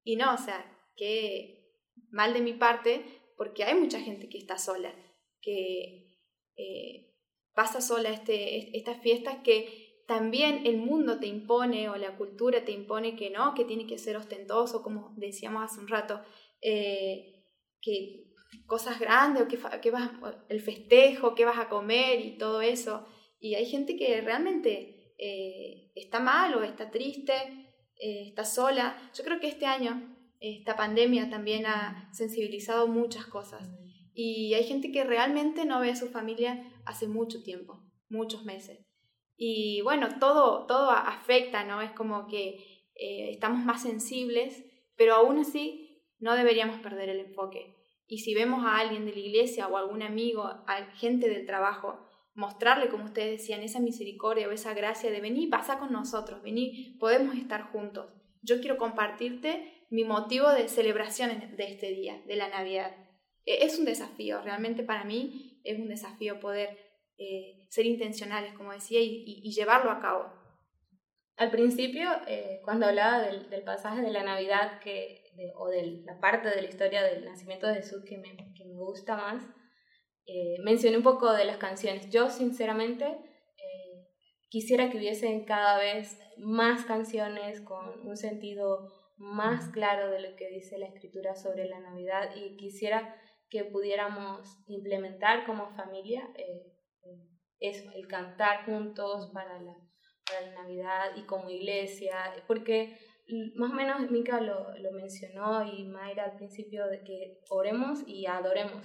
Y 0.07 0.15
no, 0.15 0.33
o 0.33 0.37
sea, 0.37 0.65
qué 0.95 1.67
mal 2.11 2.33
de 2.33 2.39
mi 2.39 2.53
parte, 2.53 3.03
porque 3.35 3.65
hay 3.65 3.75
mucha 3.75 3.99
gente 3.99 4.29
que 4.29 4.37
está 4.37 4.57
sola, 4.57 4.95
que 5.41 6.13
eh, 6.55 7.13
pasa 7.53 7.81
sola 7.81 8.09
este, 8.11 8.77
estas 8.77 9.01
fiestas 9.01 9.39
que 9.43 10.05
también 10.07 10.65
el 10.65 10.77
mundo 10.77 11.19
te 11.19 11.27
impone 11.27 11.89
o 11.89 11.97
la 11.97 12.15
cultura 12.15 12.63
te 12.63 12.71
impone 12.71 13.17
que 13.17 13.29
no, 13.31 13.53
que 13.53 13.65
tiene 13.65 13.85
que 13.85 13.97
ser 13.97 14.15
ostentoso, 14.15 14.81
como 14.81 15.13
decíamos 15.17 15.61
hace 15.61 15.81
un 15.81 15.89
rato, 15.89 16.21
eh, 16.61 17.43
que 17.81 18.31
cosas 18.65 19.01
grandes 19.01 19.43
o 19.43 19.49
que, 19.49 19.59
que 19.81 19.91
vas, 19.91 20.09
el 20.47 20.61
festejo, 20.61 21.35
qué 21.35 21.43
vas 21.43 21.59
a 21.59 21.67
comer 21.67 22.21
y 22.21 22.37
todo 22.37 22.61
eso. 22.61 23.05
Y 23.41 23.55
hay 23.55 23.65
gente 23.65 23.97
que 23.97 24.21
realmente 24.21 25.13
eh, 25.17 25.91
está 25.95 26.21
mal 26.21 26.55
o 26.55 26.63
está 26.63 26.91
triste 26.91 27.66
eh, 27.99 28.27
está 28.27 28.45
sola. 28.45 28.97
Yo 29.13 29.23
creo 29.23 29.39
que 29.39 29.47
este 29.47 29.65
año 29.65 30.15
esta 30.39 30.75
pandemia 30.75 31.29
también 31.29 31.65
ha 31.65 32.09
sensibilizado 32.13 32.87
muchas 32.87 33.25
cosas 33.25 33.67
y 34.13 34.53
hay 34.53 34.63
gente 34.63 34.91
que 34.91 35.03
realmente 35.03 35.65
no 35.65 35.79
ve 35.79 35.91
a 35.91 35.95
su 35.95 36.09
familia 36.09 36.63
hace 36.85 37.07
mucho 37.07 37.43
tiempo, 37.43 37.83
muchos 38.09 38.45
meses. 38.45 38.79
Y 39.35 39.81
bueno, 39.81 40.17
todo, 40.19 40.65
todo 40.65 40.89
afecta, 40.89 41.63
¿no? 41.63 41.81
Es 41.81 41.91
como 41.91 42.27
que 42.27 42.57
eh, 42.95 43.29
estamos 43.31 43.63
más 43.63 43.83
sensibles, 43.83 44.65
pero 44.95 45.13
aún 45.13 45.37
así 45.37 46.03
no 46.19 46.35
deberíamos 46.35 46.79
perder 46.79 47.09
el 47.09 47.19
enfoque. 47.19 47.75
Y 48.07 48.19
si 48.19 48.33
vemos 48.33 48.65
a 48.65 48.77
alguien 48.77 49.05
de 49.05 49.11
la 49.11 49.19
iglesia 49.19 49.67
o 49.67 49.77
algún 49.77 50.01
amigo, 50.01 50.43
a 50.43 50.85
gente 50.95 51.29
del 51.29 51.45
trabajo, 51.45 52.06
mostrarle, 52.37 52.89
como 52.89 53.05
ustedes 53.05 53.39
decían, 53.39 53.63
esa 53.63 53.79
misericordia 53.79 54.47
o 54.47 54.51
esa 54.51 54.75
gracia 54.75 55.09
de 55.09 55.19
venir 55.19 55.47
y 55.47 55.49
pasar 55.49 55.79
con 55.79 55.91
nosotros, 55.91 56.43
venir, 56.43 56.97
podemos 56.99 57.35
estar 57.35 57.63
juntos. 57.71 58.13
Yo 58.43 58.61
quiero 58.61 58.77
compartirte 58.77 59.85
mi 59.89 60.03
motivo 60.03 60.51
de 60.51 60.69
celebración 60.69 61.31
de 61.57 61.63
este 61.63 61.87
día, 61.87 62.21
de 62.27 62.35
la 62.35 62.47
Navidad. 62.47 62.95
E, 63.43 63.65
es 63.65 63.79
un 63.79 63.85
desafío, 63.85 64.39
realmente 64.43 64.83
para 64.83 65.03
mí 65.03 65.59
es 65.63 65.79
un 65.79 65.87
desafío 65.87 66.39
poder 66.39 66.77
eh, 67.17 67.65
ser 67.71 67.87
intencionales, 67.87 68.53
como 68.53 68.71
decía, 68.71 68.99
y, 69.01 69.51
llevarlo 69.51 69.89
a 69.89 69.99
cabo. 69.99 70.31
Al 71.37 71.49
principio, 71.49 72.07
eh, 72.27 72.61
cuando 72.63 72.85
hablaba 72.85 73.19
del, 73.19 73.49
del, 73.49 73.63
pasaje 73.63 74.01
de 74.01 74.11
la 74.11 74.23
Navidad 74.23 74.79
que, 74.79 75.23
o 75.55 75.69
de 75.69 76.03
la 76.05 76.19
parte 76.19 76.49
de 76.49 76.61
la 76.61 76.69
historia 76.69 77.01
del 77.01 77.25
nacimiento 77.25 77.65
de 77.65 77.75
Jesús 77.75 78.03
que 78.07 78.19
me, 78.19 78.35
que 78.53 78.63
me 78.63 78.75
gusta 78.75 79.17
más, 79.17 79.43
eh, 80.27 80.57
mencioné 80.63 80.97
un 80.97 81.03
poco 81.03 81.31
de 81.33 81.45
las 81.45 81.57
canciones. 81.57 82.09
Yo, 82.09 82.29
sinceramente, 82.29 83.17
quisiera 84.49 84.89
que 84.89 84.97
hubiesen 84.97 85.45
cada 85.45 85.77
vez 85.77 86.19
más 86.37 86.85
canciones 86.85 87.61
con 87.61 88.07
un 88.07 88.17
sentido 88.17 88.87
más 89.17 89.69
claro 89.69 90.09
de 90.11 90.19
lo 90.21 90.35
que 90.35 90.49
dice 90.49 90.77
la 90.77 90.87
escritura 90.87 91.35
sobre 91.35 91.65
la 91.65 91.79
Navidad 91.79 92.35
y 92.35 92.55
quisiera 92.55 93.15
que 93.49 93.63
pudiéramos 93.63 94.59
implementar 94.67 95.45
como 95.45 95.75
familia 95.75 96.29
eh, 96.35 96.73
eh, 97.03 97.27
eso, 97.59 97.89
el 97.95 98.07
cantar 98.07 98.65
juntos 98.65 99.31
para 99.33 99.59
la, 99.59 99.75
para 100.25 100.41
la 100.41 100.61
Navidad 100.61 101.15
y 101.15 101.23
como 101.23 101.49
iglesia, 101.49 102.15
porque 102.45 102.97
más 103.55 103.71
o 103.71 103.73
menos 103.73 104.11
Mika 104.11 104.39
lo, 104.39 104.77
lo 104.77 104.91
mencionó 104.91 105.63
y 105.63 105.85
Mayra 105.85 106.25
al 106.25 106.35
principio 106.35 106.87
de 106.87 107.03
que 107.03 107.39
oremos 107.49 108.03
y 108.05 108.25
adoremos. 108.27 108.83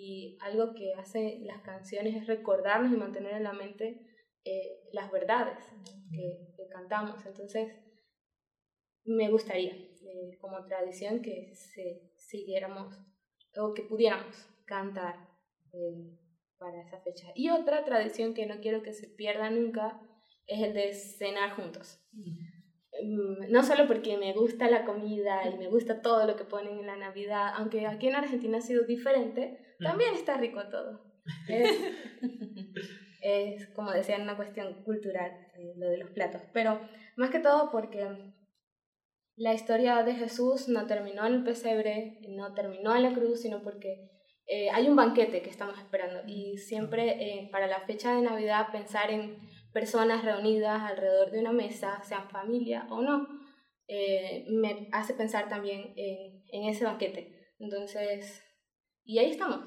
Y 0.00 0.38
algo 0.42 0.74
que 0.74 0.94
hacen 0.94 1.44
las 1.44 1.60
canciones 1.62 2.14
es 2.14 2.28
recordarnos 2.28 2.92
y 2.92 2.96
mantener 2.96 3.32
en 3.32 3.42
la 3.42 3.52
mente 3.52 4.00
eh, 4.44 4.78
las 4.92 5.10
verdades 5.10 5.58
que, 6.12 6.54
que, 6.56 6.68
cantamos. 6.72 7.26
Entonces, 7.26 7.68
me 9.04 9.28
gustaría, 9.28 9.74
como 10.40 10.64
tradición, 10.66 11.20
que 11.20 11.52
se, 11.54 12.12
siguiéramos 12.16 12.96
o 13.56 13.74
que 13.74 13.82
pudiéramos 13.82 14.36
cantar 14.66 15.16
eh, 15.72 16.16
para 16.58 16.80
esa 16.82 17.00
fecha. 17.00 17.32
Y 17.34 17.50
otra 17.50 17.84
tradición 17.84 18.34
que 18.34 18.46
no 18.46 18.60
quiero 18.60 18.82
que 18.84 18.92
se 18.92 19.08
pierda 19.08 19.50
nunca 19.50 20.00
es 20.46 20.62
el 20.62 20.74
de 20.74 20.94
cenar 20.94 21.56
juntos. 21.56 22.00
No 23.04 23.62
solo 23.62 23.86
porque 23.86 24.16
me 24.16 24.32
gusta 24.32 24.70
la 24.70 24.84
comida 24.84 25.48
y 25.48 25.56
me 25.56 25.68
gusta 25.68 26.00
todo 26.02 26.26
lo 26.26 26.36
que 26.36 26.44
ponen 26.44 26.78
en 26.78 26.86
la 26.86 26.96
Navidad, 26.96 27.52
aunque 27.56 27.86
aquí 27.86 28.08
en 28.08 28.16
Argentina 28.16 28.58
ha 28.58 28.62
sido 28.62 28.84
diferente, 28.84 29.58
mm. 29.78 29.84
también 29.84 30.14
está 30.14 30.36
rico 30.36 30.60
todo. 30.68 31.00
Es, 31.48 31.70
es 33.20 33.66
como 33.68 33.90
decían, 33.92 34.22
una 34.22 34.36
cuestión 34.36 34.82
cultural, 34.84 35.30
eh, 35.56 35.74
lo 35.76 35.88
de 35.88 35.98
los 35.98 36.10
platos. 36.10 36.42
Pero 36.52 36.80
más 37.16 37.30
que 37.30 37.40
todo 37.40 37.70
porque 37.70 38.32
la 39.36 39.54
historia 39.54 40.02
de 40.02 40.14
Jesús 40.14 40.68
no 40.68 40.86
terminó 40.86 41.26
en 41.26 41.34
el 41.34 41.44
pesebre, 41.44 42.18
no 42.28 42.54
terminó 42.54 42.96
en 42.96 43.04
la 43.04 43.14
cruz, 43.14 43.42
sino 43.42 43.62
porque 43.62 44.10
eh, 44.46 44.70
hay 44.70 44.88
un 44.88 44.96
banquete 44.96 45.42
que 45.42 45.50
estamos 45.50 45.78
esperando. 45.78 46.22
Y 46.26 46.58
siempre 46.58 47.16
eh, 47.20 47.48
para 47.52 47.66
la 47.66 47.80
fecha 47.80 48.14
de 48.14 48.22
Navidad 48.22 48.72
pensar 48.72 49.10
en 49.10 49.38
personas 49.78 50.24
reunidas 50.24 50.82
alrededor 50.82 51.30
de 51.30 51.38
una 51.38 51.52
mesa, 51.52 52.02
sean 52.02 52.28
familia 52.30 52.86
o 52.90 53.00
no, 53.00 53.28
eh, 53.86 54.44
me 54.48 54.88
hace 54.90 55.14
pensar 55.14 55.48
también 55.48 55.92
en, 55.94 56.42
en, 56.48 56.68
ese 56.68 56.84
banquete. 56.84 57.52
Entonces, 57.60 58.42
y 59.04 59.18
ahí 59.18 59.30
estamos, 59.30 59.60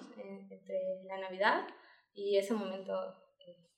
entre 0.50 1.04
la 1.08 1.18
Navidad 1.18 1.66
y 2.14 2.38
ese 2.38 2.54
momento 2.54 2.94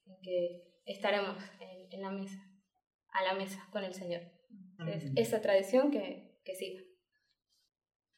en 0.05 0.15
que 0.23 0.81
estaremos 0.85 1.37
en, 1.59 1.93
en 1.93 2.01
la 2.01 2.09
mesa, 2.09 2.39
a 3.11 3.23
la 3.23 3.35
mesa 3.35 3.67
con 3.71 3.83
el 3.83 3.93
Señor 3.93 4.21
esa 5.15 5.41
tradición 5.41 5.91
que, 5.91 6.39
que 6.43 6.55
siga. 6.55 6.81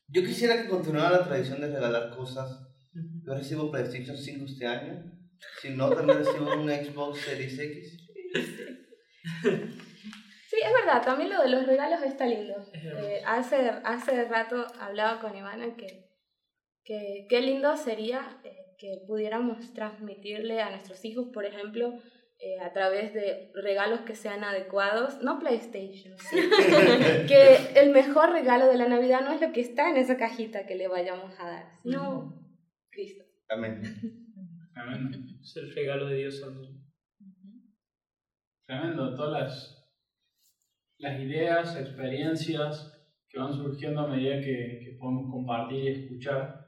Yo 0.07 0.23
quisiera 0.23 0.61
que 0.61 0.69
continuara 0.69 1.19
la 1.19 1.25
tradición 1.25 1.61
de 1.61 1.67
regalar 1.67 2.15
cosas. 2.15 2.59
Yo 2.93 3.35
recibo 3.35 3.71
PlayStation 3.71 4.17
5 4.17 4.45
este 4.45 4.65
año. 4.67 5.11
Si 5.61 5.69
no, 5.71 5.89
también 5.89 6.19
recibo 6.19 6.53
un 6.55 6.69
Xbox 6.69 7.19
Series 7.21 7.59
X. 7.59 8.04
Sí, 10.47 10.57
es 10.63 10.73
verdad, 10.73 11.03
también 11.03 11.31
lo 11.31 11.41
de 11.41 11.49
los 11.49 11.65
regalos 11.65 12.01
está 12.03 12.27
lindo. 12.27 12.55
Eh, 12.73 13.21
hace, 13.25 13.69
hace 13.83 14.25
rato 14.25 14.67
hablaba 14.79 15.19
con 15.19 15.35
Ivana 15.35 15.75
que, 15.75 16.05
que 16.83 17.25
qué 17.27 17.41
lindo 17.41 17.75
sería 17.75 18.39
eh, 18.43 18.75
que 18.77 19.03
pudiéramos 19.07 19.73
transmitirle 19.73 20.61
a 20.61 20.69
nuestros 20.69 21.03
hijos, 21.03 21.27
por 21.33 21.45
ejemplo, 21.45 21.99
eh, 22.39 22.59
a 22.59 22.71
través 22.73 23.13
de 23.13 23.51
regalos 23.55 24.01
que 24.01 24.15
sean 24.15 24.43
adecuados, 24.43 25.21
no 25.21 25.39
PlayStation, 25.39 26.15
que 27.27 27.57
el 27.75 27.91
mejor 27.91 28.31
regalo 28.31 28.67
de 28.67 28.77
la 28.77 28.87
Navidad 28.87 29.21
no 29.21 29.31
es 29.33 29.41
lo 29.41 29.51
que 29.51 29.61
está 29.61 29.89
en 29.89 29.97
esa 29.97 30.17
cajita 30.17 30.65
que 30.65 30.75
le 30.75 30.87
vayamos 30.87 31.37
a 31.39 31.47
dar, 31.47 31.65
sino 31.81 32.33
Cristo. 32.91 33.23
Amén. 33.49 33.81
Amén. 34.75 35.39
Es 35.41 35.55
el 35.57 35.73
regalo 35.73 36.07
de 36.07 36.17
Dios 36.17 36.41
mundo. 36.45 36.84
Tremendo, 38.65 39.13
todas 39.15 39.31
las, 39.31 39.89
las 40.97 41.19
ideas, 41.19 41.75
experiencias 41.79 42.91
que 43.29 43.39
van 43.39 43.53
surgiendo 43.53 44.01
a 44.01 44.07
medida 44.07 44.39
que, 44.39 44.79
que 44.83 44.97
podemos 44.99 45.31
compartir 45.31 45.83
y 45.83 45.87
escuchar. 45.89 46.65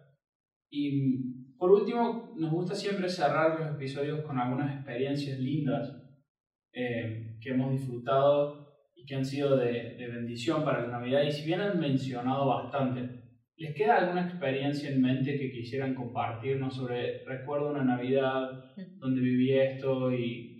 Y 0.69 1.55
por 1.57 1.71
último, 1.71 2.35
nos 2.37 2.51
gusta 2.51 2.75
siempre 2.75 3.09
cerrar 3.09 3.59
los 3.59 3.75
episodios 3.75 4.21
con 4.21 4.37
algunas 4.37 4.75
experiencias 4.75 5.39
lindas 5.39 5.91
eh, 6.71 7.37
que 7.41 7.49
hemos 7.49 7.71
disfrutado 7.71 8.67
y 8.95 9.05
que 9.05 9.15
han 9.15 9.25
sido 9.25 9.57
de, 9.57 9.95
de, 9.95 10.07
bendición 10.07 10.63
para 10.63 10.81
la 10.83 10.99
Navidad. 10.99 11.23
Y 11.23 11.31
si 11.31 11.47
bien 11.47 11.61
han 11.61 11.79
mencionado 11.79 12.45
bastante, 12.45 13.09
¿les 13.55 13.73
queda 13.73 13.97
alguna 13.97 14.25
experiencia 14.25 14.91
en 14.91 15.01
mente 15.01 15.39
que 15.39 15.51
quisieran 15.51 15.95
compartirnos 15.95 16.75
sobre, 16.75 17.23
recuerdo 17.25 17.71
una 17.71 17.83
Navidad 17.83 18.65
donde 18.99 19.21
viví 19.21 19.53
esto 19.53 20.13
y, 20.13 20.56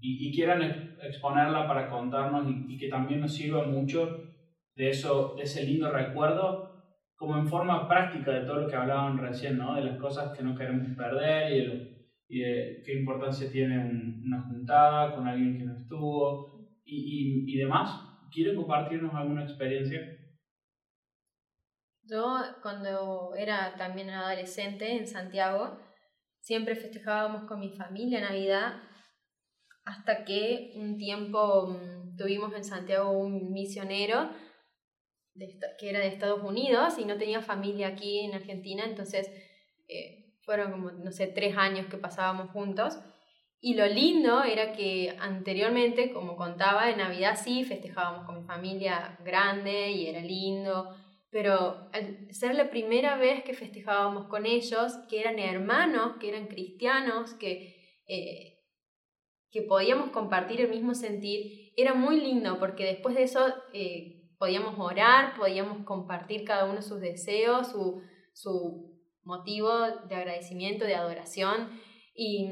y, 0.00 0.28
y, 0.28 0.34
quieran 0.34 0.62
exponerla 1.02 1.66
para 1.66 1.88
contarnos 1.88 2.46
y, 2.68 2.76
que 2.78 2.88
también 2.88 3.20
nos 3.20 3.34
sirva 3.34 3.66
mucho 3.66 4.32
de, 4.74 4.90
eso, 4.90 5.34
de 5.36 5.42
ese 5.42 5.64
lindo 5.64 5.90
recuerdo 5.90 6.70
como 7.16 7.36
en 7.36 7.46
forma 7.46 7.86
práctica 7.86 8.30
de 8.32 8.46
todo 8.46 8.62
lo 8.62 8.68
que 8.68 8.76
hablaban 8.76 9.18
recién, 9.18 9.58
¿no? 9.58 9.74
de 9.74 9.82
las 9.82 9.98
cosas 9.98 10.36
que 10.36 10.42
no 10.42 10.56
queremos 10.56 10.96
perder 10.96 11.52
y 12.28 12.42
qué 12.82 12.98
importancia 12.98 13.50
tiene 13.50 13.78
una 14.24 14.40
juntada 14.42 15.14
con 15.14 15.28
alguien 15.28 15.58
que 15.58 15.64
no 15.64 15.76
estuvo 15.76 16.80
y, 16.84 17.44
y, 17.46 17.54
y 17.54 17.58
demás. 17.58 18.06
¿Quiere 18.32 18.54
compartirnos 18.54 19.14
alguna 19.14 19.42
experiencia? 19.42 20.00
Yo 22.04 22.38
cuando 22.62 23.34
era 23.36 23.76
también 23.76 24.10
adolescente 24.10 24.96
en 24.96 25.06
Santiago, 25.06 25.78
siempre 26.40 26.74
festejábamos 26.74 27.44
con 27.44 27.60
mi 27.60 27.70
familia 27.70 28.20
Navidad 28.20 28.89
hasta 29.90 30.24
que 30.24 30.72
un 30.76 30.96
tiempo 30.96 31.66
mm, 31.68 32.16
tuvimos 32.16 32.54
en 32.54 32.64
Santiago 32.64 33.10
un 33.10 33.52
misionero 33.52 34.30
que 35.78 35.88
era 35.88 36.00
de 36.00 36.08
Estados 36.08 36.42
Unidos 36.42 36.98
y 36.98 37.04
no 37.04 37.16
tenía 37.16 37.40
familia 37.40 37.88
aquí 37.88 38.20
en 38.20 38.34
Argentina, 38.34 38.84
entonces 38.84 39.30
eh, 39.88 40.36
fueron 40.42 40.72
como, 40.72 40.90
no 40.90 41.12
sé, 41.12 41.28
tres 41.28 41.56
años 41.56 41.86
que 41.86 41.96
pasábamos 41.96 42.50
juntos. 42.50 42.98
Y 43.60 43.74
lo 43.74 43.86
lindo 43.86 44.42
era 44.42 44.72
que 44.72 45.16
anteriormente, 45.18 46.12
como 46.12 46.36
contaba, 46.36 46.90
en 46.90 46.98
Navidad 46.98 47.38
sí 47.42 47.64
festejábamos 47.64 48.26
con 48.26 48.40
mi 48.40 48.46
familia 48.46 49.18
grande 49.24 49.90
y 49.90 50.06
era 50.06 50.20
lindo, 50.20 50.88
pero 51.30 51.90
al 51.92 52.32
ser 52.34 52.54
la 52.54 52.70
primera 52.70 53.16
vez 53.16 53.44
que 53.44 53.54
festejábamos 53.54 54.26
con 54.28 54.46
ellos, 54.46 54.94
que 55.08 55.20
eran 55.20 55.38
hermanos, 55.38 56.16
que 56.18 56.30
eran 56.30 56.46
cristianos, 56.46 57.34
que, 57.34 58.02
eh, 58.08 58.59
que 59.50 59.62
podíamos 59.62 60.10
compartir 60.10 60.60
el 60.60 60.70
mismo 60.70 60.94
sentir, 60.94 61.72
era 61.76 61.94
muy 61.94 62.20
lindo 62.20 62.58
porque 62.58 62.84
después 62.84 63.14
de 63.14 63.24
eso 63.24 63.46
eh, 63.72 64.28
podíamos 64.38 64.74
orar, 64.78 65.34
podíamos 65.36 65.84
compartir 65.84 66.44
cada 66.44 66.64
uno 66.64 66.82
sus 66.82 67.00
deseos, 67.00 67.68
su, 67.68 68.02
su 68.32 68.90
motivo 69.22 69.70
de 70.08 70.14
agradecimiento, 70.14 70.84
de 70.84 70.94
adoración. 70.94 71.68
Y, 72.14 72.48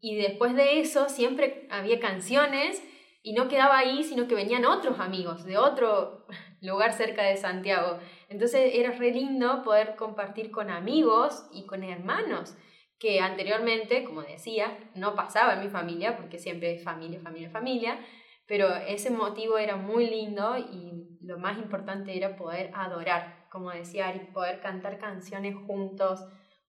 y 0.00 0.16
después 0.16 0.54
de 0.54 0.80
eso 0.80 1.08
siempre 1.08 1.66
había 1.70 2.00
canciones 2.00 2.82
y 3.22 3.32
no 3.32 3.48
quedaba 3.48 3.78
ahí, 3.78 4.04
sino 4.04 4.28
que 4.28 4.34
venían 4.34 4.66
otros 4.66 5.00
amigos 5.00 5.44
de 5.44 5.56
otro 5.56 6.26
lugar 6.60 6.92
cerca 6.92 7.22
de 7.22 7.36
Santiago. 7.36 7.98
Entonces 8.28 8.72
era 8.74 8.90
re 8.92 9.12
lindo 9.12 9.62
poder 9.62 9.96
compartir 9.96 10.50
con 10.50 10.70
amigos 10.70 11.46
y 11.52 11.64
con 11.64 11.82
hermanos, 11.84 12.56
que 12.98 13.20
anteriormente, 13.20 14.04
como 14.04 14.22
decía, 14.22 14.78
no 14.94 15.14
pasaba 15.14 15.54
en 15.54 15.60
mi 15.60 15.68
familia, 15.68 16.16
porque 16.16 16.38
siempre 16.38 16.74
es 16.74 16.84
familia, 16.84 17.20
familia, 17.20 17.50
familia, 17.50 17.98
pero 18.46 18.74
ese 18.74 19.10
motivo 19.10 19.58
era 19.58 19.76
muy 19.76 20.06
lindo 20.06 20.56
y 20.58 21.18
lo 21.22 21.38
más 21.38 21.58
importante 21.58 22.16
era 22.16 22.36
poder 22.36 22.70
adorar 22.74 23.44
como 23.54 23.70
decía 23.70 24.08
Ari, 24.08 24.32
poder 24.32 24.58
cantar 24.58 24.98
canciones 24.98 25.54
juntos, 25.54 26.18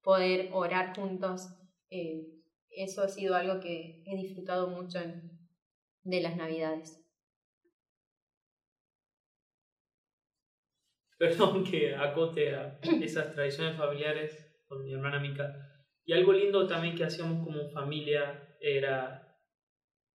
poder 0.04 0.50
orar 0.54 0.96
juntos. 0.96 1.50
eh, 1.90 2.28
eso 2.70 3.02
ha 3.02 3.08
sido 3.08 3.36
algo 3.36 3.60
que 3.60 4.04
he 4.06 4.16
disfrutado 4.16 4.68
mucho 4.68 5.00
de 6.04 6.22
las 6.22 6.36
Navidades. 6.38 7.02
Perdón 11.18 11.64
que 11.64 11.96
acote 11.96 12.54
a 12.54 12.78
esas 13.02 13.34
tradiciones 13.34 13.78
familiares 13.78 14.62
con 14.68 14.84
mi 14.84 14.94
hermana 14.94 15.20
Mica. 15.20 15.75
Y 16.06 16.14
algo 16.14 16.34
lindo 16.34 16.68
también 16.68 16.96
que 16.96 17.04
hacíamos 17.04 17.44
como 17.44 17.70
familia 17.72 18.56
era, 18.62 19.36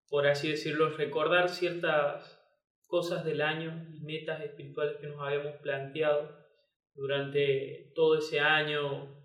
por 0.07 0.25
así 0.25 0.49
decirlo, 0.49 0.89
recordar 0.89 1.49
ciertas 1.49 2.39
cosas 2.87 3.25
del 3.25 3.41
año 3.41 3.87
y 3.93 4.01
metas 4.01 4.41
espirituales 4.41 4.97
que 4.99 5.07
nos 5.07 5.21
habíamos 5.21 5.55
planteado 5.61 6.41
durante 6.93 7.91
todo 7.95 8.17
ese 8.17 8.39
año 8.39 9.15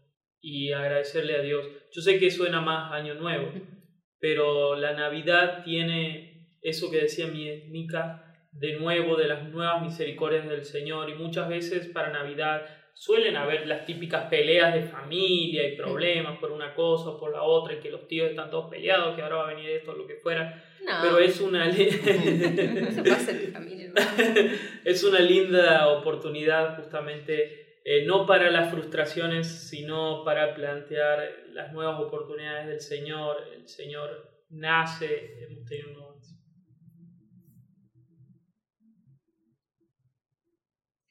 y 0.40 0.72
agradecerle 0.72 1.36
a 1.36 1.42
Dios. 1.42 1.66
Yo 1.92 2.02
sé 2.02 2.18
que 2.18 2.30
suena 2.30 2.60
más 2.60 2.92
año 2.92 3.14
nuevo, 3.14 3.52
pero 4.20 4.76
la 4.76 4.92
Navidad 4.92 5.62
tiene 5.64 6.58
eso 6.62 6.90
que 6.90 7.02
decía 7.02 7.28
mi 7.28 7.68
Mica, 7.68 8.22
de 8.52 8.78
nuevo 8.78 9.16
de 9.16 9.28
las 9.28 9.44
nuevas 9.44 9.82
misericordias 9.82 10.48
del 10.48 10.64
Señor 10.64 11.10
y 11.10 11.14
muchas 11.14 11.48
veces 11.48 11.88
para 11.88 12.10
Navidad 12.10 12.66
suelen 12.98 13.36
haber 13.36 13.66
las 13.66 13.84
típicas 13.84 14.24
peleas 14.30 14.72
de 14.72 14.82
familia 14.84 15.68
y 15.68 15.76
problemas 15.76 16.38
por 16.38 16.50
una 16.50 16.74
cosa 16.74 17.10
o 17.10 17.20
por 17.20 17.30
la 17.30 17.42
otra 17.42 17.74
y 17.74 17.80
que 17.80 17.90
los 17.90 18.08
tíos 18.08 18.30
están 18.30 18.48
todos 18.50 18.70
peleados, 18.70 19.14
que 19.14 19.20
ahora 19.20 19.36
va 19.36 19.50
a 19.50 19.54
venir 19.54 19.68
esto 19.68 19.92
o 19.92 19.96
lo 19.96 20.06
que 20.06 20.14
fuera, 20.16 20.64
No, 20.82 20.92
pero 21.02 21.18
es 21.18 21.38
una 21.42 21.68
eso 21.68 23.04
pasa 23.04 23.32
en 23.32 23.52
familia. 23.52 23.92
hermano. 23.94 24.52
es 24.84 25.04
una 25.04 25.20
linda 25.20 25.88
oportunidad 25.88 26.76
justamente 26.76 27.80
eh, 27.84 28.06
no 28.06 28.24
para 28.24 28.50
las 28.50 28.70
frustraciones, 28.70 29.46
sino 29.46 30.24
para 30.24 30.54
plantear 30.54 31.44
las 31.52 31.74
nuevas 31.74 32.00
oportunidades 32.00 32.66
del 32.66 32.80
Señor. 32.80 33.36
El 33.54 33.68
Señor 33.68 34.42
nace, 34.48 35.44
hemos 35.44 35.66
tenido 35.66 35.90
un 35.90 36.15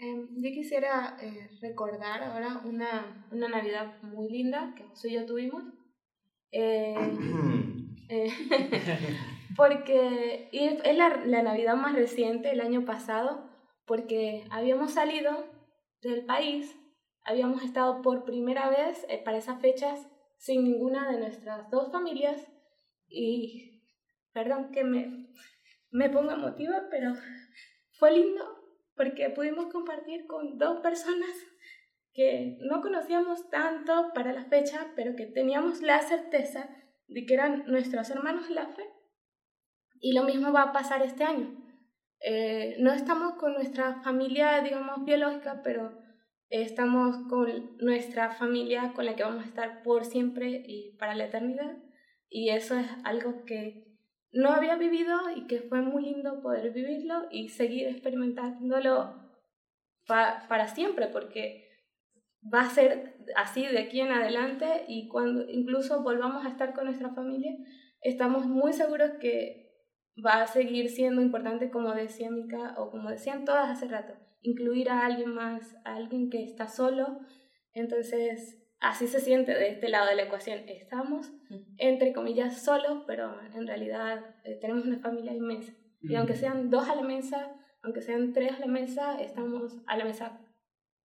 Em, 0.06 0.28
yo 0.44 0.50
quisiera 0.52 1.18
eh, 1.20 1.50
recordar 1.62 2.22
ahora 2.22 2.62
una, 2.64 3.26
una 3.32 3.48
Navidad 3.48 4.02
muy 4.04 4.30
linda 4.30 4.74
que 4.76 4.84
José 4.84 5.10
y 5.10 5.14
yo 5.14 5.26
tuvimos. 5.26 5.64
Eh, 6.58 6.96
eh, 8.08 8.32
porque 9.58 10.48
y 10.54 10.60
es 10.60 10.80
es 10.86 10.96
la, 10.96 11.18
la 11.26 11.42
Navidad 11.42 11.76
más 11.76 11.94
reciente, 11.94 12.52
el 12.52 12.62
año 12.62 12.86
pasado, 12.86 13.50
porque 13.86 14.46
habíamos 14.52 14.94
salido 14.94 15.50
del 16.02 16.24
país, 16.24 16.74
habíamos 17.26 17.62
estado 17.62 18.02
por 18.02 18.24
primera 18.24 18.70
vez 18.70 19.06
eh, 19.10 19.22
para 19.26 19.38
esas 19.38 19.60
fechas 19.60 20.08
sin 20.38 20.64
ninguna 20.64 21.12
de 21.12 21.20
nuestras 21.20 21.70
dos 21.72 21.92
familias 21.92 22.48
y, 23.10 23.82
perdón 24.32 24.72
que 24.72 24.86
me, 24.86 25.28
me 25.92 26.10
ponga 26.10 26.36
emotiva, 26.36 26.84
pero 26.90 27.16
fue 27.98 28.12
lindo 28.12 28.65
porque 28.96 29.30
pudimos 29.30 29.68
compartir 29.72 30.26
con 30.28 30.58
dos 30.58 30.82
personas 30.82 31.30
que 32.14 32.58
no 32.62 32.82
conocíamos 32.82 33.50
tanto 33.50 34.12
para 34.14 34.32
la 34.32 34.46
fecha, 34.46 34.94
pero 34.96 35.16
que 35.16 35.26
teníamos 35.26 35.82
la 35.82 36.02
certeza 36.02 36.70
de 37.08 37.26
que 37.26 37.34
eran 37.34 37.66
nuestros 37.68 38.10
hermanos 38.10 38.48
en 38.48 38.56
la 38.56 38.68
fe. 38.68 38.84
Y 40.00 40.14
lo 40.14 40.24
mismo 40.24 40.54
va 40.54 40.64
a 40.64 40.74
pasar 40.74 41.02
este 41.02 41.24
año. 41.24 41.62
Eh, 42.22 42.78
no 42.80 42.94
estamos 42.94 43.34
con 43.34 43.54
nuestra 43.54 44.02
familia, 44.02 44.62
digamos, 44.62 45.04
biológica, 45.04 45.62
pero 45.62 45.98
estamos 46.50 47.18
con 47.30 47.76
nuestra 47.78 48.32
familia 48.32 48.94
con 48.94 49.06
la 49.06 49.16
que 49.16 49.24
vamos 49.24 49.44
a 49.44 49.48
estar 49.48 49.84
por 49.84 50.06
siempre 50.06 50.64
y 50.66 50.96
para 50.98 51.16
la 51.16 51.26
eternidad. 51.26 51.78
Y 52.30 52.50
eso 52.50 52.78
es 52.78 52.88
algo 53.04 53.44
que 53.46 53.85
no 54.36 54.50
había 54.52 54.76
vivido 54.76 55.18
y 55.36 55.48
que 55.48 55.62
fue 55.62 55.82
muy 55.82 56.04
lindo 56.04 56.42
poder 56.42 56.72
vivirlo 56.72 57.28
y 57.32 57.50
seguir 57.50 57.88
experimentándolo 57.88 59.16
pa- 60.06 60.46
para 60.48 60.68
siempre, 60.68 61.08
porque 61.08 61.70
va 62.54 62.62
a 62.62 62.70
ser 62.70 63.16
así 63.36 63.66
de 63.66 63.80
aquí 63.80 64.02
en 64.02 64.12
adelante 64.12 64.86
y 64.88 65.08
cuando 65.08 65.50
incluso 65.50 66.04
volvamos 66.04 66.46
a 66.46 66.50
estar 66.50 66.74
con 66.74 66.86
nuestra 66.86 67.10
familia, 67.14 67.56
estamos 68.02 68.46
muy 68.46 68.74
seguros 68.74 69.12
que 69.20 69.72
va 70.24 70.42
a 70.42 70.48
seguir 70.48 70.90
siendo 70.90 71.22
importante, 71.22 71.72
como 71.72 71.94
decía 71.94 72.30
Mika, 72.30 72.76
o 72.78 72.92
como 72.92 73.10
decían 73.10 73.46
todas 73.46 73.70
hace 73.70 73.88
rato, 73.88 74.14
incluir 74.42 74.90
a 74.90 75.06
alguien 75.06 75.34
más, 75.34 75.76
a 75.86 75.96
alguien 75.96 76.30
que 76.30 76.44
está 76.44 76.68
solo. 76.68 77.20
Entonces, 77.74 78.65
así 78.80 79.08
se 79.08 79.20
siente 79.20 79.54
de 79.54 79.70
este 79.70 79.90
lado 79.90 80.10
de 80.10 80.16
la 80.16 80.24
ecuación. 80.24 80.60
Estamos, 80.68 81.32
entre 81.78 82.14
comillas, 82.14 82.62
solos, 82.62 83.04
pero 83.08 83.36
en 83.54 83.68
realidad 83.68 84.36
eh, 84.44 84.58
tenemos 84.60 84.86
una 84.86 85.00
familia 85.00 85.34
inmensa. 85.34 85.74
Y 86.02 86.16
aunque 86.16 86.36
sean 86.36 86.70
dos 86.70 86.88
a 86.88 86.96
la 86.96 87.02
mesa, 87.02 87.56
aunque 87.82 88.02
sean 88.02 88.34
tres 88.34 88.54
a 88.54 88.60
la 88.60 88.68
mesa, 88.68 89.20
estamos 89.20 89.78
a 89.88 89.98
la 89.98 90.06
mesa 90.06 90.40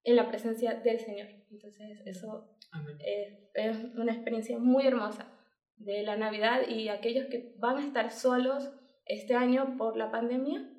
en 0.04 0.16
la 0.16 0.28
presencia 0.28 0.76
del 0.76 1.00
Señor. 1.00 1.28
Entonces, 1.52 2.02
eso 2.06 2.58
es, 3.00 3.34
es 3.54 3.78
una 3.96 4.12
experiencia 4.12 4.58
muy 4.58 4.86
hermosa 4.86 5.32
de 5.78 6.04
la 6.04 6.18
Navidad 6.18 6.68
y 6.68 6.90
aquellos 6.90 7.28
que 7.28 7.56
van 7.58 7.78
a 7.78 7.86
estar 7.86 8.12
solos 8.12 8.72
este 9.06 9.36
año 9.36 9.76
por 9.78 9.98
la 9.98 10.12
pandemia, 10.12 10.70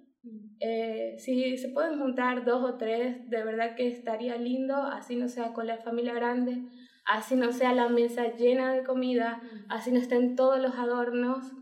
eh, 0.61 1.16
si 1.18 1.57
se 1.57 1.70
pueden 1.70 1.99
juntar 1.99 2.45
dos 2.45 2.62
o 2.62 2.76
tres, 2.76 3.28
de 3.30 3.43
verdad 3.43 3.74
que 3.74 3.88
estaría 3.88 4.36
lindo, 4.36 4.76
así 4.76 5.16
no 5.16 5.28
sea 5.28 5.53
con 5.53 5.66
la 5.66 5.78
familia 5.78 6.12
grande, 6.12 6.62
así 7.11 7.35
no 7.37 7.53
sea 7.53 7.73
la 7.73 7.89
mesa 7.89 8.35
llena 8.37 8.73
de 8.73 8.85
comida, 8.85 9.43
así 9.69 9.91
no 9.91 9.99
estén 9.99 10.37
todos 10.37 10.61
los 10.61 10.75
adornos, 10.75 11.53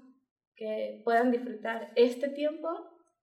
que 0.55 1.01
puedan 1.05 1.31
disfrutar 1.31 1.93
este 1.95 2.29
tiempo 2.29 2.69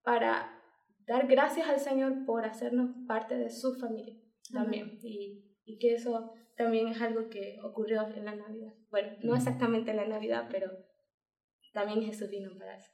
para 0.02 0.58
dar 1.06 1.26
gracias 1.28 1.68
al 1.68 1.78
Señor 1.78 2.24
por 2.24 2.44
hacernos 2.44 2.90
parte 3.06 3.36
de 3.36 3.50
su 3.50 3.74
familia 3.74 4.16
también. 4.52 4.98
Y, 5.02 5.44
y 5.64 5.78
que 5.78 5.94
eso 5.94 6.32
también 6.56 6.88
es 6.88 7.00
algo 7.00 7.28
que 7.28 7.58
ocurrió 7.62 8.02
en 8.08 8.24
la 8.24 8.34
Navidad. 8.34 8.72
Bueno, 8.90 9.12
no 9.22 9.36
exactamente 9.36 9.90
en 9.90 9.98
la 9.98 10.08
Navidad, 10.08 10.48
pero 10.50 10.70
también 11.72 12.02
Jesús 12.02 12.30
vino 12.30 12.56
para 12.58 12.76
eso. 12.76 12.90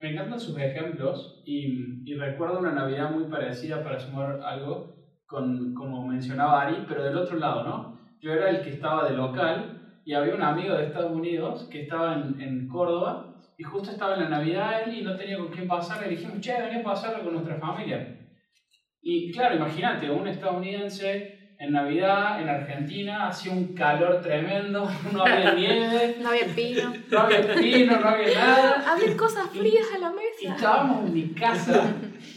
Me 0.00 0.10
encantan 0.10 0.38
sus 0.38 0.58
ejemplos 0.58 1.42
y, 1.46 2.02
y 2.04 2.14
recuerdo 2.14 2.58
una 2.58 2.72
Navidad 2.72 3.10
muy 3.10 3.30
parecida 3.30 3.82
para 3.82 3.98
sumar 3.98 4.40
algo, 4.42 5.01
con, 5.32 5.74
como 5.74 6.04
mencionaba 6.04 6.60
Ari, 6.60 6.84
pero 6.86 7.02
del 7.02 7.16
otro 7.16 7.36
lado, 7.36 7.64
¿no? 7.64 7.96
Yo 8.20 8.32
era 8.32 8.48
el 8.48 8.60
que 8.62 8.70
estaba 8.70 9.02
de 9.04 9.12
local 9.12 9.72
y 10.04 10.12
había 10.14 10.34
un 10.34 10.42
amigo 10.42 10.74
de 10.74 10.82
Estados 10.82 11.10
Unidos 11.10 11.66
que 11.70 11.78
estaba 11.78 12.12
en, 12.12 12.40
en 12.40 12.68
Córdoba 12.68 13.34
y 13.56 13.62
justo 13.64 13.90
estaba 13.90 14.12
en 14.12 14.18
la 14.18 14.26
Navidad 14.26 14.80
él 14.80 14.92
y 14.92 15.02
no 15.02 15.14
tenía 15.16 15.36
con 15.38 15.50
quién 15.50 15.66
pasar. 15.66 15.98
Le 16.00 16.08
dijimos, 16.08 16.40
che, 16.40 16.60
vení 16.60 16.76
a 16.76 16.82
pasarlo 16.82 17.22
con 17.22 17.32
nuestra 17.32 17.56
familia. 17.56 18.06
Y 19.00 19.30
claro, 19.30 19.54
imagínate, 19.54 20.10
un 20.10 20.26
estadounidense 20.26 21.26
en 21.62 21.72
Navidad 21.72 22.42
en 22.42 22.48
Argentina, 22.48 23.28
hacía 23.28 23.52
un 23.52 23.68
calor 23.74 24.20
tremendo, 24.20 24.90
no 25.12 25.22
había 25.24 25.54
nieve, 25.62 26.16
No 26.20 26.28
había 26.30 26.46
pino. 26.54 26.92
no 27.10 27.18
había 27.20 27.54
pino, 27.54 28.00
no 28.00 28.08
había 28.08 28.34
nada. 28.34 28.84
Había 28.92 29.16
cosas 29.16 29.48
frías 29.50 29.86
a 29.94 29.98
la 29.98 30.10
Y 30.10 30.14
mesa. 30.46 30.54
estábamos 30.56 31.06
en 31.06 31.14
mi 31.14 31.28
casa, 31.34 31.94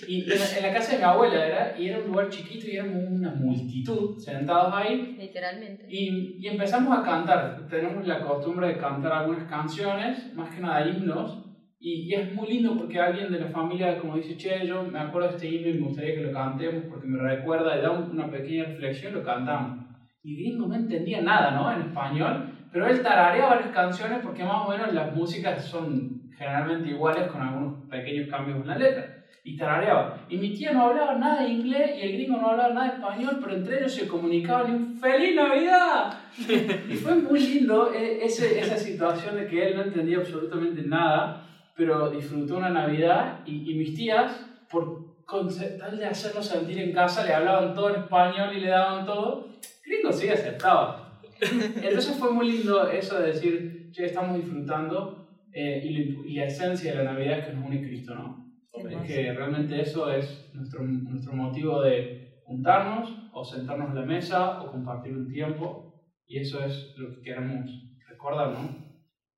y 0.07 0.21
en 0.31 0.39
la, 0.39 0.57
en 0.57 0.63
la 0.63 0.73
casa 0.73 0.91
de 0.91 0.97
mi 0.99 1.03
abuela 1.03 1.45
era, 1.45 1.75
y 1.77 1.89
era 1.89 1.99
un 1.99 2.07
lugar 2.07 2.29
chiquito 2.29 2.67
y 2.67 2.75
éramos 2.77 3.03
una 3.09 3.31
multitud 3.31 4.17
sentados 4.19 4.73
ahí. 4.75 5.15
Literalmente. 5.19 5.85
Y, 5.89 6.37
y 6.39 6.47
empezamos 6.47 6.97
a 6.97 7.01
cantar. 7.03 7.67
Tenemos 7.67 8.05
la 8.05 8.19
costumbre 8.21 8.67
de 8.67 8.77
cantar 8.77 9.11
algunas 9.11 9.49
canciones, 9.49 10.33
más 10.35 10.53
que 10.53 10.61
nada 10.61 10.85
himnos. 10.87 11.44
Y, 11.85 12.07
y 12.07 12.13
es 12.15 12.33
muy 12.33 12.47
lindo 12.47 12.75
porque 12.75 12.99
alguien 12.99 13.31
de 13.31 13.37
la 13.39 13.45
familia, 13.49 13.99
como 13.99 14.15
dice, 14.15 14.35
che, 14.35 14.65
yo 14.65 14.81
me 14.81 14.97
acuerdo 14.97 15.27
de 15.27 15.35
este 15.35 15.47
himno 15.49 15.69
y 15.69 15.73
me 15.73 15.87
gustaría 15.87 16.15
que 16.15 16.21
lo 16.21 16.31
cantemos 16.33 16.83
porque 16.89 17.05
me 17.05 17.19
recuerda 17.19 17.77
y 17.77 17.81
da 17.83 17.91
un- 17.91 18.09
una 18.09 18.27
pequeña 18.27 18.63
reflexión, 18.63 19.13
lo 19.13 19.23
cantamos. 19.23 19.85
Y 20.23 20.35
Gringo 20.35 20.65
no 20.65 20.73
entendía 20.73 21.21
nada, 21.21 21.51
¿no? 21.51 21.71
En 21.71 21.81
español, 21.81 22.49
pero 22.71 22.87
él 22.87 23.03
tarareaba 23.03 23.57
las 23.57 23.69
canciones 23.69 24.17
porque 24.23 24.43
más 24.43 24.65
o 24.65 24.71
menos 24.71 24.91
las 24.93 25.15
músicas 25.15 25.63
son 25.63 26.23
generalmente 26.35 26.89
iguales 26.89 27.27
con 27.27 27.43
algunos 27.43 27.87
pequeños 27.87 28.29
cambios 28.29 28.61
en 28.61 28.67
la 28.67 28.77
letra. 28.77 29.23
Y 29.43 29.55
tarareaba. 29.55 30.25
Y 30.27 30.37
mi 30.37 30.55
tía 30.55 30.71
no 30.73 30.87
hablaba 30.87 31.13
nada 31.13 31.43
de 31.43 31.49
inglés 31.49 31.91
y 31.99 32.01
el 32.01 32.13
gringo 32.13 32.37
no 32.37 32.49
hablaba 32.49 32.73
nada 32.73 32.87
de 32.87 32.95
español, 32.95 33.37
pero 33.39 33.55
entre 33.57 33.77
ellos 33.77 33.93
se 33.93 34.07
comunicaban 34.07 34.71
y 34.71 34.75
un 34.75 34.97
¡Feliz 34.97 35.35
Navidad! 35.35 36.17
y 36.89 36.95
fue 36.95 37.13
muy 37.13 37.39
lindo 37.39 37.93
eh, 37.93 38.25
ese, 38.25 38.59
esa 38.59 38.75
situación 38.75 39.35
de 39.35 39.45
que 39.45 39.67
él 39.67 39.75
no 39.75 39.83
entendía 39.83 40.17
absolutamente 40.17 40.81
nada, 40.81 41.43
pero 41.75 42.09
disfrutó 42.09 42.57
una 42.57 42.69
Navidad 42.69 43.41
y, 43.45 43.71
y 43.71 43.75
mis 43.75 43.93
tías, 43.95 44.31
por 44.69 45.15
tal 45.25 45.97
de 45.97 46.05
hacerlo 46.05 46.41
sentir 46.41 46.79
en 46.79 46.93
casa, 46.93 47.25
le 47.25 47.33
hablaban 47.33 47.73
todo 47.73 47.89
en 47.89 48.01
español 48.01 48.55
y 48.55 48.61
le 48.61 48.69
daban 48.69 49.05
todo. 49.05 49.47
Gringo 49.83 50.11
sí 50.11 50.29
aceptaba. 50.29 51.21
Entonces 51.41 52.15
fue 52.17 52.31
muy 52.31 52.51
lindo 52.51 52.87
eso 52.89 53.19
de 53.19 53.27
decir, 53.27 53.91
che, 53.91 54.05
estamos 54.05 54.37
disfrutando 54.37 55.27
eh, 55.51 55.81
y, 55.83 56.31
y 56.31 56.35
la 56.35 56.45
esencia 56.45 56.91
de 56.91 57.03
la 57.03 57.11
Navidad 57.11 57.39
es 57.39 57.45
que 57.45 57.53
nos 57.53 57.65
une 57.65 57.81
Cristo, 57.81 58.15
¿no? 58.15 58.45
Es 58.73 59.07
que 59.07 59.33
realmente 59.33 59.79
eso 59.81 60.11
es 60.11 60.51
nuestro, 60.53 60.83
nuestro 60.83 61.33
motivo 61.33 61.81
de 61.81 62.41
juntarnos 62.43 63.29
o 63.33 63.43
sentarnos 63.43 63.91
a 63.91 63.93
la 63.93 64.05
mesa 64.05 64.61
o 64.61 64.71
compartir 64.71 65.13
un 65.13 65.27
tiempo 65.27 66.03
y 66.27 66.39
eso 66.39 66.63
es 66.63 66.93
lo 66.97 67.15
que 67.15 67.21
queremos 67.21 67.69
recordar, 68.07 68.51
¿no? 68.51 68.85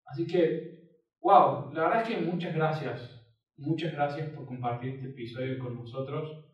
Así 0.06 0.26
que, 0.26 0.77
wow, 1.22 1.72
la 1.74 1.84
verdad 1.84 2.02
es 2.02 2.08
que 2.08 2.26
muchas 2.26 2.54
gracias, 2.54 3.26
muchas 3.58 3.94
gracias 3.94 4.30
por 4.30 4.46
compartir 4.46 4.96
este 4.96 5.10
episodio 5.10 5.60
con 5.60 5.76
nosotros, 5.76 6.46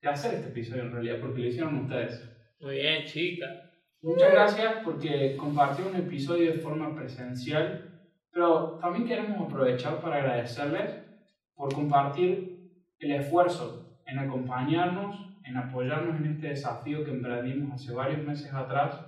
de 0.00 0.08
hacer 0.08 0.34
este 0.34 0.48
episodio 0.48 0.82
en 0.82 0.92
realidad, 0.92 1.20
porque 1.20 1.40
lo 1.40 1.48
hicieron 1.48 1.78
ustedes. 1.78 2.30
Muy 2.60 2.76
bien, 2.76 3.04
chica. 3.04 3.46
Muchas 4.02 4.32
gracias 4.32 4.74
porque 4.84 5.36
compartió 5.36 5.88
un 5.88 5.96
episodio 5.96 6.52
de 6.52 6.58
forma 6.58 6.94
presencial, 6.94 8.10
pero 8.30 8.78
también 8.80 9.06
queremos 9.06 9.40
aprovechar 9.40 10.00
para 10.00 10.16
agradecerles 10.16 11.04
por 11.54 11.72
compartir 11.72 12.54
el 12.98 13.12
esfuerzo 13.12 14.02
en 14.06 14.18
acompañarnos, 14.18 15.16
en 15.44 15.56
apoyarnos 15.56 16.16
en 16.16 16.32
este 16.32 16.48
desafío 16.48 17.04
que 17.04 17.12
emprendimos 17.12 17.72
hace 17.72 17.94
varios 17.94 18.22
meses 18.26 18.52
atrás. 18.52 19.00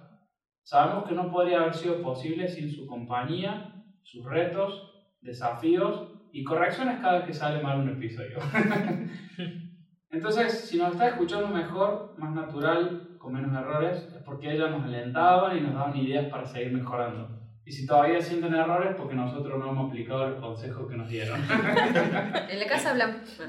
Sabemos 0.62 1.06
que 1.06 1.14
no 1.14 1.30
podría 1.30 1.60
haber 1.60 1.74
sido 1.74 2.02
posible 2.02 2.48
sin 2.48 2.70
su 2.70 2.86
compañía, 2.86 3.84
sus 4.02 4.24
retos, 4.24 4.95
desafíos 5.26 6.12
y 6.32 6.44
correcciones 6.44 7.00
cada 7.00 7.18
vez 7.18 7.26
que 7.26 7.34
sale 7.34 7.62
mal 7.62 7.80
un 7.80 7.90
episodio. 7.90 8.38
Entonces, 10.10 10.60
si 10.60 10.78
nos 10.78 10.92
está 10.92 11.08
escuchando 11.08 11.48
mejor, 11.48 12.14
más 12.18 12.34
natural, 12.34 13.16
con 13.18 13.34
menos 13.34 13.52
errores, 13.54 14.08
es 14.16 14.22
porque 14.22 14.52
ellas 14.52 14.70
nos 14.70 14.84
alentaban 14.84 15.58
y 15.58 15.60
nos 15.60 15.74
daban 15.74 15.96
ideas 15.96 16.26
para 16.26 16.46
seguir 16.46 16.72
mejorando. 16.72 17.28
Y 17.64 17.72
si 17.72 17.84
todavía 17.84 18.22
sienten 18.22 18.54
errores, 18.54 18.94
porque 18.96 19.16
nosotros 19.16 19.58
no 19.58 19.70
hemos 19.70 19.88
aplicado 19.88 20.28
los 20.30 20.40
consejos 20.40 20.88
que 20.88 20.96
nos 20.96 21.08
dieron. 21.08 21.40
En 22.48 22.60
la 22.60 22.66
casa 22.66 22.92
hablamos. 22.92 23.42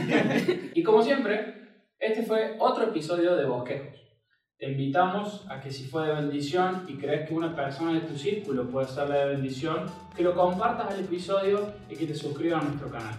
y 0.74 0.82
como 0.84 1.02
siempre, 1.02 1.82
este 1.98 2.22
fue 2.22 2.54
otro 2.60 2.84
episodio 2.84 3.34
de 3.34 3.44
Bosquejos. 3.44 4.05
Te 4.58 4.70
invitamos 4.70 5.44
a 5.50 5.60
que 5.60 5.70
si 5.70 5.84
fue 5.84 6.06
de 6.06 6.14
bendición 6.14 6.86
y 6.88 6.94
crees 6.94 7.28
que 7.28 7.34
una 7.34 7.54
persona 7.54 7.92
de 7.92 8.00
tu 8.00 8.16
círculo 8.16 8.66
puede 8.70 8.88
serle 8.88 9.18
de 9.18 9.26
bendición, 9.26 9.84
que 10.16 10.22
lo 10.22 10.34
compartas 10.34 10.94
al 10.94 11.00
episodio 11.00 11.74
y 11.90 11.94
que 11.94 12.06
te 12.06 12.14
suscribas 12.14 12.62
a 12.62 12.68
nuestro 12.68 12.90
canal. 12.90 13.14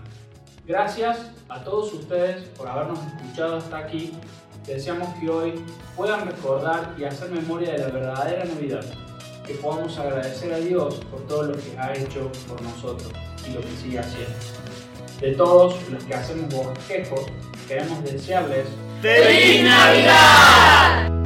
Gracias 0.66 1.32
a 1.48 1.64
todos 1.64 1.94
ustedes 1.94 2.44
por 2.58 2.68
habernos 2.68 2.98
escuchado 3.06 3.58
hasta 3.58 3.78
aquí. 3.78 4.14
Deseamos 4.66 5.10
que 5.20 5.30
hoy 5.30 5.54
puedan 5.96 6.26
recordar 6.26 6.96
y 6.98 7.04
hacer 7.04 7.30
memoria 7.30 7.74
de 7.74 7.80
la 7.82 7.90
verdadera 7.90 8.44
Navidad. 8.44 8.86
Que 9.46 9.54
podamos 9.54 9.96
agradecer 10.00 10.52
a 10.52 10.58
Dios 10.58 10.96
por 11.12 11.22
todo 11.28 11.44
lo 11.44 11.54
que 11.54 11.78
ha 11.78 11.94
hecho 11.94 12.32
por 12.48 12.60
nosotros 12.64 13.12
y 13.48 13.54
lo 13.54 13.62
que 13.62 13.72
sigue 13.80 14.00
haciendo. 14.00 14.34
De 15.22 15.34
todos 15.34 15.88
los 15.92 16.04
que 16.04 16.16
hacemos 16.16 16.52
bosquejos, 16.52 17.28
queremos 17.68 18.04
desearles 18.04 18.66
¡Feliz 19.04 19.64
Navidad! 19.64 21.17